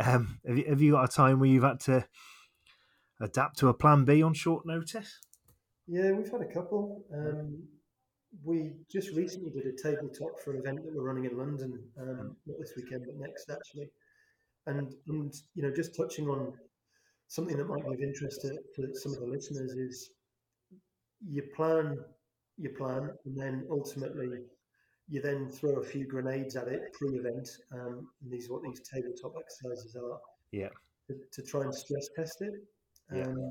um, 0.00 0.38
have, 0.46 0.58
you, 0.58 0.64
have 0.68 0.80
you 0.80 0.92
got 0.92 1.10
a 1.10 1.12
time 1.12 1.40
where 1.40 1.48
you've 1.48 1.64
had 1.64 1.80
to 1.80 2.06
adapt 3.20 3.58
to 3.58 3.68
a 3.68 3.74
plan 3.74 4.04
B 4.04 4.22
on 4.22 4.34
short 4.34 4.64
notice? 4.64 5.18
Yeah, 5.86 6.12
we've 6.12 6.30
had 6.30 6.42
a 6.42 6.52
couple. 6.52 7.04
Um, 7.12 7.64
we 8.44 8.72
just 8.90 9.14
recently 9.14 9.50
did 9.50 9.66
a 9.66 9.72
tabletop 9.72 10.38
for 10.40 10.52
an 10.52 10.58
event 10.58 10.84
that 10.84 10.94
we're 10.94 11.02
running 11.02 11.24
in 11.24 11.36
London, 11.36 11.78
um, 12.00 12.36
not 12.46 12.58
this 12.58 12.72
weekend, 12.76 13.04
but 13.06 13.16
next 13.16 13.50
actually. 13.50 13.90
And, 14.66 14.94
and 15.08 15.34
you 15.54 15.62
know, 15.62 15.70
just 15.74 15.96
touching 15.96 16.28
on 16.28 16.52
something 17.26 17.56
that 17.56 17.68
might 17.68 17.86
be 17.86 17.94
of 17.94 18.00
interest 18.00 18.42
to, 18.42 18.58
to 18.76 18.94
some 18.94 19.12
of 19.12 19.20
the 19.20 19.26
listeners 19.26 19.72
is 19.72 20.10
you 21.26 21.42
plan 21.56 21.98
your 22.58 22.72
plan, 22.72 23.10
and 23.24 23.38
then 23.38 23.66
ultimately 23.70 24.40
you 25.08 25.22
then 25.22 25.50
throw 25.50 25.76
a 25.76 25.84
few 25.84 26.06
grenades 26.06 26.56
at 26.56 26.68
it 26.68 26.92
pre-event. 26.92 27.48
Um, 27.72 28.08
and 28.22 28.30
these 28.30 28.48
are 28.48 28.54
what 28.54 28.62
these 28.62 28.80
tabletop 28.80 29.32
exercises 29.38 29.96
are. 29.96 30.18
Yeah. 30.52 30.68
To, 31.08 31.14
to 31.32 31.42
try 31.42 31.62
and 31.62 31.74
stress 31.74 32.08
test 32.14 32.42
it. 32.42 32.54
Um, 33.10 33.18
yeah. 33.18 33.50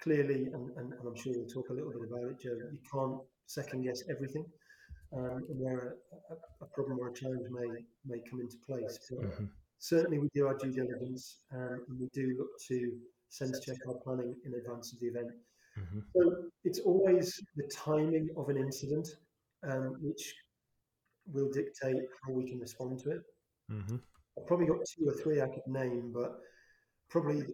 Clearly, 0.00 0.46
and, 0.46 0.70
and, 0.76 0.92
and, 0.92 1.06
I'm 1.06 1.16
sure 1.16 1.32
we'll 1.34 1.46
talk 1.46 1.68
a 1.70 1.72
little 1.72 1.90
bit 1.90 2.02
about 2.08 2.30
it, 2.30 2.40
Joe. 2.40 2.56
You 2.70 2.78
can't 2.90 3.20
second 3.46 3.82
guess 3.82 4.02
everything, 4.10 4.44
um, 5.16 5.44
where 5.48 5.96
a, 6.30 6.64
a, 6.64 6.68
problem 6.68 6.98
or 6.98 7.08
a 7.08 7.14
challenge 7.14 7.46
may 7.50 7.68
may 8.04 8.20
come 8.28 8.40
into 8.40 8.56
place. 8.66 8.98
But 9.10 9.30
mm-hmm. 9.30 9.44
certainly, 9.78 10.18
we 10.18 10.28
do 10.34 10.46
our 10.46 10.56
due 10.56 10.72
diligence, 10.72 11.40
um, 11.54 11.84
and 11.88 12.00
we 12.00 12.08
do 12.12 12.36
look 12.38 12.50
to 12.68 12.92
sense 13.28 13.60
check 13.60 13.76
our 13.88 13.94
planning 13.94 14.34
in 14.44 14.54
advance 14.54 14.92
of 14.92 15.00
the 15.00 15.06
event. 15.06 15.30
Mm-hmm. 15.78 16.00
So 16.14 16.36
it's 16.64 16.80
always 16.80 17.40
the 17.56 17.68
timing 17.74 18.28
of 18.36 18.48
an 18.48 18.56
incident 18.56 19.08
um, 19.68 19.96
which 20.00 20.34
will 21.26 21.50
dictate 21.50 22.02
how 22.24 22.32
we 22.32 22.48
can 22.48 22.58
respond 22.58 23.00
to 23.00 23.10
it. 23.10 23.22
Mm-hmm. 23.70 23.96
I've 24.38 24.46
probably 24.46 24.66
got 24.66 24.78
two 24.86 25.08
or 25.08 25.14
three 25.14 25.40
I 25.40 25.48
could 25.48 25.66
name, 25.66 26.12
but 26.14 26.38
probably 27.10 27.44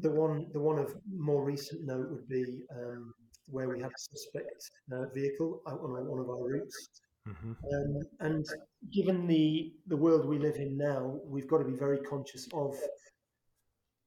the 0.00 0.10
one 0.10 0.46
the 0.52 0.60
one 0.60 0.78
of 0.78 0.94
more 1.12 1.44
recent 1.44 1.84
note 1.84 2.10
would 2.10 2.28
be 2.28 2.62
um, 2.74 3.14
where 3.46 3.68
we 3.68 3.80
had 3.80 3.90
a 3.90 3.98
suspect 3.98 4.70
uh, 4.92 5.06
vehicle 5.14 5.62
out 5.68 5.80
on 5.80 6.06
one 6.06 6.20
of 6.20 6.28
our 6.28 6.48
routes. 6.48 6.88
Mm-hmm. 7.28 7.52
Um, 7.74 8.02
and 8.20 8.46
given 8.92 9.26
the 9.26 9.72
the 9.86 9.96
world 9.96 10.26
we 10.26 10.38
live 10.38 10.56
in 10.56 10.76
now, 10.76 11.18
we've 11.24 11.48
got 11.48 11.58
to 11.58 11.64
be 11.64 11.76
very 11.76 11.98
conscious 11.98 12.46
of 12.52 12.74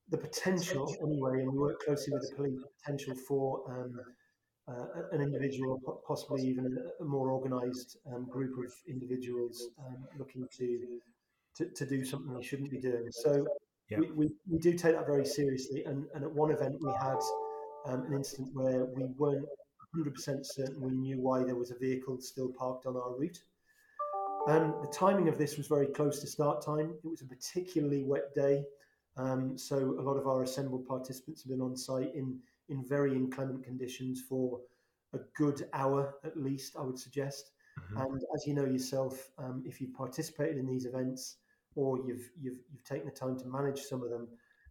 the 0.09 0.17
potential, 0.17 0.95
anyway, 1.01 1.41
and 1.41 1.51
we 1.51 1.57
work 1.57 1.79
closely 1.83 2.13
with 2.13 2.29
the 2.29 2.35
police, 2.35 2.59
potential 2.79 3.13
for 3.27 3.61
um, 3.69 3.99
uh, 4.69 5.01
an 5.11 5.21
individual, 5.21 5.79
possibly 6.07 6.43
even 6.43 6.77
a 6.99 7.03
more 7.03 7.31
organised 7.31 7.97
um, 8.13 8.25
group 8.29 8.57
of 8.57 8.71
individuals 8.87 9.69
um, 9.85 9.97
looking 10.17 10.45
to, 10.57 10.99
to, 11.55 11.65
to 11.69 11.85
do 11.85 12.05
something 12.05 12.33
they 12.33 12.43
shouldn't 12.43 12.71
be 12.71 12.79
doing. 12.79 13.07
So 13.11 13.45
yeah. 13.89 13.99
we, 13.99 14.11
we, 14.11 14.29
we, 14.49 14.59
do 14.59 14.73
take 14.73 14.95
that 14.95 15.05
very 15.05 15.25
seriously. 15.25 15.83
And, 15.85 16.05
and 16.13 16.23
at 16.23 16.31
one 16.31 16.51
event, 16.51 16.75
we 16.81 16.91
had 16.91 17.19
um, 17.85 18.03
an 18.05 18.13
incident 18.13 18.49
where 18.53 18.85
we 18.85 19.05
weren't 19.17 19.45
100% 19.95 20.45
certain 20.45 20.81
we 20.81 20.91
knew 20.91 21.19
why 21.19 21.43
there 21.43 21.55
was 21.55 21.71
a 21.71 21.77
vehicle 21.77 22.19
still 22.19 22.49
parked 22.49 22.85
on 22.85 22.95
our 22.95 23.15
route. 23.15 23.39
And 24.47 24.73
the 24.81 24.91
timing 24.93 25.27
of 25.27 25.37
this 25.37 25.57
was 25.57 25.67
very 25.67 25.87
close 25.87 26.19
to 26.21 26.27
start 26.27 26.61
time. 26.61 26.93
It 27.03 27.07
was 27.07 27.21
a 27.21 27.25
particularly 27.25 28.03
wet 28.03 28.33
day. 28.33 28.63
Um, 29.17 29.57
so 29.57 29.77
a 29.99 30.01
lot 30.01 30.15
of 30.15 30.27
our 30.27 30.43
assembled 30.43 30.87
participants 30.87 31.43
have 31.43 31.49
been 31.49 31.61
on 31.61 31.75
site 31.75 32.13
in 32.15 32.39
in 32.69 32.83
very 32.85 33.15
inclement 33.15 33.63
conditions 33.63 34.21
for 34.27 34.59
a 35.13 35.19
good 35.35 35.69
hour 35.73 36.15
at 36.25 36.37
least, 36.37 36.75
I 36.77 36.81
would 36.81 36.99
suggest. 36.99 37.51
Mm-hmm. 37.79 38.01
And 38.01 38.21
as 38.35 38.45
you 38.45 38.53
know 38.53 38.65
yourself, 38.65 39.29
um, 39.37 39.63
if 39.65 39.79
you've 39.79 39.93
participated 39.93 40.57
in 40.57 40.67
these 40.67 40.85
events 40.85 41.37
or 41.75 41.97
you've 42.05 42.29
you've 42.39 42.59
you've 42.71 42.83
taken 42.83 43.05
the 43.05 43.11
time 43.11 43.37
to 43.39 43.45
manage 43.45 43.81
some 43.81 44.03
of 44.03 44.09
them, 44.09 44.27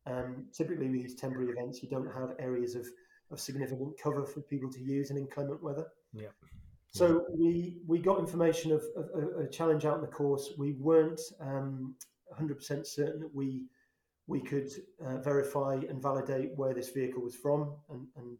um, 0.06 0.46
typically 0.52 0.88
with 0.88 1.02
these 1.02 1.14
temporary 1.14 1.50
events, 1.50 1.82
you 1.82 1.88
don't 1.88 2.12
have 2.12 2.34
areas 2.38 2.74
of, 2.74 2.86
of 3.30 3.40
significant 3.40 3.94
cover 4.02 4.24
for 4.24 4.40
people 4.42 4.70
to 4.70 4.80
use 4.80 5.10
in 5.10 5.16
inclement 5.16 5.62
weather. 5.62 5.86
Yeah. 6.12 6.28
So 6.92 7.26
we 7.36 7.76
we 7.86 7.98
got 7.98 8.18
information 8.18 8.72
of, 8.72 8.82
of, 8.96 9.44
a 9.44 9.48
challenge 9.48 9.84
out 9.84 9.96
in 9.96 10.00
the 10.00 10.06
course. 10.06 10.52
We 10.56 10.72
weren't 10.72 11.20
um, 11.40 11.94
100% 12.40 12.86
certain 12.86 13.20
that 13.20 13.34
we 13.34 13.66
we 14.26 14.40
could 14.40 14.70
uh, 15.04 15.18
verify 15.18 15.74
and 15.88 16.02
validate 16.02 16.50
where 16.56 16.74
this 16.74 16.90
vehicle 16.90 17.22
was 17.22 17.34
from 17.34 17.74
and, 17.90 18.06
and 18.16 18.38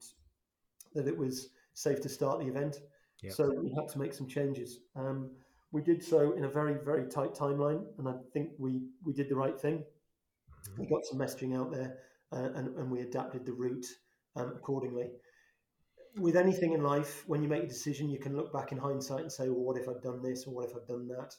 that 0.94 1.07
it 1.07 1.16
was 1.16 1.50
safe 1.74 2.00
to 2.00 2.09
start 2.09 2.40
the 2.40 2.46
event. 2.46 2.79
Yep. 3.22 3.33
So 3.33 3.52
we 3.62 3.72
had 3.74 3.88
to 3.90 3.98
make 3.98 4.12
some 4.12 4.26
changes. 4.26 4.81
Um, 4.96 5.31
we 5.70 5.83
did 5.83 6.02
so 6.02 6.33
in 6.33 6.44
a 6.44 6.48
very, 6.48 6.76
very 6.85 7.09
tight 7.09 7.35
timeline, 7.35 7.85
and 7.98 8.09
I 8.09 8.14
think 8.33 8.50
we, 8.59 8.83
we 9.05 9.12
did 9.12 9.29
the 9.29 9.37
right 9.37 9.59
thing. 9.61 9.85
Mm-hmm. 10.68 10.83
We 10.83 10.88
got 10.88 11.05
some 11.05 11.18
messaging 11.18 11.57
out 11.57 11.70
there 11.70 11.98
uh, 12.33 12.50
and, 12.55 12.76
and 12.76 12.90
we 12.90 13.00
adapted 13.00 13.46
the 13.46 13.52
route 13.52 13.87
um, 14.37 14.52
accordingly. 14.57 15.11
With 16.18 16.37
anything 16.37 16.72
in 16.72 16.83
life, 16.83 17.24
when 17.26 17.42
you 17.42 17.48
make 17.48 17.64
a 17.64 17.68
decision, 17.68 18.09
you 18.09 18.18
can 18.18 18.37
look 18.37 18.52
back 18.52 18.72
in 18.72 18.79
hindsight 18.79 19.20
and 19.20 19.33
say, 19.33 19.48
well, 19.48 19.64
what 19.64 19.76
if 19.76 19.88
I'd 19.88 20.02
done 20.02 20.22
this 20.22 20.46
or 20.46 20.55
what 20.55 20.70
if 20.70 20.74
I'd 20.74 20.87
done 20.87 21.09
that? 21.09 21.35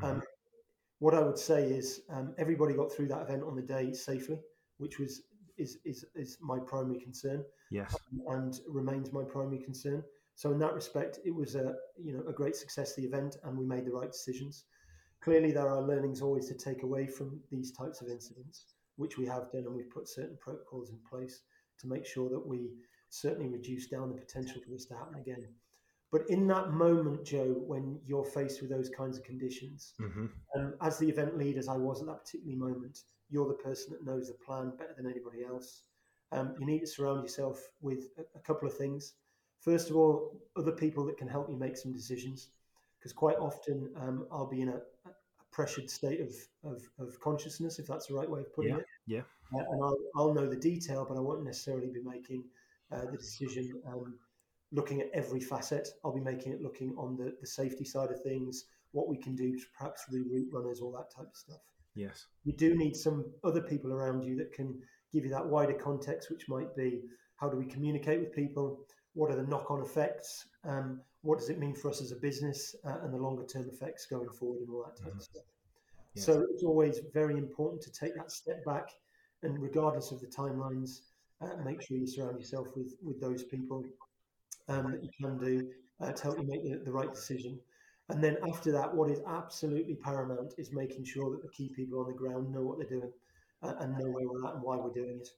Mm-hmm. 0.00 0.04
Um, 0.04 0.22
what 0.98 1.14
I 1.14 1.20
would 1.20 1.38
say 1.38 1.64
is 1.64 2.00
um, 2.10 2.34
everybody 2.38 2.74
got 2.74 2.90
through 2.90 3.08
that 3.08 3.22
event 3.22 3.42
on 3.42 3.54
the 3.54 3.62
day 3.62 3.92
safely, 3.92 4.38
which 4.78 4.98
was 4.98 5.22
is 5.58 5.78
is, 5.84 6.04
is 6.14 6.38
my 6.40 6.58
primary 6.66 6.98
concern. 6.98 7.44
Yes, 7.70 7.94
um, 7.94 8.22
and 8.34 8.60
remains 8.68 9.12
my 9.12 9.22
primary 9.24 9.62
concern. 9.62 10.02
So 10.34 10.50
in 10.50 10.58
that 10.60 10.74
respect, 10.74 11.18
it 11.24 11.34
was 11.34 11.54
a 11.54 11.74
you 12.02 12.12
know 12.14 12.24
a 12.28 12.32
great 12.32 12.56
success 12.56 12.94
the 12.94 13.04
event, 13.04 13.36
and 13.44 13.58
we 13.58 13.66
made 13.66 13.84
the 13.84 13.92
right 13.92 14.10
decisions. 14.10 14.64
Clearly, 15.24 15.52
there 15.52 15.70
are 15.70 15.80
learnings 15.80 16.20
always 16.20 16.48
to 16.48 16.54
take 16.54 16.82
away 16.82 17.06
from 17.06 17.40
these 17.50 17.72
types 17.72 18.02
of 18.02 18.08
incidents, 18.08 18.66
which 18.96 19.16
we 19.16 19.24
have 19.24 19.50
done, 19.50 19.64
and 19.64 19.74
we've 19.74 19.88
put 19.88 20.06
certain 20.06 20.36
protocols 20.38 20.90
in 20.90 20.98
place 21.08 21.40
to 21.80 21.88
make 21.88 22.04
sure 22.04 22.28
that 22.28 22.46
we 22.46 22.68
certainly 23.08 23.48
reduce 23.48 23.86
down 23.86 24.10
the 24.10 24.20
potential 24.20 24.60
for 24.62 24.70
this 24.70 24.84
to 24.84 24.94
happen 24.94 25.18
again. 25.18 25.48
But 26.12 26.28
in 26.28 26.46
that 26.48 26.72
moment, 26.72 27.24
Joe, 27.24 27.56
when 27.66 27.98
you're 28.06 28.26
faced 28.26 28.60
with 28.60 28.70
those 28.70 28.90
kinds 28.90 29.16
of 29.16 29.24
conditions, 29.24 29.94
mm-hmm. 29.98 30.26
um, 30.56 30.74
as 30.82 30.98
the 30.98 31.08
event 31.08 31.38
lead, 31.38 31.56
as 31.56 31.68
I 31.68 31.76
was 31.76 32.02
at 32.02 32.06
that 32.06 32.26
particular 32.26 32.58
moment, 32.58 33.00
you're 33.30 33.48
the 33.48 33.54
person 33.54 33.94
that 33.94 34.04
knows 34.04 34.28
the 34.28 34.34
plan 34.34 34.72
better 34.76 34.94
than 34.94 35.10
anybody 35.10 35.42
else. 35.42 35.84
Um, 36.32 36.54
you 36.60 36.66
need 36.66 36.80
to 36.80 36.86
surround 36.86 37.22
yourself 37.22 37.58
with 37.80 38.10
a, 38.18 38.38
a, 38.38 38.42
couple 38.42 38.68
of 38.68 38.76
things. 38.76 39.14
First 39.60 39.88
of 39.88 39.96
all, 39.96 40.38
other 40.54 40.72
people 40.72 41.06
that 41.06 41.16
can 41.16 41.28
help 41.28 41.48
you 41.48 41.56
make 41.56 41.78
some 41.78 41.94
decisions, 41.94 42.48
because 43.04 43.12
quite 43.12 43.36
often 43.36 43.90
um, 44.00 44.26
I'll 44.32 44.48
be 44.48 44.62
in 44.62 44.70
a, 44.70 44.76
a 44.76 45.10
pressured 45.52 45.90
state 45.90 46.22
of, 46.22 46.34
of, 46.64 46.82
of, 46.98 47.20
consciousness, 47.20 47.78
if 47.78 47.86
that's 47.86 48.06
the 48.06 48.14
right 48.14 48.28
way 48.28 48.40
of 48.40 48.54
putting 48.54 48.70
yeah, 48.70 48.78
it. 48.78 48.86
Yeah. 49.06 49.20
Uh, 49.54 49.64
and 49.70 49.84
I'll, 49.84 49.96
I'll, 50.16 50.32
know 50.32 50.48
the 50.48 50.56
detail, 50.56 51.04
but 51.06 51.18
I 51.18 51.20
won't 51.20 51.44
necessarily 51.44 51.88
be 51.88 52.00
making 52.02 52.44
uh, 52.90 53.04
the 53.10 53.18
decision 53.18 53.74
um, 53.86 54.14
looking 54.72 55.02
at 55.02 55.10
every 55.12 55.40
facet. 55.40 55.86
I'll 56.02 56.14
be 56.14 56.22
making 56.22 56.52
it 56.52 56.62
looking 56.62 56.94
on 56.96 57.18
the, 57.18 57.34
the 57.42 57.46
safety 57.46 57.84
side 57.84 58.10
of 58.10 58.22
things, 58.22 58.64
what 58.92 59.06
we 59.06 59.18
can 59.18 59.36
do 59.36 59.54
to 59.54 59.64
perhaps 59.76 60.06
reroute 60.10 60.50
runners, 60.50 60.80
all 60.80 60.92
that 60.92 61.14
type 61.14 61.28
of 61.30 61.36
stuff. 61.36 61.60
Yes. 61.94 62.24
You 62.44 62.54
do 62.54 62.74
need 62.74 62.96
some 62.96 63.26
other 63.44 63.60
people 63.60 63.92
around 63.92 64.24
you 64.24 64.34
that 64.36 64.54
can 64.54 64.80
give 65.12 65.24
you 65.24 65.30
that 65.30 65.44
wider 65.44 65.74
context, 65.74 66.30
which 66.30 66.48
might 66.48 66.74
be 66.74 67.02
how 67.36 67.50
do 67.50 67.58
we 67.58 67.66
communicate 67.66 68.20
with 68.20 68.32
people? 68.32 68.86
What 69.12 69.30
are 69.30 69.36
the 69.36 69.42
knock 69.42 69.70
on 69.70 69.82
effects? 69.82 70.46
Um, 70.64 71.02
what 71.24 71.38
does 71.38 71.48
it 71.48 71.58
mean 71.58 71.74
for 71.74 71.90
us 71.90 72.02
as 72.02 72.12
a 72.12 72.16
business 72.16 72.76
uh, 72.86 72.98
and 73.02 73.12
the 73.12 73.16
longer 73.16 73.44
term 73.44 73.66
effects 73.72 74.06
going 74.06 74.28
forward 74.28 74.60
and 74.60 74.68
all 74.70 74.84
that 74.84 74.96
type 74.96 75.08
mm-hmm. 75.08 75.18
of 75.18 75.24
stuff? 75.24 75.42
Yes. 76.14 76.26
So 76.26 76.46
it's 76.50 76.62
always 76.62 77.00
very 77.12 77.38
important 77.38 77.82
to 77.82 77.90
take 77.90 78.14
that 78.16 78.30
step 78.30 78.64
back 78.64 78.90
and, 79.42 79.58
regardless 79.58 80.12
of 80.12 80.20
the 80.20 80.26
timelines, 80.26 81.00
uh, 81.40 81.56
make 81.64 81.80
sure 81.82 81.96
you 81.96 82.06
surround 82.06 82.38
yourself 82.38 82.68
with, 82.76 82.94
with 83.02 83.20
those 83.20 83.42
people 83.44 83.84
um, 84.68 84.92
that 84.92 85.02
you 85.02 85.10
can 85.18 85.38
do 85.38 85.68
uh, 86.00 86.12
to 86.12 86.22
help 86.22 86.38
you 86.38 86.46
make 86.46 86.62
the, 86.62 86.78
the, 86.84 86.92
right 86.92 87.12
decision. 87.12 87.58
And 88.10 88.22
then 88.22 88.36
after 88.46 88.70
that, 88.72 88.94
what 88.94 89.10
is 89.10 89.20
absolutely 89.26 89.94
paramount 89.94 90.54
is 90.58 90.72
making 90.72 91.04
sure 91.04 91.30
that 91.30 91.42
the 91.42 91.48
key 91.48 91.70
people 91.74 92.00
on 92.00 92.06
the 92.06 92.12
ground 92.12 92.52
know 92.52 92.62
what 92.62 92.78
they're 92.78 92.98
doing 92.98 93.12
uh, 93.62 93.74
and 93.80 93.92
know 93.98 94.06
where 94.10 94.28
we're 94.28 94.46
at 94.46 94.54
and 94.54 94.62
why 94.62 94.76
we're 94.76 94.92
doing 94.92 95.20
it. 95.20 95.28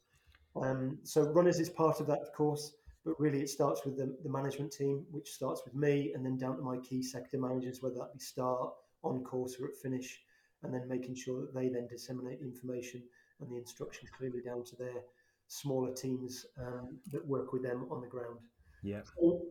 Um, 0.61 0.99
so 1.03 1.23
runners 1.31 1.61
is 1.61 1.71
part 1.71 2.01
of 2.01 2.07
that, 2.09 2.21
of 2.21 2.33
course, 2.33 2.73
but 3.07 3.19
really 3.21 3.41
it 3.41 3.49
starts 3.49 3.85
with 3.85 3.97
the, 3.97 4.15
the 4.25 4.29
management 4.29 4.73
team, 4.73 5.07
which 5.13 5.31
starts 5.31 5.63
with 5.65 5.75
me, 5.75 6.13
and 6.15 6.27
then 6.27 6.37
down 6.37 6.57
to 6.57 6.63
my 6.63 6.77
key 6.79 7.03
sector 7.03 7.39
managers, 7.39 7.81
whether 7.81 7.95
that 7.95 8.13
be 8.13 8.19
start, 8.19 8.71
on 9.05 9.23
course, 9.23 9.57
or 9.61 9.69
at 9.69 9.77
finish, 9.77 10.21
and 10.65 10.75
then 10.75 10.89
making 10.89 11.15
sure 11.15 11.41
that 11.41 11.55
they 11.55 11.69
then 11.69 11.87
disseminate 11.87 12.41
the 12.41 12.47
information 12.47 13.01
and 13.41 13.49
the 13.49 13.57
instructions 13.57 14.11
clearly 14.11 14.41
down 14.45 14.65
to 14.65 14.75
their 14.75 15.03
smaller 15.47 15.95
teams 15.95 16.47
um, 16.61 16.99
that 17.13 17.25
work 17.25 17.53
with 17.53 17.63
them 17.63 17.87
on 17.93 18.01
the 18.01 18.09
ground. 18.09 18.41
Yeah. 18.83 19.03
So 19.17 19.43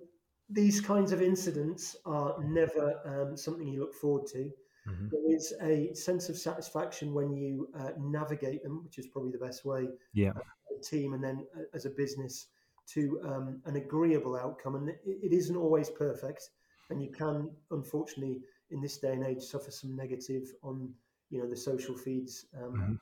these 0.49 0.81
kinds 0.81 1.13
of 1.13 1.21
incidents 1.21 1.95
are 2.05 2.35
never 2.43 2.99
um, 3.05 3.37
something 3.37 3.67
you 3.67 3.79
look 3.79 3.93
forward 3.93 4.27
to. 4.33 4.51
Mm-hmm. 4.89 5.07
There 5.09 5.35
is 5.35 5.53
a 5.61 5.93
sense 5.93 6.27
of 6.27 6.37
satisfaction 6.37 7.13
when 7.13 7.33
you 7.33 7.69
uh, 7.79 7.91
navigate 7.97 8.63
them, 8.63 8.83
which 8.83 8.99
is 8.99 9.07
probably 9.07 9.31
the 9.31 9.37
best 9.37 9.63
way. 9.63 9.87
Yeah. 10.13 10.31
Uh, 10.31 10.41
team 10.83 11.13
and 11.13 11.23
then 11.23 11.45
uh, 11.57 11.61
as 11.73 11.85
a 11.85 11.89
business 11.89 12.47
to 12.93 13.19
um, 13.25 13.61
an 13.65 13.75
agreeable 13.75 14.35
outcome, 14.35 14.75
and 14.75 14.89
it, 14.89 14.99
it 15.05 15.33
isn't 15.33 15.55
always 15.55 15.89
perfect, 15.89 16.49
and 16.89 17.01
you 17.01 17.11
can 17.11 17.49
unfortunately 17.71 18.41
in 18.71 18.81
this 18.81 18.97
day 18.97 19.13
and 19.13 19.25
age 19.25 19.41
suffer 19.41 19.71
some 19.71 19.95
negative 19.95 20.53
on 20.63 20.91
you 21.29 21.41
know 21.41 21.49
the 21.49 21.55
social 21.55 21.95
feeds 21.95 22.45
um, 22.57 22.73
mm-hmm. 22.73 22.93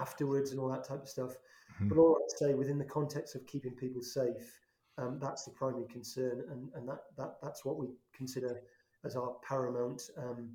afterwards 0.00 0.50
and 0.50 0.60
all 0.60 0.68
that 0.68 0.84
type 0.84 1.02
of 1.02 1.08
stuff. 1.08 1.32
Mm-hmm. 1.76 1.88
But 1.88 1.98
all 1.98 2.16
I'd 2.16 2.38
say 2.38 2.54
within 2.54 2.78
the 2.78 2.84
context 2.84 3.34
of 3.34 3.46
keeping 3.46 3.72
people 3.72 4.02
safe, 4.02 4.60
um, 4.98 5.18
that's 5.20 5.44
the 5.44 5.50
primary 5.50 5.86
concern, 5.88 6.44
and, 6.50 6.68
and 6.74 6.88
that, 6.88 7.00
that 7.16 7.36
that's 7.42 7.64
what 7.64 7.78
we 7.78 7.88
consider 8.14 8.60
as 9.04 9.16
our 9.16 9.34
paramount 9.46 10.02
um, 10.16 10.50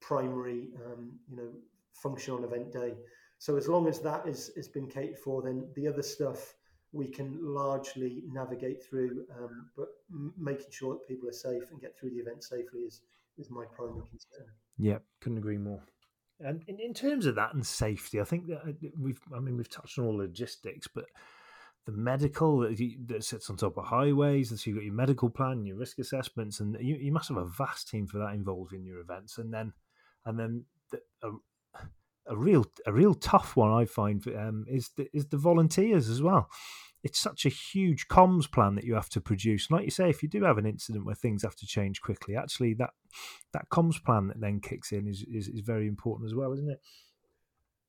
primary 0.00 0.68
um, 0.86 1.12
you 1.28 1.36
know 1.36 1.50
function 1.94 2.34
on 2.34 2.44
event 2.44 2.72
day. 2.72 2.94
So 3.38 3.56
as 3.56 3.68
long 3.68 3.86
as 3.86 4.00
that 4.00 4.28
is 4.28 4.50
has 4.56 4.68
been 4.68 4.86
catered 4.86 5.18
for, 5.18 5.42
then 5.42 5.68
the 5.74 5.88
other 5.88 6.02
stuff 6.02 6.54
we 6.92 7.08
can 7.08 7.38
largely 7.40 8.22
navigate 8.32 8.82
through. 8.82 9.24
Um, 9.38 9.70
but 9.76 9.88
m- 10.10 10.34
making 10.36 10.70
sure 10.70 10.94
that 10.94 11.08
people 11.08 11.28
are 11.28 11.32
safe 11.32 11.70
and 11.70 11.80
get 11.80 11.98
through 11.98 12.10
the 12.10 12.16
event 12.16 12.42
safely 12.44 12.80
is 12.80 13.02
is 13.38 13.50
my 13.50 13.64
primary 13.74 14.06
concern. 14.10 14.46
Yeah, 14.78 14.98
couldn't 15.20 15.38
agree 15.38 15.58
more. 15.58 15.82
And 16.40 16.62
in, 16.66 16.78
in 16.80 16.94
terms 16.94 17.26
of 17.26 17.34
that 17.34 17.54
and 17.54 17.66
safety, 17.66 18.20
I 18.20 18.24
think 18.24 18.46
that 18.48 18.62
uh, 18.66 18.88
we've, 18.98 19.20
I 19.34 19.40
mean, 19.40 19.56
we've 19.56 19.68
touched 19.68 19.98
on 19.98 20.06
all 20.06 20.16
logistics, 20.16 20.88
but 20.88 21.04
the 21.86 21.92
medical 21.92 22.60
that, 22.60 22.78
that 23.06 23.24
sits 23.24 23.50
on 23.50 23.56
top 23.56 23.76
of 23.76 23.84
highways, 23.84 24.48
so 24.48 24.70
you've 24.70 24.78
got 24.78 24.84
your 24.84 24.94
medical 24.94 25.28
plan, 25.28 25.66
your 25.66 25.76
risk 25.76 25.98
assessments, 25.98 26.60
and 26.60 26.76
you, 26.80 26.96
you 26.96 27.12
must 27.12 27.28
have 27.28 27.36
a 27.36 27.46
vast 27.46 27.88
team 27.88 28.06
for 28.06 28.18
that 28.18 28.34
involved 28.34 28.72
in 28.72 28.84
your 28.84 29.00
events. 29.00 29.38
And 29.38 29.52
then, 29.52 29.72
and 30.24 30.38
then 30.38 30.64
the, 30.90 31.00
a, 31.22 31.30
a 32.26 32.36
real, 32.36 32.64
a 32.86 32.92
real 32.92 33.14
tough 33.14 33.56
one 33.56 33.72
I 33.72 33.84
find 33.84 34.24
um, 34.28 34.64
is 34.68 34.90
the, 34.96 35.08
is 35.12 35.26
the 35.26 35.38
volunteers 35.38 36.08
as 36.08 36.22
well 36.22 36.48
it's 37.02 37.18
such 37.18 37.46
a 37.46 37.48
huge 37.48 38.08
comms 38.08 38.50
plan 38.50 38.74
that 38.74 38.84
you 38.84 38.94
have 38.94 39.08
to 39.10 39.20
produce. 39.20 39.70
Like 39.70 39.84
you 39.84 39.90
say, 39.90 40.10
if 40.10 40.22
you 40.22 40.28
do 40.28 40.44
have 40.44 40.58
an 40.58 40.66
incident 40.66 41.06
where 41.06 41.14
things 41.14 41.42
have 41.42 41.56
to 41.56 41.66
change 41.66 42.00
quickly, 42.02 42.36
actually 42.36 42.74
that 42.74 42.90
that 43.52 43.68
comms 43.70 44.02
plan 44.02 44.28
that 44.28 44.40
then 44.40 44.60
kicks 44.60 44.92
in 44.92 45.06
is, 45.06 45.24
is, 45.32 45.48
is 45.48 45.60
very 45.60 45.86
important 45.86 46.28
as 46.28 46.34
well, 46.34 46.52
isn't 46.52 46.70
it? 46.70 46.80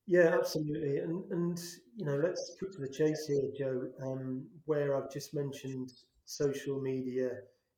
Yeah, 0.07 0.35
absolutely. 0.37 0.97
And 0.99 1.23
and 1.31 1.59
you 1.95 2.05
know, 2.05 2.15
let's 2.15 2.55
cut 2.59 2.71
to 2.73 2.81
the 2.81 2.89
chase 2.89 3.25
here, 3.27 3.49
Joe. 3.57 3.87
Um, 4.03 4.45
where 4.65 4.95
I've 4.95 5.11
just 5.11 5.33
mentioned 5.33 5.91
social 6.25 6.81
media 6.81 7.31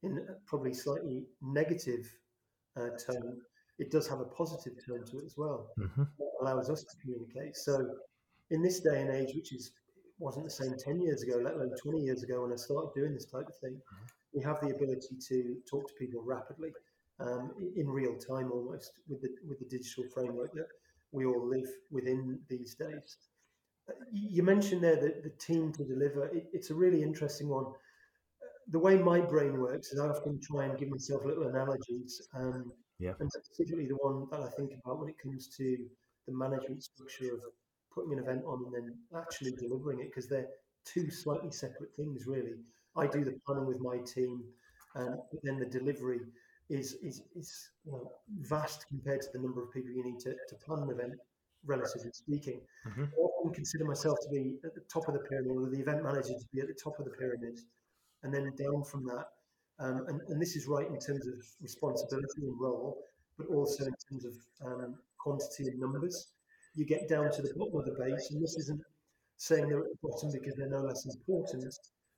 in 0.04 0.26
probably 0.46 0.74
slightly 0.74 1.26
negative 1.42 2.06
uh, 2.78 2.90
tone, 3.06 3.42
it 3.80 3.92
does 3.92 4.08
have 4.08 4.20
a 4.20 4.26
positive 4.26 4.74
tone 4.86 5.04
to 5.06 5.20
it 5.20 5.26
as 5.26 5.36
well. 5.38 5.70
Mm-hmm. 5.80 6.04
That 6.20 6.32
allows 6.42 6.70
us 6.70 6.84
to 6.84 6.98
communicate. 7.02 7.56
So 7.56 7.96
in 8.52 8.62
this 8.62 8.80
day 8.80 9.02
and 9.02 9.10
age, 9.10 9.36
which 9.36 9.54
is 9.54 9.72
wasn't 10.20 10.46
the 10.46 10.52
same 10.52 10.76
10 10.78 11.02
years 11.02 11.24
ago, 11.24 11.40
let 11.44 11.56
alone 11.56 11.72
20 11.82 12.00
years 12.00 12.24
ago 12.24 12.44
when 12.44 12.54
I 12.54 12.56
started 12.56 12.92
doing 12.96 13.14
this 13.14 13.26
type 13.26 13.48
of 13.48 13.58
thing. 13.58 13.74
Mm-hmm. 13.74 14.38
We 14.38 14.44
have 14.44 14.60
the 14.62 14.74
ability 14.76 15.18
to 15.28 15.56
talk 15.70 15.88
to 15.88 15.94
people 16.00 16.24
rapidly 16.24 16.72
um, 17.20 17.52
in 17.76 17.88
real 17.88 18.16
time 18.18 18.52
almost 18.52 18.92
with 19.08 19.22
the, 19.22 19.30
with 19.48 19.60
the 19.60 19.66
digital 19.66 20.06
framework 20.14 20.54
that 20.54 20.68
we 21.12 21.26
all 21.26 21.48
live 21.48 21.68
within 21.92 22.40
these 22.50 22.76
days. 22.76 23.18
You 24.12 24.44
mentioned 24.44 24.84
there 24.84 24.96
that 24.96 25.24
the 25.24 25.32
team 25.32 25.72
to 25.74 25.84
deliver, 25.84 26.26
it, 26.28 26.48
it's 26.54 26.70
a 26.70 26.76
really 26.76 27.04
interesting 27.04 27.50
one. 27.50 27.66
The 28.72 28.80
way 28.80 28.98
my 28.98 29.20
brain 29.20 29.60
works 29.60 29.92
is 29.92 30.00
I 30.00 30.08
often 30.08 30.40
try 30.42 30.66
and 30.66 30.78
give 30.78 30.90
myself 30.90 31.26
little 31.26 31.48
analogies. 31.48 32.28
Um, 32.34 32.72
yeah. 33.04 33.14
And 33.20 33.30
specifically 33.32 33.88
the 33.88 33.96
one 33.96 34.28
that 34.32 34.40
I 34.40 34.50
think 34.56 34.72
about 34.80 35.00
when 35.00 35.10
it 35.10 35.20
comes 35.22 35.48
to 35.58 35.78
the 36.28 36.34
management 36.34 36.84
structure 36.84 37.34
of 37.34 37.42
putting 37.94 38.14
an 38.14 38.20
event 38.20 38.44
on 38.46 38.64
and 38.66 38.74
then 38.74 38.98
actually 39.16 39.52
delivering 39.52 40.00
it 40.00 40.10
because 40.10 40.28
they're 40.28 40.48
two 40.86 41.12
slightly 41.12 41.52
separate 41.52 41.94
things, 41.96 42.26
really. 42.26 42.56
I 42.96 43.08
do 43.08 43.24
the 43.24 43.38
planning 43.46 43.66
with 43.66 43.82
my 43.82 43.98
team, 44.06 44.44
um, 44.96 45.18
but 45.32 45.42
then 45.44 45.60
the 45.60 45.66
delivery 45.66 46.22
is 46.70 46.94
is, 47.04 47.24
is 47.36 47.70
you 47.86 47.92
know, 47.92 48.12
vast 48.42 48.86
compared 48.88 49.22
to 49.22 49.28
the 49.34 49.40
number 49.40 49.62
of 49.62 49.72
people 49.74 49.92
you 49.92 50.04
need 50.04 50.20
to, 50.20 50.32
to 50.50 50.56
plan 50.66 50.84
an 50.84 50.92
event, 50.92 51.14
relatively 51.66 52.12
speaking. 52.14 52.62
Mm-hmm. 52.88 53.04
I 53.04 53.18
often 53.18 53.54
consider 53.54 53.86
myself 53.86 54.18
to 54.24 54.30
be 54.30 54.56
at 54.64 54.74
the 54.76 54.84
top 54.92 55.08
of 55.08 55.14
the 55.16 55.20
pyramid, 55.22 55.52
or 55.52 55.70
the 55.70 55.82
event 55.82 56.04
manager 56.04 56.34
to 56.34 56.46
be 56.54 56.62
at 56.62 56.68
the 56.68 56.80
top 56.82 57.00
of 57.00 57.06
the 57.06 57.12
pyramid, 57.12 57.60
and 58.24 58.34
then 58.34 58.54
down 58.58 58.84
from 58.84 59.06
that. 59.06 59.28
Um, 59.80 60.06
and, 60.08 60.22
and, 60.30 60.40
this 60.40 60.56
is 60.56 60.68
right 60.68 60.88
in 60.88 61.00
terms 61.00 61.26
of 61.28 61.34
responsibility 61.62 62.44
and 62.44 62.60
role, 62.60 63.00
but 63.38 63.48
also 63.48 63.86
in 63.86 63.94
terms 64.10 64.26
of 64.26 64.34
um, 64.66 64.96
quantity 65.18 65.68
and 65.68 65.80
numbers 65.80 66.28
you 66.76 66.86
get 66.86 67.08
down 67.08 67.32
to 67.32 67.42
the 67.42 67.54
bottom 67.56 67.80
of 67.80 67.86
the 67.86 67.92
base, 67.92 68.32
and 68.32 68.42
this 68.42 68.56
isn't 68.58 68.82
saying 69.38 69.68
they're 69.68 69.80
at 69.80 69.86
the 69.86 70.08
bottom 70.08 70.32
because 70.32 70.56
they're 70.56 70.70
no 70.70 70.80
less 70.82 71.06
important, 71.06 71.76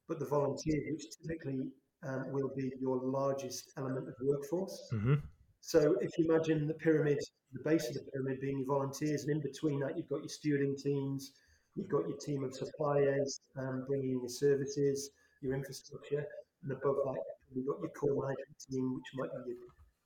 but 0.07 0.19
the 0.19 0.25
volunteers, 0.25 0.83
which 0.91 1.05
typically 1.21 1.67
um, 2.03 2.31
will 2.31 2.51
be 2.55 2.71
your 2.79 2.99
largest 3.03 3.71
element 3.77 4.07
of 4.07 4.13
workforce. 4.21 4.89
Mm-hmm. 4.93 5.15
So 5.61 5.95
if 5.99 6.17
you 6.17 6.25
imagine 6.29 6.67
the 6.67 6.75
pyramid, 6.75 7.19
the 7.51 7.63
base 7.63 7.87
of 7.89 7.95
the 7.95 8.11
pyramid 8.13 8.39
being 8.39 8.59
your 8.59 8.67
volunteers, 8.67 9.23
and 9.23 9.31
in 9.31 9.41
between 9.41 9.79
that 9.79 9.97
you've 9.97 10.09
got 10.09 10.19
your 10.19 10.29
stewarding 10.29 10.81
teams, 10.81 11.31
you've 11.75 11.89
got 11.89 12.07
your 12.07 12.17
team 12.17 12.43
of 12.43 12.53
suppliers 12.53 13.41
um, 13.57 13.83
bringing 13.87 14.11
in 14.11 14.19
your 14.19 14.29
services, 14.29 15.09
your 15.41 15.55
infrastructure, 15.55 16.25
and 16.63 16.71
above 16.71 16.97
that 17.03 17.21
you've 17.55 17.67
got 17.67 17.79
your 17.79 17.89
core 17.91 18.27
management 18.27 18.59
team, 18.69 18.95
which 18.95 19.09
might 19.15 19.31
be 19.45 19.51
your 19.51 19.57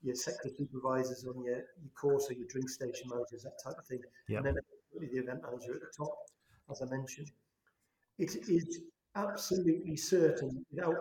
your 0.01 0.15
sector 0.15 0.49
supervisors 0.57 1.25
on 1.27 1.43
your, 1.43 1.55
your 1.55 1.91
course 1.99 2.29
or 2.29 2.33
your 2.33 2.47
drink 2.47 2.69
station 2.69 3.07
managers, 3.09 3.43
that 3.43 3.59
type 3.63 3.77
of 3.77 3.85
thing. 3.85 3.99
Yep. 4.29 4.37
And 4.37 4.45
then 4.47 4.55
the 4.99 5.19
event 5.19 5.41
manager 5.43 5.73
at 5.75 5.81
the 5.81 5.91
top, 5.97 6.15
as 6.71 6.81
I 6.81 6.85
mentioned. 6.85 7.31
It 8.17 8.35
is 8.49 8.81
absolutely 9.15 9.95
certain 9.95 10.65
without 10.71 10.95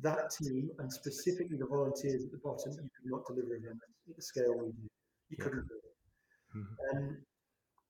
that 0.00 0.30
team 0.30 0.70
and 0.78 0.90
specifically 0.92 1.56
the 1.58 1.66
volunteers 1.66 2.24
at 2.24 2.30
the 2.30 2.38
bottom, 2.38 2.72
you 2.72 2.88
could 2.96 3.10
not 3.10 3.26
deliver 3.26 3.54
events 3.54 3.84
at 4.08 4.16
the 4.16 4.22
scale 4.22 4.54
we 4.58 4.72
do. 4.72 4.88
You 5.30 5.36
yeah. 5.38 5.44
couldn't 5.44 5.68
do 5.68 5.74
it. 5.74 6.58
Mm-hmm. 6.58 6.96
Um, 6.96 7.16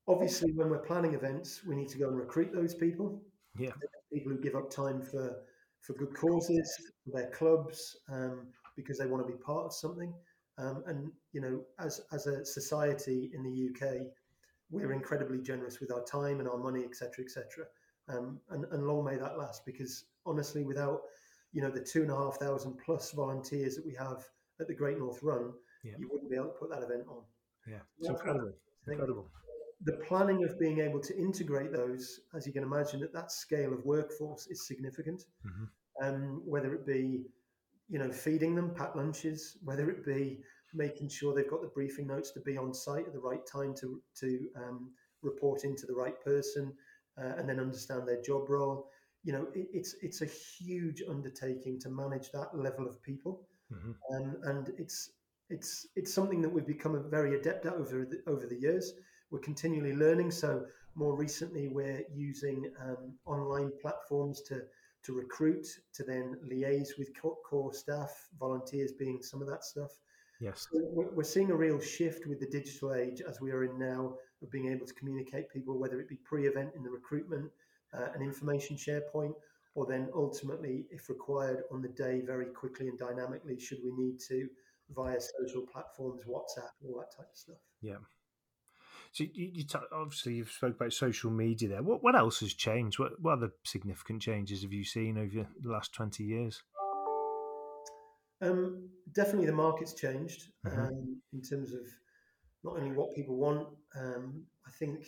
obviously, 0.08 0.52
when 0.52 0.70
we're 0.70 0.78
planning 0.78 1.14
events, 1.14 1.62
we 1.64 1.76
need 1.76 1.88
to 1.90 1.98
go 1.98 2.08
and 2.08 2.16
recruit 2.16 2.52
those 2.52 2.74
people. 2.74 3.22
Yeah. 3.58 3.70
People 4.12 4.32
who 4.32 4.38
give 4.38 4.56
up 4.56 4.70
time 4.70 5.02
for, 5.02 5.42
for 5.82 5.92
good 5.94 6.14
causes, 6.14 6.90
for 7.04 7.10
their 7.10 7.30
clubs, 7.30 7.96
um, 8.10 8.46
because 8.76 8.98
they 8.98 9.06
want 9.06 9.26
to 9.26 9.30
be 9.30 9.38
part 9.38 9.66
of 9.66 9.74
something. 9.74 10.14
Um, 10.58 10.82
and 10.86 11.10
you 11.32 11.40
know, 11.40 11.62
as 11.78 12.00
as 12.12 12.26
a 12.26 12.44
society 12.44 13.30
in 13.34 13.42
the 13.42 13.68
UK, 13.70 14.06
we're 14.70 14.92
incredibly 14.92 15.40
generous 15.40 15.80
with 15.80 15.92
our 15.92 16.04
time 16.04 16.40
and 16.40 16.48
our 16.48 16.58
money, 16.58 16.84
etc., 16.84 17.24
etc. 17.24 17.66
Um, 18.08 18.40
and, 18.50 18.64
and 18.72 18.86
long 18.86 19.04
may 19.04 19.16
that 19.16 19.38
last, 19.38 19.64
because 19.64 20.04
honestly, 20.24 20.64
without 20.64 21.02
you 21.52 21.62
know 21.62 21.70
the 21.70 21.80
two 21.80 22.02
and 22.02 22.10
a 22.10 22.16
half 22.16 22.36
thousand 22.38 22.78
plus 22.78 23.12
volunteers 23.12 23.76
that 23.76 23.84
we 23.84 23.94
have 23.94 24.24
at 24.60 24.68
the 24.68 24.74
Great 24.74 24.98
North 24.98 25.22
Run, 25.22 25.52
yeah. 25.84 25.92
you 25.98 26.08
wouldn't 26.10 26.30
be 26.30 26.36
able 26.36 26.46
to 26.46 26.58
put 26.58 26.70
that 26.70 26.82
event 26.82 27.04
on. 27.08 27.22
Yeah, 27.66 27.78
it's 27.98 28.08
incredible. 28.08 28.52
Incredible. 28.86 29.28
The 29.84 29.98
planning 30.08 30.44
of 30.44 30.58
being 30.58 30.80
able 30.80 31.00
to 31.00 31.16
integrate 31.18 31.72
those, 31.72 32.20
as 32.34 32.46
you 32.46 32.52
can 32.52 32.62
imagine, 32.62 33.02
at 33.02 33.12
that 33.12 33.32
scale 33.32 33.72
of 33.72 33.84
workforce 33.84 34.46
is 34.46 34.66
significant. 34.66 35.24
Mm-hmm. 35.46 35.64
Um, 36.02 36.42
whether 36.44 36.72
it 36.74 36.86
be 36.86 37.24
you 37.92 37.98
know, 37.98 38.10
feeding 38.10 38.54
them 38.54 38.70
packed 38.74 38.96
lunches, 38.96 39.58
whether 39.62 39.90
it 39.90 40.04
be 40.04 40.40
making 40.72 41.10
sure 41.10 41.34
they've 41.34 41.50
got 41.50 41.60
the 41.60 41.68
briefing 41.68 42.06
notes 42.06 42.30
to 42.32 42.40
be 42.40 42.56
on 42.56 42.72
site 42.72 43.06
at 43.06 43.12
the 43.12 43.20
right 43.20 43.44
time 43.46 43.74
to 43.74 44.00
to 44.18 44.48
um, 44.56 44.90
report 45.20 45.64
into 45.64 45.86
the 45.86 45.94
right 45.94 46.18
person, 46.24 46.72
uh, 47.18 47.34
and 47.36 47.46
then 47.46 47.60
understand 47.60 48.08
their 48.08 48.22
job 48.22 48.48
role. 48.48 48.88
You 49.24 49.34
know, 49.34 49.46
it, 49.54 49.68
it's 49.74 49.94
it's 50.00 50.22
a 50.22 50.26
huge 50.26 51.02
undertaking 51.06 51.78
to 51.80 51.90
manage 51.90 52.30
that 52.32 52.56
level 52.56 52.86
of 52.86 53.02
people, 53.02 53.46
mm-hmm. 53.70 53.92
um, 54.16 54.36
and 54.44 54.72
it's 54.78 55.10
it's 55.50 55.86
it's 55.94 56.14
something 56.14 56.40
that 56.40 56.48
we've 56.48 56.66
become 56.66 57.04
very 57.10 57.38
adept 57.38 57.66
at 57.66 57.74
over 57.74 58.06
the, 58.06 58.22
over 58.26 58.46
the 58.46 58.56
years. 58.56 58.94
We're 59.32 59.40
continually 59.40 59.94
learning. 59.94 60.30
So 60.30 60.66
more 60.94 61.16
recently, 61.16 61.66
we're 61.68 62.04
using 62.14 62.70
um, 62.80 63.14
online 63.26 63.72
platforms 63.80 64.42
to 64.42 64.62
to 65.04 65.14
recruit, 65.14 65.66
to 65.92 66.04
then 66.04 66.36
liaise 66.48 66.96
with 66.96 67.10
core 67.42 67.74
staff, 67.74 68.28
volunteers 68.38 68.92
being 68.92 69.20
some 69.20 69.42
of 69.42 69.48
that 69.48 69.64
stuff. 69.64 69.90
Yes. 70.40 70.68
So 70.70 70.78
we're 70.94 71.24
seeing 71.24 71.50
a 71.50 71.56
real 71.56 71.80
shift 71.80 72.26
with 72.28 72.38
the 72.38 72.46
digital 72.46 72.94
age 72.94 73.20
as 73.20 73.40
we 73.40 73.50
are 73.50 73.64
in 73.64 73.76
now 73.80 74.14
of 74.42 74.50
being 74.52 74.70
able 74.70 74.86
to 74.86 74.94
communicate 74.94 75.50
people, 75.50 75.76
whether 75.76 75.98
it 75.98 76.08
be 76.08 76.16
pre 76.16 76.46
event 76.46 76.70
in 76.76 76.84
the 76.84 76.90
recruitment, 76.90 77.50
uh, 77.92 78.08
an 78.14 78.22
information 78.22 78.76
share 78.76 79.02
point, 79.12 79.34
or 79.74 79.86
then 79.86 80.08
ultimately, 80.14 80.86
if 80.90 81.08
required 81.08 81.64
on 81.72 81.82
the 81.82 81.88
day, 81.88 82.20
very 82.24 82.46
quickly 82.46 82.86
and 82.86 82.98
dynamically, 82.98 83.58
should 83.58 83.78
we 83.82 83.90
need 83.92 84.20
to 84.28 84.48
via 84.94 85.18
social 85.20 85.62
platforms, 85.62 86.22
WhatsApp, 86.24 86.70
all 86.84 86.98
that 86.98 87.14
type 87.16 87.28
of 87.30 87.36
stuff. 87.36 87.56
Yeah. 87.80 87.96
So 89.12 89.24
you, 89.24 89.50
you 89.52 89.64
t- 89.64 89.78
obviously 89.92 90.34
you've 90.34 90.50
spoke 90.50 90.76
about 90.76 90.92
social 90.92 91.30
media 91.30 91.68
there. 91.68 91.82
What 91.82 92.02
what 92.02 92.16
else 92.16 92.40
has 92.40 92.54
changed? 92.54 92.98
What 92.98 93.20
what 93.20 93.34
other 93.34 93.52
significant 93.64 94.22
changes 94.22 94.62
have 94.62 94.72
you 94.72 94.84
seen 94.84 95.18
over 95.18 95.46
the 95.60 95.70
last 95.70 95.92
twenty 95.92 96.24
years? 96.24 96.62
Um, 98.40 98.88
definitely, 99.12 99.46
the 99.46 99.52
market's 99.52 99.94
changed 99.94 100.48
mm-hmm. 100.66 100.80
um, 100.80 101.20
in 101.32 101.42
terms 101.42 101.72
of 101.72 101.80
not 102.64 102.76
only 102.76 102.92
what 102.92 103.14
people 103.14 103.36
want. 103.36 103.68
Um, 103.98 104.44
I 104.66 104.70
think 104.70 105.06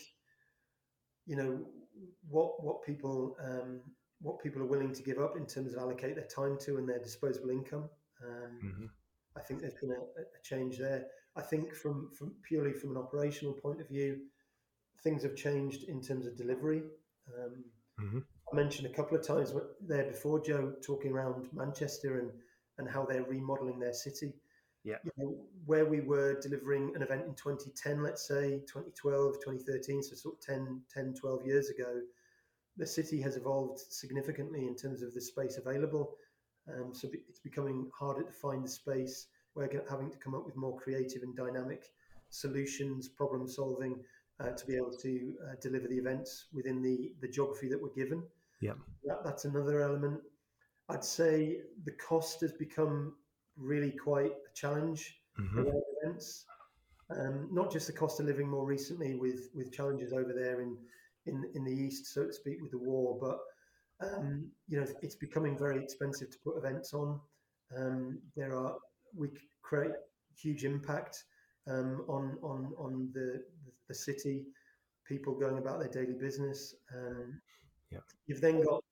you 1.27 1.37
know 1.37 1.65
what 2.29 2.63
what 2.63 2.85
people 2.85 3.37
um, 3.43 3.81
what 4.21 4.43
people 4.43 4.63
are 4.63 4.67
willing 4.67 4.93
to 4.93 5.03
give 5.03 5.19
up 5.19 5.37
in 5.37 5.47
terms 5.47 5.73
of 5.73 5.81
allocate 5.81 6.17
their 6.17 6.27
time 6.27 6.59
to 6.67 6.77
and 6.77 6.89
their 6.89 6.99
disposable 6.99 7.51
income. 7.51 7.89
Um, 8.23 8.59
mm-hmm. 8.65 8.87
I 9.37 9.41
think 9.41 9.61
there's 9.61 9.75
been 9.75 9.91
a, 9.91 9.95
a, 9.95 10.43
change 10.43 10.79
there. 10.79 11.07
I 11.37 11.43
think 11.43 11.75
from 11.75 12.11
from 12.17 12.33
purely 12.43 12.73
from 12.73 12.91
an 12.93 12.97
operational 12.97 13.55
point 13.55 13.81
of 13.81 13.89
view, 13.89 14.21
things 15.03 15.23
have 15.23 15.37
changed 15.37 15.85
in 15.85 16.01
terms 16.01 16.27
of 16.27 16.37
delivery. 16.37 16.83
Um, 17.29 17.65
mm-hmm. 18.01 18.19
I 18.53 18.57
mentioned 18.57 18.87
a 18.87 18.95
couple 18.95 19.17
of 19.17 19.27
times 19.27 19.53
there 19.81 20.05
before, 20.05 20.41
Joe, 20.41 20.75
talking 20.83 21.13
around 21.13 21.49
Manchester 21.53 22.19
and 22.19 22.31
and 22.79 22.89
how 22.89 23.05
they're 23.05 23.25
remodeling 23.25 23.79
their 23.79 23.93
city. 23.93 24.35
Yeah. 24.85 24.97
You 25.05 25.13
know, 25.17 25.37
where 25.65 25.87
we 25.87 26.01
were 26.01 26.39
delivering 26.41 26.93
an 26.95 27.03
event 27.03 27.25
in 27.25 27.35
2010, 27.35 28.03
let's 28.03 28.29
say 28.29 28.61
2012, 28.67 29.37
2013, 29.43 30.03
so 30.03 30.15
sort 30.15 30.35
of 30.35 30.41
10, 30.41 30.83
10, 30.93 31.15
12 31.15 31.47
years 31.47 31.71
ago, 31.71 32.01
the 32.77 32.87
city 32.87 33.21
has 33.23 33.37
evolved 33.37 33.79
significantly 33.79 34.67
in 34.67 34.77
terms 34.77 35.03
of 35.03 35.15
the 35.15 35.21
space 35.21 35.57
available. 35.57 36.17
Um, 36.69 36.93
so 36.93 37.09
it's 37.29 37.41
becoming 37.41 37.91
harder 37.99 38.25
to 38.25 38.33
find 38.33 38.65
the 38.65 38.69
space. 38.69 39.29
We're 39.55 39.85
having 39.89 40.11
to 40.11 40.19
come 40.19 40.35
up 40.35 40.45
with 40.45 40.57
more 40.57 40.79
creative 40.79 41.23
and 41.23 41.37
dynamic 41.37 41.93
solutions, 42.31 43.09
problem 43.09 43.47
solving 43.47 44.01
uh, 44.41 44.51
to 44.51 44.67
be 44.67 44.77
able 44.77 44.91
to 44.91 45.35
uh, 45.47 45.55
deliver 45.61 45.87
the 45.89 45.97
events 45.97 46.47
within 46.53 46.83
the, 46.83 47.13
the 47.21 47.29
geography 47.29 47.69
that 47.69 47.81
we're 47.81 47.95
given. 47.95 48.23
Yeah, 48.61 48.73
that, 49.05 49.25
that's 49.25 49.45
another 49.45 49.83
element. 49.83 50.21
I'd 50.89 51.05
say 51.05 51.61
the 51.85 51.93
cost 51.93 52.41
has 52.41 52.53
become 52.53 53.15
really 53.57 53.93
quite 53.93 54.33
a 54.33 54.55
challenge 54.55 55.21
mm-hmm. 55.39 55.59
around 55.59 55.83
events. 56.03 56.45
Um, 57.11 57.49
not 57.53 57.71
just 57.71 57.87
the 57.87 57.93
cost 57.93 58.19
of 58.21 58.27
living 58.27 58.49
more 58.49 58.65
recently 58.67 59.15
with 59.15 59.51
with 59.55 59.73
challenges 59.73 60.13
over 60.13 60.33
there 60.33 60.63
in 60.63 60.77
in 61.27 61.45
in 61.55 61.65
the 61.65 61.73
east, 61.73 62.13
so 62.13 62.27
to 62.27 62.33
speak, 62.33 62.61
with 62.61 62.71
the 62.71 62.79
war, 62.79 63.19
but 63.21 63.41
um, 64.07 64.51
you 64.69 64.81
know 64.81 64.87
it's 65.03 65.15
becoming 65.15 65.57
very 65.57 65.83
expensive 65.83 66.31
to 66.31 66.39
put 66.39 66.57
events 66.57 66.95
on. 66.95 67.21
Um, 67.77 68.19
there 68.37 68.57
are 68.57 68.77
we 69.17 69.29
create 69.63 69.93
huge 70.37 70.65
impact 70.65 71.25
um, 71.69 72.05
on 72.09 72.39
on 72.43 72.73
on 72.79 73.11
the 73.13 73.43
the 73.89 73.95
city, 73.95 74.45
people 75.07 75.35
going 75.35 75.59
about 75.59 75.79
their 75.81 75.89
daily 75.89 76.19
business. 76.19 76.75
Um, 76.95 77.41
yeah. 77.91 77.99
You've 78.27 78.41
then 78.41 78.63
got 78.63 78.83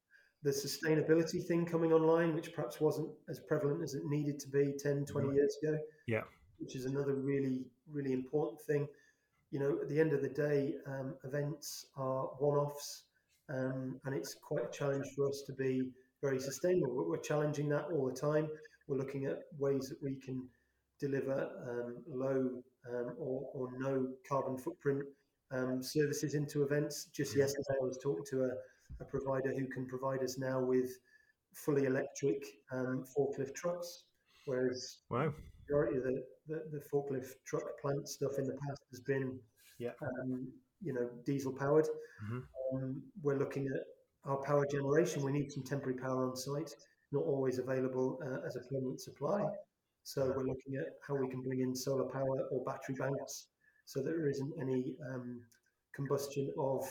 the 0.43 0.51
sustainability 0.51 1.45
thing 1.45 1.65
coming 1.65 1.93
online, 1.93 2.35
which 2.35 2.53
perhaps 2.53 2.81
wasn't 2.81 3.11
as 3.29 3.41
prevalent 3.41 3.83
as 3.83 3.95
it 3.95 4.05
needed 4.05 4.39
to 4.41 4.49
be 4.49 4.75
10, 4.79 5.07
20 5.07 5.27
mm-hmm. 5.27 5.37
years 5.37 5.57
ago. 5.63 5.79
Yeah. 6.07 6.23
Which 6.59 6.77
is 6.77 6.85
another 6.85 7.15
really, 7.15 7.65
really 7.91 8.13
important 8.13 8.61
thing. 8.61 8.89
You 9.51 9.61
know, 9.61 9.79
at 9.81 9.89
the 9.89 10.01
end 10.01 10.13
of 10.13 10.23
the 10.23 10.29
day, 10.29 10.75
um, 10.87 11.15
events 11.25 11.87
are 11.97 12.25
one 12.39 12.59
offs, 12.59 13.05
um, 13.49 14.01
and 14.05 14.15
it's 14.15 14.35
quite 14.35 14.65
a 14.65 14.71
challenge 14.71 15.07
for 15.15 15.29
us 15.29 15.43
to 15.47 15.53
be 15.53 15.91
very 16.23 16.41
sustainable. 16.41 17.07
We're 17.09 17.19
challenging 17.19 17.69
that 17.71 17.87
all 17.93 18.07
the 18.07 18.19
time. 18.19 18.49
We're 18.93 18.99
looking 18.99 19.25
at 19.25 19.39
ways 19.59 19.89
that 19.89 20.03
we 20.03 20.17
can 20.17 20.49
deliver 21.01 21.49
um, 21.69 21.97
low 22.07 22.63
um, 22.91 23.15
or, 23.19 23.49
or, 23.55 23.69
no 23.79 24.09
carbon 24.29 24.59
footprint 24.59 25.03
um, 25.51 25.83
services 25.83 26.35
into 26.35 26.63
events. 26.63 27.07
Just 27.07 27.31
mm-hmm. 27.31 27.41
yesterday, 27.41 27.79
I 27.81 27.85
was 27.85 27.99
talking 28.03 28.25
to 28.31 28.45
a 28.45 28.51
a 29.01 29.05
provider 29.05 29.53
who 29.53 29.67
can 29.67 29.87
provide 29.87 30.23
us 30.23 30.39
now 30.39 30.61
with 30.61 30.99
fully 31.55 31.85
electric 31.85 32.45
um, 32.73 33.05
forklift 33.17 33.55
trucks, 33.55 34.05
whereas 34.47 34.99
wow. 35.11 35.33
the 35.69 35.75
majority 35.75 35.99
of 35.99 36.05
the, 36.05 36.23
the, 36.49 36.63
the, 36.73 36.83
forklift 36.93 37.35
truck 37.47 37.65
plant 37.81 38.09
stuff 38.09 38.33
in 38.39 38.47
the 38.47 38.57
past 38.67 38.83
has 38.91 39.01
been, 39.01 39.39
yeah. 39.79 39.91
Um, 40.03 40.49
you 40.85 40.93
know, 40.93 41.09
diesel 41.25 41.53
powered. 41.53 41.87
Mm-hmm. 42.25 42.77
Um, 42.77 43.03
we're 43.23 43.39
looking 43.39 43.67
at 43.69 43.83
our 44.25 44.39
power 44.39 44.67
generation. 44.67 45.23
We 45.23 45.33
need 45.33 45.53
some 45.53 45.63
temporary 45.63 45.99
power 45.99 46.29
on 46.29 46.37
site, 46.37 46.75
not 47.13 47.25
always 47.25 47.59
available 47.59 48.19
uh, 48.25 48.47
as 48.47 48.57
a 48.57 48.61
permanent 48.61 49.01
supply. 49.01 49.45
So 50.05 50.33
we're 50.37 50.45
looking 50.45 50.77
at 50.79 50.87
how 51.07 51.15
we 51.15 51.29
can 51.29 51.43
bring 51.43 51.61
in 51.61 51.75
solar 51.75 52.05
power 52.05 52.49
or 52.51 52.65
battery 52.65 52.97
banks 52.99 53.47
so 53.85 54.01
that 54.01 54.11
there 54.11 54.29
isn't 54.29 54.53
any 54.61 54.95
um, 55.13 55.41
combustion 55.95 56.51
of 56.59 56.85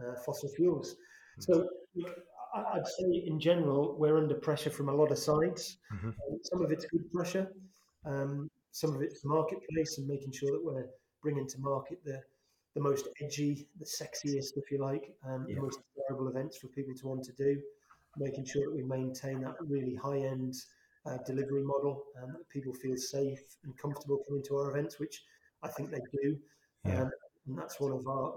uh, 0.00 0.14
fossil 0.24 0.48
fuels. 0.50 0.96
So 1.40 1.68
I'd 2.54 2.86
say 2.86 3.24
in 3.26 3.40
general, 3.40 3.96
we're 3.98 4.16
under 4.16 4.34
pressure 4.34 4.70
from 4.70 4.88
a 4.88 4.94
lot 4.94 5.10
of 5.10 5.18
sides. 5.18 5.78
Mm-hmm. 5.92 6.08
Um, 6.08 6.38
some 6.42 6.64
of 6.64 6.70
it's 6.70 6.86
good 6.86 7.10
pressure, 7.12 7.48
um, 8.06 8.48
some 8.70 8.94
of 8.94 9.02
it's 9.02 9.24
marketplace 9.24 9.98
and 9.98 10.06
making 10.06 10.32
sure 10.32 10.50
that 10.52 10.64
we're 10.64 10.86
bringing 11.22 11.48
to 11.48 11.58
market 11.58 11.98
the, 12.04 12.20
the 12.74 12.80
most 12.80 13.08
edgy, 13.20 13.66
the 13.78 13.84
sexiest, 13.84 14.56
if 14.56 14.70
you 14.70 14.78
like, 14.78 15.12
um, 15.28 15.46
yeah. 15.48 15.56
the 15.56 15.62
most 15.62 15.80
desirable 15.96 16.28
events 16.28 16.56
for 16.58 16.68
people 16.68 16.94
to 16.94 17.06
want 17.06 17.24
to 17.24 17.32
do, 17.32 17.60
making 18.18 18.44
sure 18.44 18.64
that 18.64 18.74
we 18.74 18.82
maintain 18.82 19.40
that 19.42 19.54
really 19.60 19.94
high 19.94 20.18
end 20.18 20.54
uh, 21.06 21.18
delivery 21.26 21.62
model 21.62 22.04
and 22.22 22.34
that 22.34 22.48
people 22.48 22.72
feel 22.72 22.96
safe 22.96 23.40
and 23.64 23.76
comfortable 23.76 24.20
coming 24.26 24.42
to 24.42 24.56
our 24.56 24.70
events, 24.70 24.98
which 24.98 25.22
I 25.62 25.68
think 25.68 25.90
they 25.90 26.00
do. 26.22 26.38
Yeah. 26.84 27.02
Um, 27.02 27.10
and 27.46 27.58
that's 27.58 27.78
one 27.78 27.92
of 27.92 28.06
our 28.06 28.34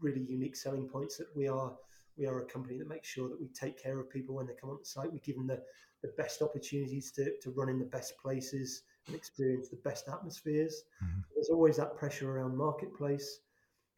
really 0.00 0.20
unique 0.28 0.56
selling 0.56 0.86
points 0.88 1.16
that 1.16 1.28
we 1.34 1.48
are 1.48 1.72
we 2.18 2.26
are 2.26 2.40
a 2.40 2.44
company 2.44 2.76
that 2.76 2.88
makes 2.88 3.08
sure 3.08 3.28
that 3.28 3.40
we 3.40 3.48
take 3.48 3.82
care 3.82 3.98
of 3.98 4.10
people 4.10 4.34
when 4.34 4.46
they 4.46 4.52
come 4.60 4.68
on 4.68 4.78
the 4.78 4.84
site. 4.84 5.10
We 5.10 5.20
give 5.20 5.36
them 5.36 5.46
the, 5.46 5.62
the 6.02 6.12
best 6.18 6.42
opportunities 6.42 7.10
to, 7.12 7.32
to 7.40 7.50
run 7.50 7.70
in 7.70 7.78
the 7.78 7.86
best 7.86 8.18
places 8.20 8.82
and 9.06 9.16
experience 9.16 9.68
the 9.68 9.76
best 9.76 10.06
atmospheres. 10.08 10.82
Mm-hmm. 11.02 11.20
There's 11.34 11.48
always 11.48 11.78
that 11.78 11.96
pressure 11.96 12.36
around 12.36 12.56
marketplace, 12.56 13.40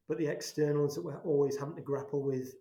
but 0.08 0.18
the 0.18 0.28
externals 0.28 0.94
that 0.94 1.04
we're 1.04 1.20
always 1.22 1.58
having 1.58 1.74
to 1.74 1.82
grapple 1.82 2.22
with 2.22 2.54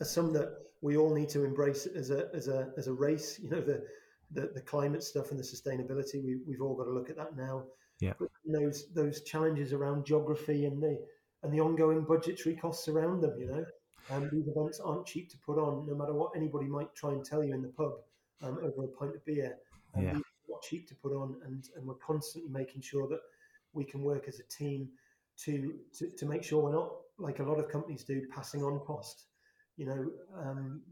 are 0.00 0.04
some 0.04 0.32
that 0.34 0.56
we 0.82 0.96
all 0.96 1.12
need 1.14 1.28
to 1.30 1.44
embrace 1.44 1.86
as 1.86 2.10
a 2.10 2.28
as 2.34 2.48
a 2.48 2.72
as 2.76 2.86
a 2.86 2.92
race. 2.92 3.38
You 3.42 3.50
know 3.50 3.60
the 3.60 3.84
the, 4.32 4.50
the 4.54 4.60
climate 4.60 5.02
stuff 5.02 5.30
and 5.30 5.38
the 5.38 5.44
sustainability. 5.44 6.24
We 6.24 6.38
we've 6.46 6.62
all 6.62 6.74
got 6.74 6.84
to 6.84 6.92
look 6.92 7.10
at 7.10 7.16
that 7.16 7.36
now. 7.36 7.64
Yeah. 8.00 8.12
But 8.18 8.28
those 8.44 8.92
those 8.92 9.22
challenges 9.22 9.72
around 9.72 10.04
geography 10.04 10.66
and 10.66 10.82
the 10.82 10.98
and 11.42 11.52
the 11.52 11.60
ongoing 11.60 12.02
budgetary 12.04 12.56
costs 12.56 12.88
around 12.88 13.20
them. 13.20 13.38
You 13.38 13.46
know, 13.46 13.64
um, 14.10 14.28
these 14.32 14.48
events 14.48 14.80
aren't 14.80 15.06
cheap 15.06 15.30
to 15.30 15.38
put 15.38 15.58
on, 15.58 15.86
no 15.86 15.94
matter 15.94 16.12
what 16.12 16.32
anybody 16.36 16.66
might 16.66 16.94
try 16.94 17.12
and 17.12 17.24
tell 17.24 17.42
you 17.42 17.54
in 17.54 17.62
the 17.62 17.68
pub 17.68 17.92
um, 18.42 18.58
over 18.62 18.84
a 18.84 18.88
pint 18.88 19.14
of 19.14 19.24
beer. 19.24 19.56
Um, 19.96 20.04
yeah. 20.04 20.18
Not 20.48 20.62
cheap 20.62 20.88
to 20.88 20.94
put 20.94 21.12
on, 21.12 21.36
and, 21.44 21.68
and 21.76 21.86
we're 21.86 21.94
constantly 21.94 22.50
making 22.50 22.82
sure 22.82 23.08
that 23.08 23.20
we 23.72 23.84
can 23.84 24.02
work 24.02 24.28
as 24.28 24.40
a 24.40 24.44
team 24.44 24.88
to, 25.38 25.74
to, 25.98 26.08
to 26.08 26.26
make 26.26 26.42
sure 26.42 26.62
we're 26.62 26.72
not, 26.72 26.92
like 27.18 27.40
a 27.40 27.42
lot 27.42 27.58
of 27.58 27.68
companies 27.68 28.04
do, 28.04 28.26
passing 28.34 28.62
on 28.62 28.78
cost. 28.80 29.24
You 29.76 29.86
know, 29.86 30.10
um, 30.40 30.82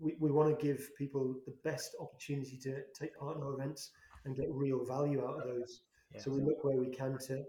we, 0.00 0.16
we 0.18 0.30
want 0.30 0.58
to 0.58 0.66
give 0.66 0.90
people 0.96 1.36
the 1.46 1.54
best 1.62 1.94
opportunity 2.00 2.56
to 2.62 2.82
take 2.98 3.16
part 3.18 3.36
in 3.36 3.42
our 3.42 3.52
events 3.52 3.90
and 4.24 4.36
get 4.36 4.46
real 4.50 4.84
value 4.84 5.26
out 5.26 5.40
of 5.40 5.48
those. 5.48 5.80
So 6.18 6.30
we 6.32 6.42
look 6.42 6.64
where 6.64 6.76
we 6.76 6.88
can 6.88 7.16
to, 7.18 7.44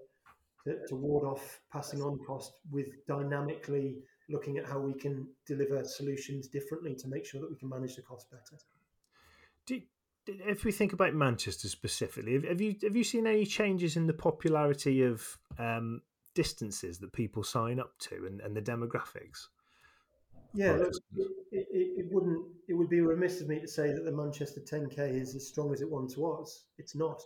to, 0.66 0.88
to 0.88 0.96
ward 0.96 1.26
off 1.26 1.62
passing 1.72 2.02
on 2.02 2.20
cost 2.20 2.54
with 2.70 2.88
dynamically 3.08 3.98
looking 4.30 4.58
at 4.58 4.66
how 4.66 4.80
we 4.80 4.94
can 4.94 5.28
deliver 5.48 5.84
solutions 5.84 6.48
differently 6.48 6.96
to 6.96 7.08
make 7.08 7.26
sure 7.26 7.42
that 7.42 7.50
we 7.50 7.56
can 7.56 7.70
manage 7.70 7.96
the 7.96 8.02
cost 8.02 8.30
better. 8.30 8.62
Do, 9.66 9.82
if 10.28 10.64
we 10.64 10.72
think 10.72 10.94
about 10.94 11.16
Manchester 11.16 11.68
specifically, 11.68 12.40
have 12.48 12.62
you 12.62 12.76
have 12.84 12.96
you 12.96 13.04
seen 13.04 13.26
any 13.26 13.46
changes 13.46 13.98
in 13.98 14.06
the 14.06 14.14
popularity 14.14 15.04
of 15.04 15.38
um, 15.58 16.02
distances 16.36 17.00
that 17.00 17.12
people 17.14 17.44
sign 17.44 17.80
up 17.80 17.98
to 18.00 18.28
and, 18.28 18.42
and 18.42 18.56
the 18.56 18.62
demographics? 18.62 19.48
Yeah, 20.54 20.74
look, 20.74 20.94
it, 21.16 21.28
it, 21.52 21.68
it, 21.72 22.06
wouldn't. 22.12 22.46
It 22.68 22.74
would 22.74 22.90
be 22.90 23.02
remiss 23.02 23.42
of 23.42 23.48
me 23.48 23.60
to 23.60 23.68
say 23.68 23.94
that 23.94 24.04
the 24.04 24.12
Manchester 24.12 24.62
10k 24.62 25.00
is 25.22 25.36
as 25.36 25.48
strong 25.48 25.74
as 25.74 25.82
it 25.82 25.90
once 25.90 26.18
was. 26.18 26.66
It's 26.78 26.96
not, 26.96 27.22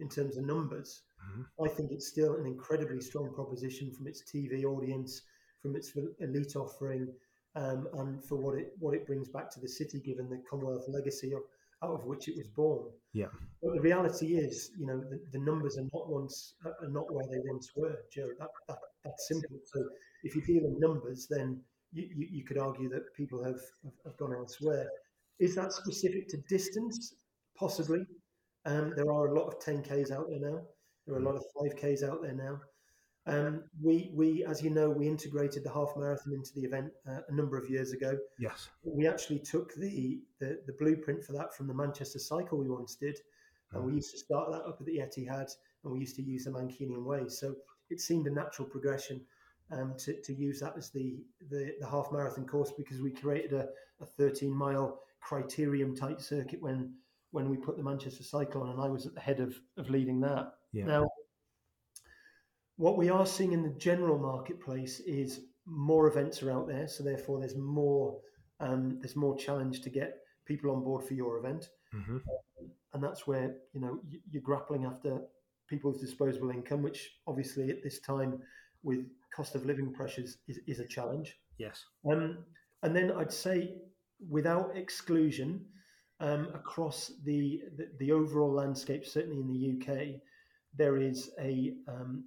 in 0.00 0.08
terms 0.08 0.36
of 0.36 0.44
numbers. 0.44 1.02
Mm-hmm. 1.22 1.64
I 1.64 1.68
think 1.68 1.92
it's 1.92 2.08
still 2.08 2.36
an 2.36 2.46
incredibly 2.46 3.00
strong 3.00 3.32
proposition 3.34 3.90
from 3.92 4.06
its 4.06 4.22
TV 4.22 4.64
audience, 4.64 5.22
from 5.60 5.76
its 5.76 5.92
elite 6.20 6.56
offering 6.56 7.08
um, 7.56 7.88
and 7.94 8.24
for 8.24 8.36
what 8.36 8.58
it 8.58 8.72
what 8.78 8.94
it 8.94 9.06
brings 9.06 9.28
back 9.28 9.50
to 9.52 9.60
the 9.60 9.68
city, 9.68 10.00
given 10.00 10.28
the 10.28 10.42
Commonwealth 10.48 10.86
legacy 10.88 11.32
of, 11.32 11.42
out 11.82 11.94
of 11.94 12.04
which 12.04 12.28
it 12.28 12.36
was 12.36 12.48
born. 12.48 12.84
Yeah. 13.12 13.26
But 13.62 13.74
the 13.74 13.80
reality 13.80 14.36
is, 14.36 14.70
you 14.78 14.86
know, 14.86 14.98
the, 14.98 15.20
the 15.32 15.38
numbers 15.38 15.78
are 15.78 15.88
not 15.92 16.08
once 16.08 16.54
are 16.64 16.88
not 16.88 17.12
where 17.12 17.26
they 17.26 17.38
once 17.44 17.70
were, 17.76 17.98
Joe. 18.12 18.28
That, 18.38 18.48
that 18.68 18.78
that's 19.04 19.28
simple. 19.28 19.56
So 19.72 19.84
if 20.24 20.34
you 20.34 20.42
deal 20.42 20.64
in 20.64 20.78
numbers, 20.80 21.26
then 21.30 21.60
you, 21.94 22.08
you, 22.14 22.28
you, 22.30 22.44
could 22.44 22.58
argue 22.58 22.88
that 22.90 23.14
people 23.14 23.42
have, 23.42 23.60
have, 23.84 23.94
have, 24.04 24.16
gone 24.16 24.34
elsewhere. 24.34 24.88
Is 25.38 25.54
that 25.54 25.72
specific 25.72 26.28
to 26.28 26.36
distance? 26.48 27.14
Possibly. 27.56 28.04
Um, 28.66 28.92
there 28.96 29.10
are 29.10 29.28
a 29.28 29.34
lot 29.34 29.46
of 29.46 29.58
10Ks 29.60 30.10
out 30.10 30.26
there 30.28 30.40
now. 30.40 30.60
There 31.06 31.16
are 31.16 31.20
a 31.20 31.24
lot 31.24 31.36
of 31.36 31.44
5Ks 31.56 32.02
out 32.02 32.22
there 32.22 32.34
now. 32.34 32.60
Um, 33.26 33.64
we, 33.82 34.10
we, 34.14 34.44
as 34.44 34.62
you 34.62 34.70
know, 34.70 34.90
we 34.90 35.08
integrated 35.08 35.64
the 35.64 35.72
half 35.72 35.92
marathon 35.96 36.34
into 36.34 36.50
the 36.54 36.62
event 36.62 36.92
uh, 37.08 37.20
a 37.28 37.32
number 37.32 37.56
of 37.56 37.70
years 37.70 37.92
ago. 37.92 38.18
Yes. 38.38 38.68
We 38.82 39.06
actually 39.06 39.38
took 39.38 39.74
the, 39.74 40.20
the, 40.40 40.60
the 40.66 40.74
blueprint 40.78 41.24
for 41.24 41.32
that 41.32 41.54
from 41.54 41.66
the 41.66 41.74
Manchester 41.74 42.18
Cycle 42.18 42.58
we 42.58 42.68
once 42.68 42.96
did, 42.96 43.18
and 43.72 43.84
we 43.84 43.92
mm. 43.92 43.96
used 43.96 44.10
to 44.12 44.18
start 44.18 44.50
that 44.50 44.64
up 44.64 44.76
at 44.78 44.86
the 44.86 44.98
Etihad, 44.98 45.50
and 45.84 45.92
we 45.92 46.00
used 46.00 46.16
to 46.16 46.22
use 46.22 46.44
the 46.44 46.50
Mancunian 46.50 47.04
Way. 47.04 47.28
So 47.28 47.54
it 47.88 48.00
seemed 48.00 48.26
a 48.26 48.30
natural 48.30 48.68
progression 48.68 49.22
um, 49.70 49.94
to, 49.98 50.20
to 50.22 50.34
use 50.34 50.60
that 50.60 50.74
as 50.76 50.90
the, 50.90 51.16
the, 51.50 51.74
the 51.80 51.86
half 51.86 52.08
marathon 52.12 52.46
course 52.46 52.72
because 52.76 53.00
we 53.00 53.10
created 53.10 53.52
a, 53.52 53.68
a 54.00 54.06
13 54.06 54.50
mile 54.50 55.00
criterium 55.26 55.98
type 55.98 56.20
circuit 56.20 56.60
when 56.60 56.92
when 57.30 57.50
we 57.50 57.56
put 57.56 57.76
the 57.76 57.82
Manchester 57.82 58.22
Cycle 58.22 58.62
on, 58.62 58.70
and 58.70 58.80
I 58.80 58.86
was 58.88 59.06
at 59.06 59.14
the 59.14 59.20
head 59.20 59.40
of, 59.40 59.56
of 59.76 59.90
leading 59.90 60.20
that. 60.20 60.52
Yeah. 60.72 60.84
Now, 60.84 61.08
what 62.76 62.96
we 62.96 63.08
are 63.08 63.26
seeing 63.26 63.52
in 63.52 63.64
the 63.64 63.70
general 63.70 64.18
marketplace 64.18 65.00
is 65.00 65.40
more 65.66 66.06
events 66.06 66.44
are 66.44 66.52
out 66.52 66.68
there, 66.68 66.86
so 66.86 67.02
therefore 67.02 67.40
there's 67.40 67.56
more 67.56 68.20
um, 68.60 68.98
there's 69.00 69.16
more 69.16 69.36
challenge 69.36 69.80
to 69.82 69.90
get 69.90 70.18
people 70.46 70.70
on 70.70 70.84
board 70.84 71.04
for 71.04 71.14
your 71.14 71.38
event, 71.38 71.70
mm-hmm. 71.92 72.16
um, 72.16 72.70
and 72.92 73.02
that's 73.02 73.26
where 73.26 73.56
you 73.72 73.80
know 73.80 73.98
you're 74.30 74.42
grappling 74.42 74.84
after 74.84 75.20
people's 75.68 76.00
disposable 76.00 76.50
income, 76.50 76.82
which 76.82 77.16
obviously 77.26 77.70
at 77.70 77.82
this 77.82 77.98
time 77.98 78.38
with 78.84 79.06
cost 79.34 79.54
of 79.54 79.64
living 79.66 79.92
pressures 79.92 80.38
is, 80.48 80.60
is 80.66 80.80
a 80.80 80.86
challenge. 80.86 81.38
Yes. 81.58 81.84
Um, 82.10 82.38
and 82.82 82.94
then 82.94 83.12
I'd 83.12 83.32
say 83.32 83.74
without 84.28 84.76
exclusion 84.76 85.64
um, 86.20 86.48
across 86.54 87.12
the, 87.24 87.62
the, 87.76 87.88
the 87.98 88.12
overall 88.12 88.52
landscape, 88.52 89.06
certainly 89.06 89.40
in 89.40 89.48
the 89.48 89.92
UK, 89.92 90.20
there 90.76 90.98
is 90.98 91.30
a 91.40 91.74
um, 91.88 92.24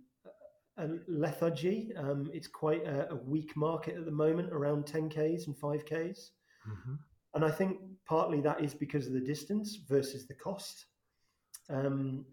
a 0.78 0.90
lethargy. 1.08 1.92
Um, 1.98 2.30
it's 2.34 2.48
quite 2.48 2.86
a, 2.86 3.12
a, 3.12 3.16
weak 3.16 3.56
market 3.58 3.96
at 3.96 4.06
the 4.06 4.12
moment, 4.12 4.54
around 4.54 4.86
10Ks 4.86 5.48
and 5.48 5.56
5Ks. 5.56 6.30
Mm-hmm. 6.70 6.94
And 7.34 7.46
I 7.46 7.52
think 7.52 7.80
partly 8.08 8.42
that 8.42 8.64
is 8.64 8.74
because 8.74 9.08
of 9.08 9.14
the 9.14 9.20
distance 9.20 9.80
versus 9.90 10.28
the 10.28 10.36
cost. 10.36 10.86
Um, 11.70 12.26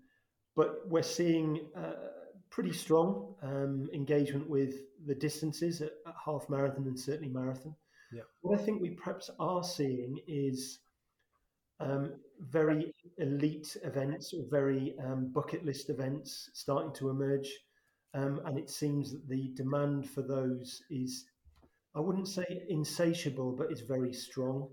but 0.57 0.89
we're 0.89 1.03
seeing 1.03 1.66
uh, 1.77 1.95
pretty 2.55 2.72
strong 2.72 3.34
um, 3.42 3.90
engagement 3.92 4.48
with 4.48 4.74
the 5.07 5.14
distances 5.14 5.82
at, 5.82 5.90
at, 6.07 6.14
half 6.24 6.48
marathon 6.48 6.86
and 6.86 6.98
certainly 6.98 7.28
marathon. 7.28 7.74
Yeah. 8.12 8.22
What 8.42 8.61
I 8.61 8.62
think 8.62 8.80
we 8.80 8.90
perhaps 8.90 9.28
are 9.40 9.64
seeing 9.64 10.20
is 10.28 10.78
um, 11.80 12.12
very 12.38 12.94
elite 13.18 13.76
events 13.82 14.32
or 14.32 14.44
very 14.48 14.94
um, 15.05 15.32
bucket 15.34 15.64
list 15.64 15.90
events 15.90 16.48
starting 16.55 16.92
to 16.94 17.11
emerge. 17.11 17.50
Um, 18.14 18.40
and 18.44 18.57
it 18.57 18.70
seems 18.70 19.11
that 19.11 19.28
the 19.28 19.50
demand 19.57 20.09
for 20.09 20.22
those 20.22 20.80
is, 20.90 21.24
I 21.96 22.00
wouldn't 22.00 22.28
say 22.28 22.62
insatiable, 22.68 23.57
but 23.59 23.72
it's 23.72 23.80
very 23.80 24.12
strong. 24.12 24.68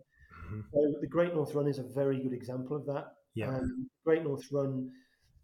Mm-hmm. 0.46 0.60
So 0.72 1.00
the 1.02 1.08
Great 1.08 1.34
North 1.34 1.56
Run 1.56 1.68
is 1.68 1.80
a 1.80 1.84
very 1.96 2.20
good 2.20 2.34
example 2.34 2.78
of 2.78 2.86
that. 2.86 3.08
Yeah. 3.34 3.50
Um, 3.50 3.90
Great 4.06 4.22
North 4.22 4.46
Run, 4.52 4.92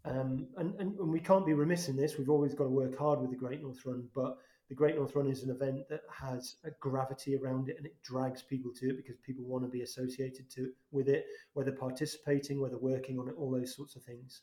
um, 0.08 0.46
and, 0.56 0.74
and, 0.80 0.98
and 0.98 1.08
we 1.08 1.20
can't 1.20 1.46
be 1.46 1.54
remiss 1.54 1.88
in 1.88 1.96
this. 1.96 2.16
We've 2.18 2.30
always 2.30 2.54
got 2.54 2.64
to 2.64 2.70
work 2.70 2.98
hard 2.98 3.20
with 3.20 3.30
the 3.30 3.36
Great 3.36 3.62
North 3.62 3.84
Run, 3.84 4.08
but 4.14 4.38
the 4.68 4.74
Great 4.74 4.96
North 4.96 5.14
Run 5.14 5.26
is 5.26 5.42
an 5.42 5.50
event 5.50 5.88
that 5.88 6.02
has 6.12 6.56
a 6.64 6.70
gravity 6.80 7.36
around 7.36 7.68
it 7.68 7.76
and 7.78 7.86
it 7.86 8.02
drags 8.02 8.42
people 8.42 8.70
to 8.80 8.90
it 8.90 8.96
because 8.96 9.16
people 9.24 9.44
want 9.44 9.64
to 9.64 9.70
be 9.70 9.82
associated 9.82 10.50
to 10.50 10.70
with 10.90 11.08
it, 11.08 11.26
whether 11.54 11.72
participating, 11.72 12.60
whether 12.60 12.78
working 12.78 13.18
on 13.18 13.28
it, 13.28 13.34
all 13.38 13.50
those 13.50 13.74
sorts 13.74 13.96
of 13.96 14.02
things. 14.02 14.42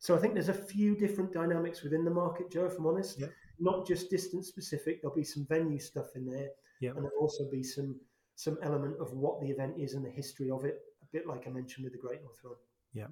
So 0.00 0.16
I 0.16 0.18
think 0.18 0.34
there's 0.34 0.48
a 0.48 0.54
few 0.54 0.96
different 0.96 1.32
dynamics 1.32 1.82
within 1.82 2.04
the 2.04 2.10
market, 2.10 2.50
Joe. 2.50 2.64
If 2.64 2.78
I'm 2.78 2.86
honest, 2.86 3.20
yeah. 3.20 3.26
not 3.58 3.86
just 3.86 4.10
distance 4.10 4.48
specific. 4.48 5.00
There'll 5.00 5.14
be 5.14 5.24
some 5.24 5.46
venue 5.46 5.78
stuff 5.78 6.06
in 6.16 6.26
there, 6.26 6.48
yeah. 6.80 6.90
and 6.90 7.04
there'll 7.04 7.20
also 7.20 7.48
be 7.50 7.62
some 7.62 8.00
some 8.34 8.56
element 8.62 8.96
of 8.98 9.12
what 9.12 9.38
the 9.42 9.48
event 9.48 9.74
is 9.78 9.92
and 9.92 10.04
the 10.04 10.10
history 10.10 10.50
of 10.50 10.64
it. 10.64 10.80
A 11.02 11.06
bit 11.12 11.26
like 11.26 11.46
I 11.46 11.50
mentioned 11.50 11.84
with 11.84 11.92
the 11.92 11.98
Great 11.98 12.22
North 12.22 12.38
Run. 12.42 12.54
Yeah. 12.94 13.08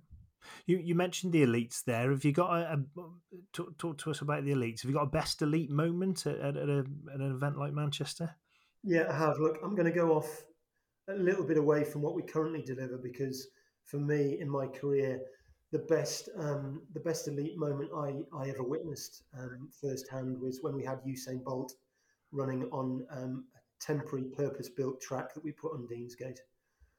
You 0.66 0.78
you 0.78 0.94
mentioned 0.94 1.32
the 1.32 1.44
elites 1.44 1.84
there. 1.84 2.10
Have 2.10 2.24
you 2.24 2.32
got 2.32 2.50
a, 2.50 2.74
a 2.74 2.78
talk, 3.52 3.76
talk, 3.78 3.98
to 3.98 4.10
us 4.10 4.20
about 4.20 4.44
the 4.44 4.52
elites? 4.52 4.82
Have 4.82 4.90
you 4.90 4.96
got 4.96 5.04
a 5.04 5.10
best 5.10 5.42
elite 5.42 5.70
moment 5.70 6.26
at, 6.26 6.38
at, 6.38 6.56
a, 6.56 6.84
at 7.12 7.20
an 7.20 7.32
event 7.32 7.58
like 7.58 7.72
Manchester? 7.72 8.34
Yeah, 8.84 9.06
I 9.10 9.16
have. 9.16 9.38
Look, 9.38 9.58
I'm 9.62 9.74
going 9.74 9.90
to 9.90 9.98
go 9.98 10.12
off 10.12 10.44
a 11.08 11.14
little 11.14 11.44
bit 11.44 11.56
away 11.56 11.84
from 11.84 12.02
what 12.02 12.14
we 12.14 12.22
currently 12.22 12.62
deliver 12.62 12.98
because 12.98 13.48
for 13.84 13.98
me 13.98 14.38
in 14.40 14.48
my 14.48 14.66
career, 14.66 15.20
the 15.72 15.78
best 15.80 16.28
um, 16.38 16.82
the 16.94 17.00
best 17.00 17.28
elite 17.28 17.58
moment 17.58 17.90
I, 17.94 18.20
I 18.36 18.48
ever 18.48 18.62
witnessed 18.62 19.24
um, 19.38 19.68
firsthand 19.80 20.38
was 20.40 20.60
when 20.62 20.74
we 20.74 20.84
had 20.84 21.00
Usain 21.04 21.42
Bolt 21.42 21.72
running 22.32 22.64
on 22.72 23.06
um, 23.10 23.44
a 23.54 23.84
temporary 23.84 24.24
purpose 24.24 24.68
built 24.68 25.00
track 25.00 25.34
that 25.34 25.44
we 25.44 25.52
put 25.52 25.72
on 25.72 25.86
Deansgate. 25.90 26.38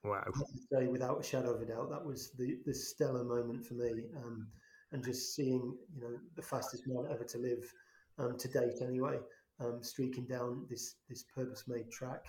Wow! 0.04 0.24
Say 0.72 0.88
without 0.88 1.20
a 1.20 1.24
shadow 1.24 1.54
of 1.54 1.62
a 1.62 1.66
doubt, 1.66 1.89
that 1.89 2.06
was 2.06 2.32
the 2.32 2.58
the 2.66 2.74
stellar 2.74 3.24
moment 3.24 3.66
for 3.66 3.74
me, 3.74 4.06
um, 4.18 4.47
and 4.91 5.04
just 5.04 5.36
seeing 5.36 5.76
you 5.95 6.02
know 6.02 6.18
the 6.36 6.41
fastest 6.41 6.84
man 6.88 7.06
ever 7.12 7.24
to 7.26 7.38
live 7.38 7.74
um, 8.18 8.38
to 8.38 8.47
date 8.47 8.82
anyway, 8.82 9.18
um, 9.60 9.80
streaking 9.82 10.26
down 10.26 10.66
this 10.70 10.95
this 11.10 11.24
purpose 11.36 11.66
made 11.68 11.91
track 11.91 12.26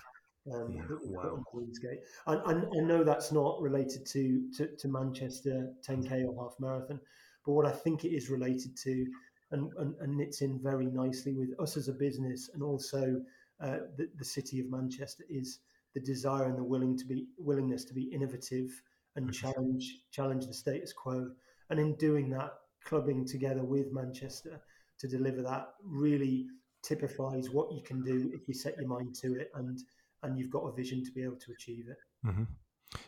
um, 0.53 0.73
yeah, 0.73 0.83
wow. 1.03 1.45
Deansgate. 1.55 2.01
I, 2.27 2.35
I, 2.35 2.53
I, 2.53 2.81
know 2.81 3.05
that's 3.05 3.31
not 3.31 3.61
related 3.61 4.07
to, 4.07 4.49
to, 4.57 4.69
to, 4.77 4.89
Manchester 4.89 5.71
10K 5.87 6.27
or 6.27 6.43
half 6.43 6.55
marathon, 6.59 6.99
but 7.45 7.53
what 7.53 7.67
I 7.67 7.73
think 7.73 8.05
it 8.05 8.15
is 8.15 8.31
related 8.31 8.77
to, 8.79 9.07
and, 9.51 9.71
and, 9.79 9.95
and 10.01 10.17
knits 10.17 10.41
in 10.41 10.59
very 10.63 10.87
nicely 10.87 11.35
with 11.35 11.51
us 11.61 11.77
as 11.77 11.89
a 11.89 11.93
business 11.93 12.51
and 12.55 12.63
also 12.63 13.21
uh, 13.61 13.79
the, 13.97 14.09
the 14.17 14.25
city 14.25 14.61
of 14.61 14.71
Manchester, 14.71 15.25
is 15.29 15.59
the 15.95 16.01
desire 16.01 16.45
and 16.45 16.59
the 16.59 16.65
willing 16.65 16.97
to 16.97 17.05
be 17.05 17.27
willingness 17.39 17.85
to 17.85 17.95
be 17.95 18.05
innovative 18.05 18.71
and 19.17 19.27
mm-hmm. 19.27 19.47
challenge 19.47 19.99
challenge 20.13 20.47
the 20.47 20.55
status 20.55 20.93
quo. 20.93 21.31
And 21.71 21.79
in 21.79 21.95
doing 21.97 22.31
that, 22.31 22.53
clubbing 22.85 23.27
together 23.27 23.63
with 23.63 23.93
Manchester 23.93 24.61
to 24.99 25.09
deliver 25.09 25.43
that 25.43 25.69
really 25.85 26.47
typifies 26.83 27.51
what 27.51 27.73
you 27.73 27.83
can 27.83 28.03
do 28.03 28.31
if 28.33 28.49
you 28.49 28.55
set 28.55 28.77
your 28.79 28.89
mind 28.89 29.15
to 29.15 29.35
it 29.35 29.51
and 29.55 29.79
and 30.23 30.39
you've 30.39 30.51
got 30.51 30.61
a 30.61 30.73
vision 30.73 31.05
to 31.05 31.11
be 31.13 31.23
able 31.23 31.37
to 31.37 31.53
achieve 31.53 31.87
it. 31.89 31.99
Mm-hmm. 32.27 32.45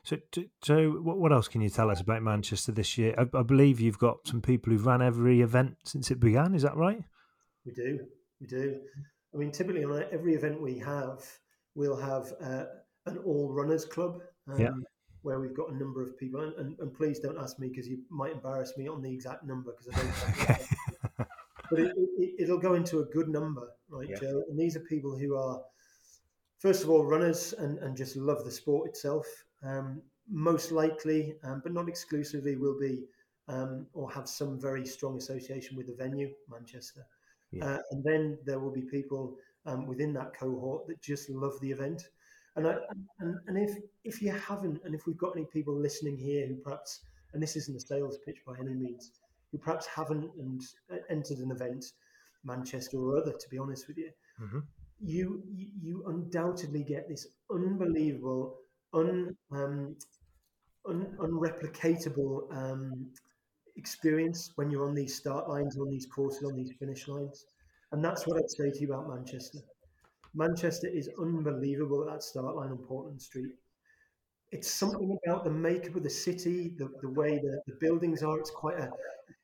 So, 0.05 0.16
so 0.62 0.91
what 1.03 1.33
else 1.33 1.49
can 1.49 1.61
you 1.61 1.68
tell 1.68 1.91
us 1.91 2.01
about 2.01 2.22
Manchester 2.22 2.72
this 2.72 2.97
year? 2.97 3.14
I, 3.18 3.22
I, 3.37 3.43
believe 3.43 3.80
you've 3.80 3.99
got 3.99 4.26
some 4.26 4.41
people 4.41 4.72
who've 4.72 4.87
ran 4.87 5.03
every 5.03 5.41
event 5.41 5.76
since 5.85 6.11
it 6.11 6.20
began. 6.20 6.55
Is 6.55 6.62
that 6.62 6.76
right? 6.76 7.03
We 7.66 7.72
do. 7.72 7.99
We 8.41 8.47
do. 8.47 8.80
I 9.35 9.39
mean, 9.39 9.51
typically 9.51 9.85
on 9.85 10.05
every 10.12 10.35
event 10.35 10.61
we 10.61 10.78
have, 10.78 11.20
we'll 11.75 11.97
have 11.97 12.33
uh, 12.43 12.64
an 13.07 13.18
all 13.18 13.53
runners 13.53 13.85
club. 13.85 14.20
Um, 14.49 14.61
yeah. 14.61 14.70
Where 15.23 15.39
we've 15.39 15.55
got 15.55 15.70
a 15.70 15.77
number 15.77 16.03
of 16.03 16.18
people, 16.18 16.41
and, 16.41 16.53
and, 16.57 16.77
and 16.81 16.93
please 16.93 17.20
don't 17.20 17.39
ask 17.39 17.57
me 17.61 17.68
because 17.68 17.87
you 17.87 17.99
might 18.11 18.33
embarrass 18.33 18.77
me 18.77 18.89
on 18.89 19.03
the 19.03 19.12
exact 19.12 19.45
number 19.45 19.73
because 19.73 19.89
I 19.95 20.03
don't. 20.03 20.41
okay. 20.51 21.29
but 21.70 21.79
it, 21.79 22.49
will 22.49 22.57
it, 22.57 22.61
go 22.61 22.75
into 22.75 22.99
a 22.99 23.05
good 23.05 23.29
number, 23.29 23.68
right, 23.89 24.09
yeah. 24.09 24.18
Joe? 24.18 24.43
And 24.51 24.59
these 24.59 24.75
are 24.75 24.81
people 24.81 25.16
who 25.16 25.37
are 25.37 25.61
first 26.62 26.85
of 26.85 26.91
all, 26.91 27.05
runners 27.05 27.55
and, 27.59 27.79
and 27.81 27.97
just 27.97 28.16
love 28.16 28.45
the 28.45 28.51
sport 28.51 28.89
itself. 28.89 29.27
Um, 29.64 30.01
most 30.31 30.70
likely, 30.70 31.35
um, 31.43 31.61
but 31.62 31.73
not 31.73 31.89
exclusively, 31.89 32.55
will 32.55 32.79
be 32.79 33.03
um, 33.49 33.87
or 33.93 34.11
have 34.12 34.29
some 34.29 34.61
very 34.61 34.87
strong 34.87 35.18
association 35.18 35.77
with 35.77 35.89
the 35.89 35.95
venue, 35.95 36.31
Manchester. 36.49 37.05
Yeah. 37.51 37.64
Uh, 37.66 37.79
and 37.91 38.05
then 38.05 38.39
there 38.47 38.61
will 38.61 38.70
be 38.70 38.83
people 38.83 39.37
um, 39.67 39.87
within 39.87 40.13
that 40.15 40.35
cohort 40.39 40.87
that 40.89 41.01
just 41.01 41.31
love 41.31 41.61
the 41.61 41.71
event. 41.71 42.03
And, 42.57 42.67
I, 42.67 42.77
and 43.21 43.37
and 43.47 43.57
if 43.57 43.79
if 44.05 44.21
you 44.21 44.31
haven't, 44.33 44.81
and 44.85 44.95
if 44.95 45.07
we've 45.07 45.17
got 45.17 45.37
any 45.37 45.47
people 45.47 45.75
listening 45.75 46.19
here 46.19 46.47
who 46.47 46.57
perhaps, 46.57 47.01
and 47.33 47.43
this 47.43 47.57
isn't 47.57 47.77
a 47.77 47.81
sales 47.81 48.19
pitch 48.27 48.39
by 48.47 48.55
any 48.61 48.75
means, 48.75 49.13
who 49.51 49.59
perhaps 49.59 49.87
haven't 49.87 50.31
and 50.39 50.61
uh, 50.93 50.97
entered 51.09 51.39
an 51.39 51.51
event, 51.51 51.85
Manchester 52.45 52.99
or 52.99 53.19
other, 53.19 53.33
to 53.33 53.49
be 53.49 53.59
honest 53.59 53.89
with 53.89 53.97
you, 53.97 54.11
mm-hmm 54.41 54.59
you 55.03 55.43
you 55.83 56.05
undoubtedly 56.07 56.85
get 56.85 57.09
this 57.09 57.27
unbelievable, 57.51 58.59
un, 58.95 59.37
um, 59.51 59.97
un 60.87 61.17
unreplicatable 61.19 62.53
um, 62.55 63.11
experience 63.77 64.53
when 64.55 64.71
you're 64.71 64.87
on 64.87 64.95
these 64.95 65.15
start 65.17 65.49
lines, 65.49 65.77
on 65.77 65.91
these 65.91 66.07
courses, 66.07 66.45
on 66.45 66.55
these 66.55 66.73
finish 66.79 67.09
lines, 67.09 67.47
and 67.93 68.05
that's 68.05 68.26
what 68.26 68.38
I'd 68.38 68.51
say 68.51 68.70
to 68.70 68.80
you 68.80 68.93
about 68.93 69.09
Manchester. 69.09 69.59
Manchester 70.34 70.88
is 70.88 71.11
unbelievable 71.20 72.03
at 72.03 72.14
that 72.14 72.22
start 72.22 72.57
line 72.57 72.70
on 72.70 72.78
Portland 72.78 73.20
Street. 73.20 73.53
It's 74.51 74.70
something 74.70 75.18
about 75.26 75.45
the 75.45 75.51
makeup 75.51 75.97
of 75.97 76.03
the 76.03 76.11
city, 76.11 76.74
the, 76.78 76.88
the 77.01 77.11
way 77.11 77.38
the, 77.38 77.61
the 77.66 77.76
buildings 77.80 78.22
are. 78.22 78.38
It's 78.38 78.51
quite 78.51 78.78
a, 78.78 78.90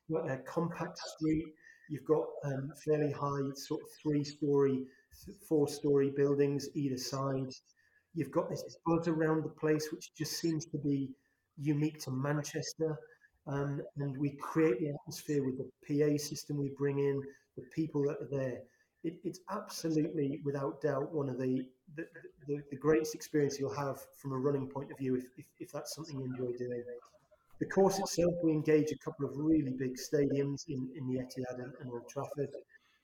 quite 0.09 0.29
a 0.31 0.37
compact 0.37 0.99
street. 0.99 1.45
You've 1.89 2.05
got 2.05 2.25
um, 2.45 2.71
fairly 2.85 3.11
high, 3.11 3.49
sort 3.55 3.81
of 3.81 3.87
three 4.03 4.23
story 4.23 4.85
four 5.47 5.67
story 5.67 6.11
buildings 6.15 6.69
either 6.75 6.97
side. 6.97 7.51
You've 8.13 8.31
got 8.31 8.49
this 8.49 8.63
buzz 8.85 9.07
around 9.07 9.43
the 9.43 9.49
place, 9.49 9.89
which 9.91 10.11
just 10.17 10.39
seems 10.39 10.65
to 10.67 10.77
be 10.77 11.09
unique 11.57 11.99
to 12.01 12.11
Manchester. 12.11 12.97
Um, 13.47 13.81
and 13.97 14.17
we 14.17 14.31
create 14.31 14.79
the 14.79 14.89
atmosphere 14.89 15.43
with 15.43 15.57
the 15.57 15.69
PA 15.87 16.17
system 16.17 16.57
we 16.57 16.71
bring 16.77 16.99
in, 16.99 17.21
the 17.59 17.69
people 17.75 18.03
that 18.03 18.17
are 18.21 18.29
there. 18.29 18.59
It, 19.03 19.15
it's 19.23 19.39
absolutely, 19.49 20.41
without 20.43 20.81
doubt, 20.81 21.13
one 21.13 21.29
of 21.29 21.37
the 21.37 21.65
the, 21.95 22.05
the 22.47 22.61
the, 22.69 22.75
greatest 22.75 23.15
experience 23.15 23.59
you'll 23.59 23.73
have 23.73 23.97
from 24.21 24.33
a 24.33 24.37
running 24.37 24.67
point 24.67 24.91
of 24.91 24.97
view 24.97 25.15
if, 25.15 25.23
if, 25.37 25.45
if 25.59 25.71
that's 25.71 25.95
something 25.95 26.19
you 26.19 26.25
enjoy 26.25 26.51
doing. 26.57 26.83
The 27.59 27.65
course 27.65 27.97
itself, 27.99 28.33
we 28.43 28.51
engage 28.51 28.91
a 28.91 28.97
couple 28.97 29.25
of 29.25 29.31
really 29.35 29.73
big 29.77 29.97
stadiums 29.97 30.63
in, 30.67 30.89
in 30.95 31.07
the 31.07 31.19
Etihad 31.19 31.55
and, 31.63 31.73
and 31.81 31.91
Old 31.91 32.07
Trafford, 32.09 32.49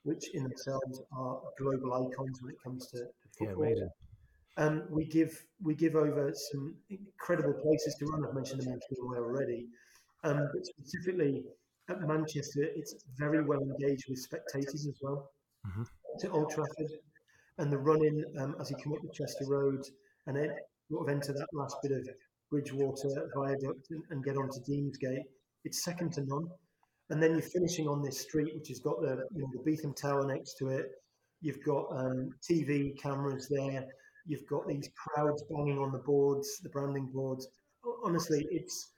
which 0.04 0.34
in 0.34 0.44
themselves 0.44 1.02
are 1.18 1.42
global 1.58 1.94
icons 1.94 2.42
when 2.42 2.52
it 2.54 2.62
comes 2.64 2.88
to, 2.88 3.00
to 3.00 3.28
football. 3.38 3.66
Yeah, 3.66 3.86
um, 4.58 4.84
we 4.90 5.06
give 5.06 5.46
we 5.62 5.76
give 5.76 5.96
over 5.96 6.32
some 6.34 6.76
incredible 6.90 7.54
places 7.54 7.96
to 8.00 8.06
run. 8.06 8.26
I've 8.26 8.34
mentioned 8.34 8.62
the 8.62 8.70
Manchester 8.70 8.96
Way 9.00 9.18
already, 9.18 9.68
um, 10.24 10.50
but 10.54 10.66
specifically 10.66 11.44
at 11.90 12.02
Manchester, 12.02 12.64
it's 12.76 12.96
very 13.18 13.44
well 13.44 13.62
engaged 13.62 14.06
with 14.10 14.20
spectators 14.20 14.88
as 14.88 14.98
well. 15.02 15.30
Mm-hmm. 15.68 15.84
To 16.20 16.30
Old 16.30 16.50
Trafford, 16.50 16.92
and 17.58 17.72
the 17.72 17.78
running 17.78 18.24
um, 18.40 18.56
as 18.60 18.70
you 18.70 18.78
come 18.78 18.94
up 18.94 19.02
the 19.02 19.10
Chester 19.14 19.46
Road, 19.48 19.84
and 20.28 20.38
then 20.38 20.52
sort 20.90 21.08
of 21.08 21.14
enter 21.14 21.34
that 21.34 21.48
last 21.54 21.76
bit 21.82 21.92
of 21.92 22.08
Bridgewater 22.50 23.30
Viaduct 23.36 23.88
and, 23.90 24.04
and 24.10 24.24
get 24.24 24.38
onto 24.38 24.60
Deansgate. 24.62 25.24
It's 25.64 25.84
second 25.84 26.14
to 26.14 26.26
none. 26.26 26.48
And 27.10 27.22
then 27.22 27.32
you're 27.32 27.42
finishing 27.42 27.88
on 27.88 28.02
this 28.02 28.22
street, 28.22 28.54
which 28.56 28.70
has 28.70 28.80
got 28.80 29.02
the 29.02 29.24
you 29.36 29.42
know 29.42 29.50
the 29.54 29.70
Beetham 29.70 29.96
Tower 29.96 30.26
next 30.26 30.56
to 30.60 30.70
it. 30.70 30.86
You've 31.42 31.64
got 31.64 31.86
um, 31.92 32.32
TV 32.50 33.00
cameras 33.00 33.48
there. 33.50 33.86
You've 34.26 34.48
got 34.48 34.68
these 34.68 34.90
crowds 34.96 35.44
banging 35.50 35.78
on 35.78 35.92
the 35.92 36.00
boards, 36.00 36.60
the 36.64 36.70
branding 36.70 37.10
boards. 37.14 37.48
Honestly, 38.04 38.48
it's 38.50 38.92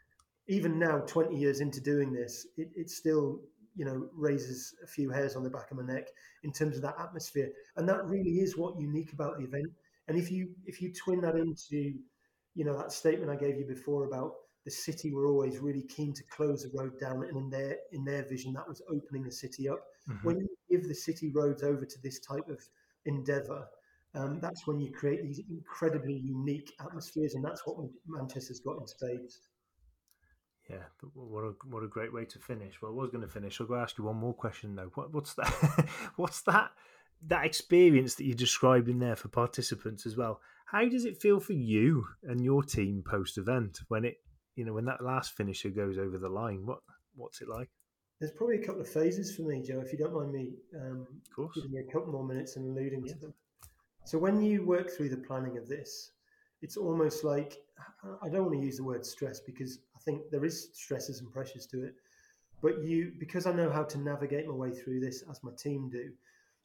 even 0.47 0.79
now, 0.79 0.99
20 0.99 1.35
years 1.35 1.59
into 1.59 1.81
doing 1.81 2.13
this, 2.13 2.47
it, 2.57 2.69
it 2.75 2.89
still, 2.89 3.41
you 3.75 3.85
know, 3.85 4.07
raises 4.13 4.73
a 4.83 4.87
few 4.87 5.09
hairs 5.09 5.35
on 5.35 5.43
the 5.43 5.49
back 5.49 5.71
of 5.71 5.77
my 5.77 5.83
neck 5.83 6.07
in 6.43 6.51
terms 6.51 6.77
of 6.77 6.81
that 6.83 6.95
atmosphere. 6.99 7.51
And 7.75 7.87
that 7.89 8.05
really 8.05 8.39
is 8.39 8.57
what 8.57 8.79
unique 8.79 9.13
about 9.13 9.37
the 9.37 9.43
event. 9.43 9.67
And 10.07 10.17
if 10.17 10.31
you 10.31 10.49
if 10.65 10.81
you 10.81 10.93
twin 10.93 11.21
that 11.21 11.35
into, 11.35 11.93
you 12.55 12.65
know, 12.65 12.77
that 12.77 12.93
statement 12.93 13.29
I 13.29 13.35
gave 13.35 13.57
you 13.57 13.65
before 13.65 14.05
about 14.05 14.33
the 14.63 14.71
city 14.71 15.13
were 15.13 15.27
always 15.27 15.59
really 15.59 15.83
keen 15.83 16.13
to 16.13 16.23
close 16.23 16.63
the 16.63 16.77
road 16.77 16.99
down, 16.99 17.23
and 17.23 17.37
in 17.37 17.49
their 17.49 17.77
in 17.91 18.05
their 18.05 18.23
vision, 18.23 18.53
that 18.53 18.67
was 18.67 18.81
opening 18.89 19.23
the 19.23 19.31
city 19.31 19.67
up. 19.67 19.79
Mm-hmm. 20.09 20.27
When 20.27 20.39
you 20.39 20.47
give 20.69 20.87
the 20.87 20.95
city 20.95 21.29
roads 21.29 21.61
over 21.61 21.85
to 21.85 22.01
this 22.01 22.19
type 22.19 22.47
of 22.49 22.59
endeavour, 23.05 23.67
um, 24.15 24.39
that's 24.41 24.65
when 24.65 24.79
you 24.79 24.91
create 24.91 25.23
these 25.23 25.41
incredibly 25.49 26.15
unique 26.15 26.73
atmospheres, 26.79 27.35
and 27.35 27.43
that's 27.43 27.65
what 27.65 27.77
Manchester's 28.07 28.61
got 28.61 28.79
in 28.79 28.87
spades. 28.87 29.41
Yeah, 30.69 30.83
but 30.99 31.09
what 31.15 31.43
a 31.43 31.53
what 31.69 31.83
a 31.83 31.87
great 31.87 32.13
way 32.13 32.25
to 32.25 32.39
finish. 32.39 32.81
Well, 32.81 32.91
I 32.91 32.95
was 32.95 33.09
going 33.09 33.25
to 33.25 33.31
finish. 33.31 33.59
I'll 33.59 33.67
go 33.67 33.75
ask 33.75 33.97
you 33.97 34.03
one 34.03 34.17
more 34.17 34.33
question 34.33 34.75
though. 34.75 34.91
What, 34.95 35.13
what's 35.13 35.33
that? 35.35 35.87
what's 36.17 36.41
that? 36.41 36.71
That 37.27 37.45
experience 37.45 38.15
that 38.15 38.25
you 38.25 38.35
described 38.35 38.89
in 38.89 38.99
there 38.99 39.15
for 39.15 39.29
participants 39.29 40.05
as 40.05 40.17
well. 40.17 40.41
How 40.65 40.87
does 40.87 41.05
it 41.05 41.21
feel 41.21 41.39
for 41.39 41.53
you 41.53 42.05
and 42.23 42.43
your 42.43 42.63
team 42.63 43.01
post 43.09 43.37
event 43.37 43.79
when 43.87 44.03
it, 44.03 44.17
you 44.55 44.65
know, 44.65 44.73
when 44.73 44.85
that 44.85 45.03
last 45.03 45.35
finisher 45.37 45.69
goes 45.69 45.97
over 45.97 46.17
the 46.17 46.29
line? 46.29 46.65
What 46.65 46.79
what's 47.15 47.41
it 47.41 47.47
like? 47.47 47.69
There's 48.19 48.33
probably 48.33 48.57
a 48.57 48.65
couple 48.65 48.81
of 48.81 48.89
phases 48.89 49.35
for 49.35 49.43
me, 49.43 49.61
Joe. 49.61 49.79
If 49.79 49.93
you 49.93 49.99
don't 49.99 50.13
mind 50.13 50.31
me, 50.33 50.49
um, 50.75 51.07
giving 51.55 51.71
you 51.71 51.85
a 51.87 51.91
couple 51.93 52.11
more 52.11 52.25
minutes 52.25 52.57
and 52.57 52.65
alluding 52.77 53.05
yeah. 53.05 53.13
to 53.13 53.19
them. 53.19 53.33
So 54.05 54.17
when 54.17 54.41
you 54.41 54.65
work 54.65 54.89
through 54.89 55.09
the 55.09 55.17
planning 55.17 55.57
of 55.57 55.67
this, 55.67 56.11
it's 56.61 56.77
almost 56.77 57.23
like 57.23 57.57
I 58.21 58.29
don't 58.29 58.45
want 58.45 58.59
to 58.59 58.65
use 58.65 58.77
the 58.77 58.83
word 58.83 59.05
stress 59.05 59.39
because 59.39 59.79
I 59.95 59.99
think 59.99 60.21
there 60.31 60.45
is 60.45 60.69
stresses 60.73 61.19
and 61.21 61.31
pressures 61.31 61.65
to 61.67 61.83
it. 61.83 61.95
But 62.61 62.83
you, 62.83 63.11
because 63.19 63.45
I 63.45 63.53
know 63.53 63.69
how 63.69 63.83
to 63.83 63.97
navigate 63.99 64.47
my 64.47 64.53
way 64.53 64.71
through 64.71 64.99
this, 64.99 65.23
as 65.29 65.43
my 65.43 65.51
team 65.57 65.89
do, 65.91 66.11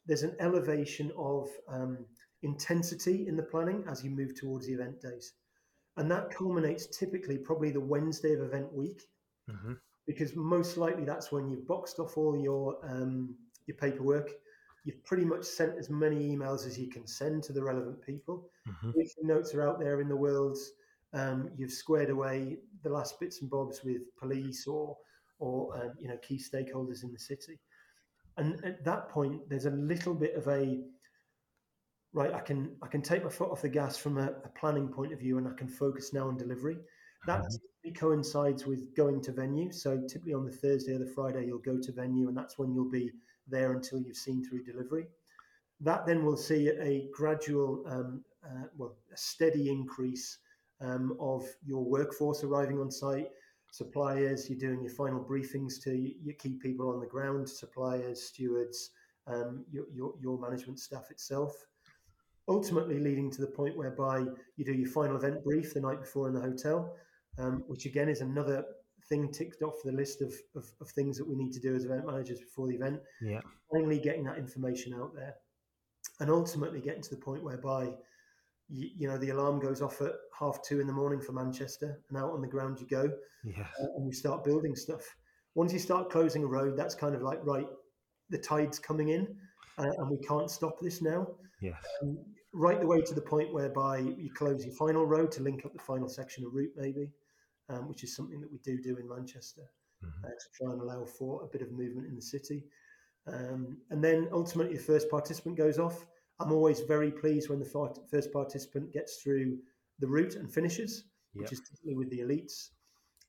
there's 0.05 0.23
an 0.23 0.35
elevation 0.39 1.11
of 1.17 1.49
um, 1.67 2.05
intensity 2.41 3.27
in 3.27 3.35
the 3.35 3.43
planning 3.43 3.83
as 3.87 4.03
you 4.03 4.09
move 4.09 4.35
towards 4.35 4.65
the 4.67 4.73
event 4.73 5.01
days, 5.01 5.33
and 5.97 6.09
that 6.09 6.31
culminates 6.31 6.87
typically 6.87 7.37
probably 7.37 7.71
the 7.71 7.79
Wednesday 7.79 8.33
of 8.33 8.41
event 8.41 8.73
week, 8.73 9.03
mm-hmm. 9.49 9.73
because 10.07 10.35
most 10.35 10.77
likely 10.77 11.05
that's 11.05 11.31
when 11.31 11.47
you've 11.49 11.67
boxed 11.67 11.99
off 11.99 12.17
all 12.17 12.35
your 12.35 12.77
um, 12.83 13.35
your 13.67 13.77
paperwork, 13.77 14.31
you've 14.83 15.03
pretty 15.05 15.25
much 15.25 15.43
sent 15.45 15.77
as 15.77 15.89
many 15.89 16.35
emails 16.35 16.67
as 16.67 16.77
you 16.77 16.89
can 16.89 17.07
send 17.07 17.43
to 17.43 17.53
the 17.53 17.63
relevant 17.63 18.01
people. 18.01 18.49
Mm-hmm. 18.67 19.27
notes 19.27 19.53
are 19.53 19.67
out 19.67 19.79
there 19.79 20.01
in 20.01 20.09
the 20.09 20.15
world. 20.15 20.57
Um, 21.13 21.49
you've 21.57 21.71
squared 21.71 22.09
away 22.09 22.57
the 22.83 22.89
last 22.89 23.19
bits 23.19 23.41
and 23.41 23.49
bobs 23.49 23.83
with 23.83 24.01
police 24.17 24.67
or 24.67 24.97
or 25.39 25.75
um, 25.75 25.91
you 25.99 26.07
know 26.07 26.17
key 26.17 26.37
stakeholders 26.37 27.03
in 27.03 27.13
the 27.13 27.19
city. 27.19 27.59
And 28.37 28.63
at 28.65 28.83
that 28.83 29.09
point, 29.09 29.47
there's 29.47 29.65
a 29.65 29.71
little 29.71 30.13
bit 30.13 30.35
of 30.35 30.47
a 30.47 30.81
right. 32.13 32.33
I 32.33 32.39
can 32.39 32.75
I 32.81 32.87
can 32.87 33.01
take 33.01 33.23
my 33.23 33.29
foot 33.29 33.51
off 33.51 33.61
the 33.61 33.69
gas 33.69 33.97
from 33.97 34.17
a, 34.17 34.27
a 34.43 34.49
planning 34.59 34.87
point 34.87 35.13
of 35.13 35.19
view, 35.19 35.37
and 35.37 35.47
I 35.47 35.53
can 35.53 35.67
focus 35.67 36.13
now 36.13 36.27
on 36.27 36.37
delivery. 36.37 36.77
That 37.25 37.41
mm-hmm. 37.41 37.93
coincides 37.93 38.65
with 38.65 38.95
going 38.95 39.21
to 39.21 39.31
venue. 39.31 39.71
So 39.71 40.01
typically 40.09 40.33
on 40.33 40.45
the 40.45 40.51
Thursday 40.51 40.93
or 40.93 40.99
the 40.99 41.11
Friday, 41.13 41.45
you'll 41.45 41.59
go 41.59 41.77
to 41.79 41.91
venue, 41.91 42.27
and 42.27 42.35
that's 42.35 42.57
when 42.57 42.73
you'll 42.73 42.91
be 42.91 43.11
there 43.47 43.73
until 43.73 43.99
you've 43.99 44.17
seen 44.17 44.43
through 44.43 44.63
delivery. 44.63 45.07
That 45.81 46.05
then 46.05 46.23
will 46.25 46.37
see 46.37 46.69
a 46.69 47.09
gradual, 47.13 47.83
um, 47.87 48.23
uh, 48.45 48.67
well, 48.77 48.95
a 49.11 49.17
steady 49.17 49.69
increase 49.69 50.37
um, 50.81 51.17
of 51.19 51.45
your 51.65 51.83
workforce 51.83 52.43
arriving 52.43 52.79
on 52.79 52.91
site, 52.91 53.29
suppliers, 53.73 54.49
you're 54.49 54.59
doing 54.59 54.83
your 54.83 54.93
final 54.93 55.19
briefings 55.19 55.81
to 55.83 55.91
your 56.23 56.35
key 56.35 56.53
people 56.61 56.89
on 56.89 56.99
the 56.99 57.07
ground, 57.07 57.49
suppliers, 57.49 58.21
stewards, 58.21 58.91
um, 59.25 59.65
your, 59.71 59.85
your, 59.91 60.13
your 60.21 60.39
management 60.39 60.79
staff 60.79 61.09
itself. 61.09 61.65
Ultimately, 62.47 62.99
leading 62.99 63.31
to 63.31 63.41
the 63.41 63.47
point 63.47 63.75
whereby 63.75 64.25
you 64.57 64.65
do 64.65 64.73
your 64.73 64.89
final 64.89 65.15
event 65.15 65.43
brief 65.43 65.73
the 65.73 65.79
night 65.81 66.01
before 66.01 66.27
in 66.27 66.35
the 66.35 66.41
hotel, 66.41 66.95
um, 67.39 67.63
which 67.67 67.85
again 67.85 68.09
is 68.09 68.21
another 68.21 68.63
thing 69.09 69.31
ticked 69.31 69.61
off 69.61 69.75
the 69.83 69.91
list 69.91 70.21
of, 70.21 70.33
of, 70.55 70.65
of, 70.81 70.89
things 70.89 71.17
that 71.17 71.27
we 71.27 71.35
need 71.35 71.51
to 71.53 71.59
do 71.59 71.75
as 71.75 71.85
event 71.85 72.05
managers 72.05 72.39
before 72.39 72.67
the 72.67 72.75
event. 72.75 72.99
Yeah. 73.21 73.41
Finally, 73.71 73.99
getting 73.99 74.23
that 74.25 74.37
information 74.37 74.93
out 74.93 75.13
there, 75.15 75.35
and 76.19 76.29
ultimately 76.29 76.79
getting 76.79 77.01
to 77.01 77.09
the 77.09 77.21
point 77.21 77.43
whereby 77.43 77.91
you, 78.69 78.89
you, 78.97 79.07
know 79.07 79.17
the 79.17 79.29
alarm 79.29 79.59
goes 79.59 79.81
off 79.81 80.01
at 80.01 80.13
half 80.37 80.61
two 80.63 80.79
in 80.79 80.87
the 80.87 80.93
morning 80.93 81.21
for 81.21 81.33
Manchester, 81.33 82.01
and 82.09 82.17
out 82.17 82.31
on 82.31 82.41
the 82.41 82.47
ground 82.47 82.79
you 82.79 82.87
go, 82.87 83.11
yeah. 83.43 83.65
uh, 83.81 83.87
and 83.97 84.05
you 84.05 84.13
start 84.13 84.43
building 84.43 84.75
stuff. 84.75 85.03
Once 85.55 85.73
you 85.73 85.79
start 85.79 86.09
closing 86.09 86.43
a 86.43 86.47
road, 86.47 86.77
that's 86.77 86.95
kind 86.95 87.15
of 87.15 87.21
like 87.21 87.39
right, 87.43 87.67
the 88.29 88.37
tide's 88.37 88.79
coming 88.79 89.09
in, 89.09 89.27
uh, 89.77 89.91
and 89.97 90.09
we 90.09 90.17
can't 90.27 90.49
stop 90.49 90.79
this 90.81 91.01
now. 91.01 91.27
Yes. 91.61 91.75
Um, 92.01 92.17
right 92.53 92.79
the 92.79 92.87
way 92.87 93.01
to 93.01 93.13
the 93.13 93.21
point 93.21 93.53
whereby 93.53 93.97
you 93.97 94.29
close 94.35 94.65
your 94.65 94.75
final 94.75 95.05
road 95.05 95.31
to 95.31 95.41
link 95.41 95.65
up 95.65 95.73
the 95.73 95.79
final 95.79 96.07
section 96.07 96.45
of 96.45 96.53
route, 96.53 96.71
maybe 96.77 97.09
um, 97.69 97.87
which 97.87 98.03
is 98.03 98.15
something 98.15 98.41
that 98.41 98.51
we 98.51 98.59
do 98.59 98.81
do 98.81 98.97
in 98.97 99.07
Manchester 99.07 99.61
mm-hmm. 100.03 100.25
uh, 100.25 100.29
to 100.29 100.45
try 100.55 100.71
and 100.71 100.81
allow 100.81 101.05
for 101.05 101.43
a 101.43 101.47
bit 101.47 101.61
of 101.61 101.71
movement 101.71 102.07
in 102.07 102.15
the 102.15 102.21
city. 102.21 102.63
Um, 103.27 103.77
and 103.89 104.03
then 104.03 104.27
ultimately, 104.31 104.75
the 104.75 104.83
first 104.83 105.09
participant 105.09 105.57
goes 105.57 105.79
off. 105.79 106.05
I'm 106.39 106.51
always 106.51 106.81
very 106.81 107.11
pleased 107.11 107.49
when 107.49 107.59
the 107.59 107.97
first 108.11 108.33
participant 108.33 108.91
gets 108.91 109.21
through 109.21 109.59
the 109.99 110.07
route 110.07 110.35
and 110.35 110.51
finishes, 110.51 111.05
yep. 111.33 111.43
which 111.43 111.53
is 111.53 111.61
typically 111.61 111.95
with 111.95 112.09
the 112.09 112.19
elites. 112.19 112.69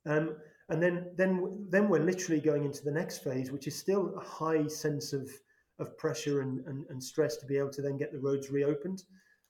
Um, 0.06 0.36
and 0.68 0.82
then, 0.82 1.10
then, 1.16 1.66
then 1.68 1.88
we're 1.88 2.02
literally 2.02 2.40
going 2.40 2.64
into 2.64 2.82
the 2.82 2.90
next 2.90 3.18
phase, 3.22 3.52
which 3.52 3.66
is 3.66 3.76
still 3.78 4.14
a 4.16 4.20
high 4.20 4.66
sense 4.66 5.12
of 5.12 5.30
of 5.78 5.96
pressure 5.98 6.40
and, 6.40 6.64
and, 6.66 6.84
and 6.88 7.02
stress 7.02 7.36
to 7.36 7.46
be 7.46 7.56
able 7.56 7.70
to 7.70 7.82
then 7.82 7.96
get 7.96 8.12
the 8.12 8.18
roads 8.18 8.50
reopened. 8.50 9.04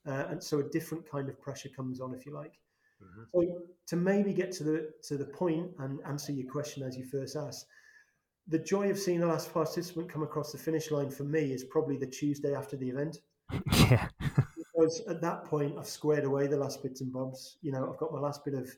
Uh, 0.07 0.24
and 0.30 0.43
so 0.43 0.59
a 0.59 0.62
different 0.70 1.09
kind 1.11 1.28
of 1.28 1.41
pressure 1.41 1.68
comes 1.68 2.01
on, 2.01 2.14
if 2.14 2.26
you 2.26 2.32
like. 2.32 2.55
Mm-hmm. 3.05 3.22
So 3.32 3.59
to 3.88 3.96
maybe 3.96 4.32
get 4.32 4.52
to 4.52 4.64
the 4.64 4.90
to 5.09 5.16
the 5.16 5.26
point 5.26 5.70
and 5.78 6.00
answer 6.07 6.32
your 6.32 6.50
question 6.50 6.82
as 6.82 6.96
you 6.96 7.05
first 7.05 7.36
asked, 7.36 7.66
the 8.48 8.59
joy 8.59 8.90
of 8.90 8.98
seeing 8.98 9.20
the 9.20 9.26
last 9.26 9.52
participant 9.52 10.11
come 10.11 10.22
across 10.22 10.52
the 10.52 10.59
finish 10.59 10.90
line 10.90 11.11
for 11.11 11.24
me 11.24 11.52
is 11.52 11.64
probably 11.64 11.96
the 11.96 12.07
Tuesday 12.07 12.55
after 12.55 12.76
the 12.76 12.88
event. 12.88 13.18
Yeah. 13.90 14.09
because 14.57 15.02
at 15.09 15.20
that 15.20 15.44
point 15.44 15.76
I've 15.78 15.86
squared 15.86 16.24
away 16.24 16.46
the 16.46 16.57
last 16.57 16.82
bits 16.82 17.00
and 17.00 17.12
bobs. 17.12 17.59
You 17.62 17.72
know, 17.72 17.88
I've 17.90 17.98
got 17.98 18.12
my 18.12 18.18
last 18.18 18.44
bit 18.44 18.55
of 18.55 18.68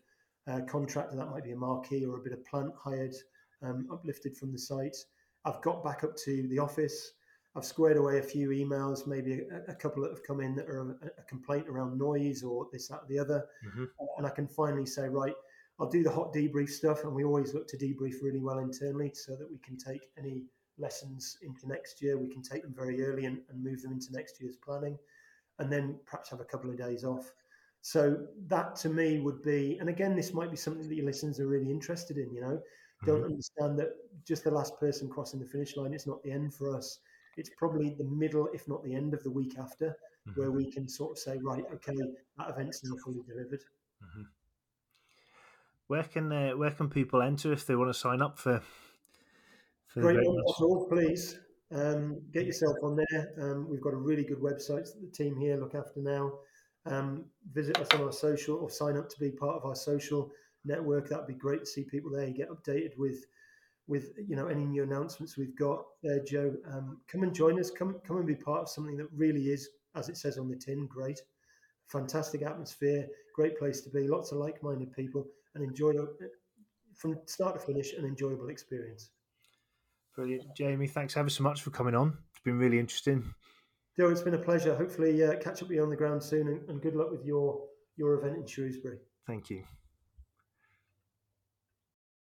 uh, 0.48 0.60
contract, 0.68 1.16
that 1.16 1.30
might 1.30 1.44
be 1.44 1.52
a 1.52 1.56
marquee 1.56 2.04
or 2.04 2.18
a 2.18 2.22
bit 2.22 2.32
of 2.32 2.44
plant 2.44 2.72
hired, 2.78 3.14
um, 3.62 3.86
uplifted 3.92 4.36
from 4.36 4.52
the 4.52 4.58
site. 4.58 4.96
I've 5.44 5.60
got 5.62 5.84
back 5.84 6.04
up 6.04 6.16
to 6.24 6.46
the 6.48 6.58
office. 6.58 7.12
I've 7.56 7.64
squared 7.64 7.96
away 7.96 8.18
a 8.18 8.22
few 8.22 8.50
emails, 8.50 9.06
maybe 9.06 9.44
a, 9.50 9.70
a 9.70 9.74
couple 9.74 10.02
that 10.02 10.10
have 10.10 10.24
come 10.26 10.40
in 10.40 10.54
that 10.56 10.68
are 10.68 10.98
a, 11.02 11.06
a, 11.20 11.22
complaint 11.26 11.68
around 11.68 11.98
noise 11.98 12.42
or 12.42 12.66
this, 12.70 12.88
that, 12.88 12.96
or 12.96 13.06
the 13.08 13.18
other. 13.18 13.46
Mm-hmm. 13.66 13.84
And 14.18 14.26
I 14.26 14.30
can 14.30 14.46
finally 14.46 14.84
say, 14.84 15.08
right, 15.08 15.34
I'll 15.80 15.88
do 15.88 16.02
the 16.02 16.10
hot 16.10 16.34
debrief 16.34 16.68
stuff. 16.68 17.04
And 17.04 17.14
we 17.14 17.24
always 17.24 17.54
look 17.54 17.66
to 17.68 17.78
debrief 17.78 18.16
really 18.22 18.40
well 18.40 18.58
internally 18.58 19.12
so 19.14 19.36
that 19.36 19.50
we 19.50 19.58
can 19.58 19.78
take 19.78 20.02
any 20.18 20.44
lessons 20.78 21.38
into 21.42 21.66
next 21.66 22.02
year, 22.02 22.18
we 22.18 22.28
can 22.28 22.42
take 22.42 22.62
them 22.62 22.74
very 22.76 23.02
early 23.02 23.24
and, 23.24 23.38
and 23.48 23.62
move 23.62 23.82
them 23.82 23.92
into 23.92 24.12
next 24.12 24.40
year's 24.40 24.56
planning, 24.56 24.98
and 25.58 25.72
then 25.72 25.98
perhaps 26.04 26.30
have 26.30 26.40
a 26.40 26.44
couple 26.44 26.70
of 26.70 26.76
days 26.76 27.04
off. 27.04 27.32
So 27.82 28.26
that 28.48 28.76
to 28.76 28.88
me 28.88 29.20
would 29.20 29.42
be, 29.42 29.78
and 29.80 29.88
again, 29.88 30.16
this 30.16 30.34
might 30.34 30.50
be 30.50 30.56
something 30.56 30.88
that 30.88 30.94
your 30.94 31.06
listeners 31.06 31.40
are 31.40 31.46
really 31.46 31.70
interested 31.70 32.18
in. 32.18 32.34
You 32.34 32.40
know, 32.40 32.46
mm-hmm. 32.48 33.06
don't 33.06 33.24
understand 33.24 33.78
that 33.78 33.92
just 34.26 34.44
the 34.44 34.50
last 34.50 34.78
person 34.78 35.08
crossing 35.08 35.40
the 35.40 35.46
finish 35.46 35.76
line, 35.76 35.94
it's 35.94 36.06
not 36.06 36.22
the 36.22 36.32
end 36.32 36.52
for 36.52 36.76
us. 36.76 36.98
It's 37.36 37.50
probably 37.56 37.90
the 37.90 38.04
middle, 38.04 38.48
if 38.52 38.66
not 38.68 38.82
the 38.84 38.94
end 38.94 39.14
of 39.14 39.22
the 39.22 39.30
week 39.30 39.58
after, 39.58 39.96
mm-hmm. 40.28 40.40
where 40.40 40.50
we 40.50 40.70
can 40.70 40.88
sort 40.88 41.12
of 41.12 41.18
say, 41.18 41.38
right, 41.42 41.64
okay, 41.74 41.94
that 42.38 42.50
event's 42.50 42.82
now 42.84 42.96
fully 43.04 43.22
delivered. 43.26 43.60
Mm-hmm. 44.02 44.22
Where 45.88 46.02
can 46.02 46.32
uh, 46.32 46.50
where 46.52 46.72
can 46.72 46.88
people 46.88 47.22
enter 47.22 47.52
if 47.52 47.66
they 47.66 47.76
want 47.76 47.90
to 47.92 47.98
sign 47.98 48.20
up 48.20 48.38
for? 48.38 48.60
for 49.86 50.00
Great 50.00 50.18
Run, 50.18 50.88
please. 50.88 51.38
Um, 51.72 52.20
get 52.32 52.46
yourself 52.46 52.76
on 52.82 52.96
there. 52.96 53.32
Um, 53.40 53.68
we've 53.68 53.80
got 53.80 53.92
a 53.92 53.96
really 53.98 54.24
good 54.24 54.38
website 54.38 54.84
that 54.84 55.00
the 55.00 55.10
team 55.12 55.36
here 55.36 55.56
look 55.56 55.74
after 55.74 56.00
now. 56.00 56.32
Um, 56.86 57.24
visit 57.52 57.78
us 57.78 57.88
on 57.94 58.02
our 58.02 58.12
social 58.12 58.56
or 58.56 58.70
sign 58.70 58.96
up 58.96 59.08
to 59.08 59.18
be 59.18 59.30
part 59.30 59.56
of 59.56 59.64
our 59.64 59.74
social 59.74 60.30
network. 60.64 61.08
That'd 61.08 61.26
be 61.26 61.34
great 61.34 61.60
to 61.60 61.66
see 61.66 61.84
people 61.84 62.10
there. 62.12 62.26
You 62.26 62.34
get 62.34 62.50
updated 62.50 62.96
with 62.96 63.24
with 63.88 64.10
you 64.16 64.36
know 64.36 64.46
any 64.46 64.64
new 64.64 64.82
announcements 64.82 65.36
we've 65.36 65.56
got 65.56 65.84
there, 66.02 66.22
Joe. 66.24 66.54
Um, 66.72 67.00
come 67.08 67.22
and 67.22 67.34
join 67.34 67.58
us. 67.60 67.70
Come 67.70 67.96
come 68.06 68.18
and 68.18 68.26
be 68.26 68.34
part 68.34 68.62
of 68.62 68.68
something 68.68 68.96
that 68.96 69.08
really 69.14 69.48
is, 69.48 69.68
as 69.94 70.08
it 70.08 70.16
says 70.16 70.38
on 70.38 70.48
the 70.48 70.56
tin, 70.56 70.86
great. 70.86 71.20
Fantastic 71.88 72.42
atmosphere, 72.42 73.06
great 73.34 73.58
place 73.58 73.80
to 73.82 73.90
be. 73.90 74.08
Lots 74.08 74.32
of 74.32 74.38
like-minded 74.38 74.92
people, 74.92 75.24
and 75.54 75.62
enjoy 75.62 75.92
from 76.96 77.18
start 77.26 77.60
to 77.60 77.64
finish 77.64 77.92
an 77.94 78.04
enjoyable 78.04 78.48
experience. 78.48 79.10
Brilliant, 80.14 80.56
Jamie. 80.56 80.88
Thanks 80.88 81.16
ever 81.16 81.28
so 81.28 81.42
much 81.42 81.62
for 81.62 81.70
coming 81.70 81.94
on. 81.94 82.16
It's 82.30 82.42
been 82.42 82.58
really 82.58 82.78
interesting. 82.78 83.34
Joe, 83.98 84.08
it's 84.08 84.22
been 84.22 84.34
a 84.34 84.38
pleasure. 84.38 84.74
Hopefully, 84.74 85.22
uh, 85.22 85.36
catch 85.36 85.62
up 85.62 85.68
with 85.68 85.76
you 85.76 85.82
on 85.82 85.90
the 85.90 85.96
ground 85.96 86.22
soon, 86.22 86.48
and, 86.48 86.68
and 86.68 86.82
good 86.82 86.96
luck 86.96 87.10
with 87.10 87.24
your 87.24 87.62
your 87.96 88.14
event 88.14 88.36
in 88.36 88.46
Shrewsbury. 88.46 88.98
Thank 89.26 89.50
you. 89.50 89.62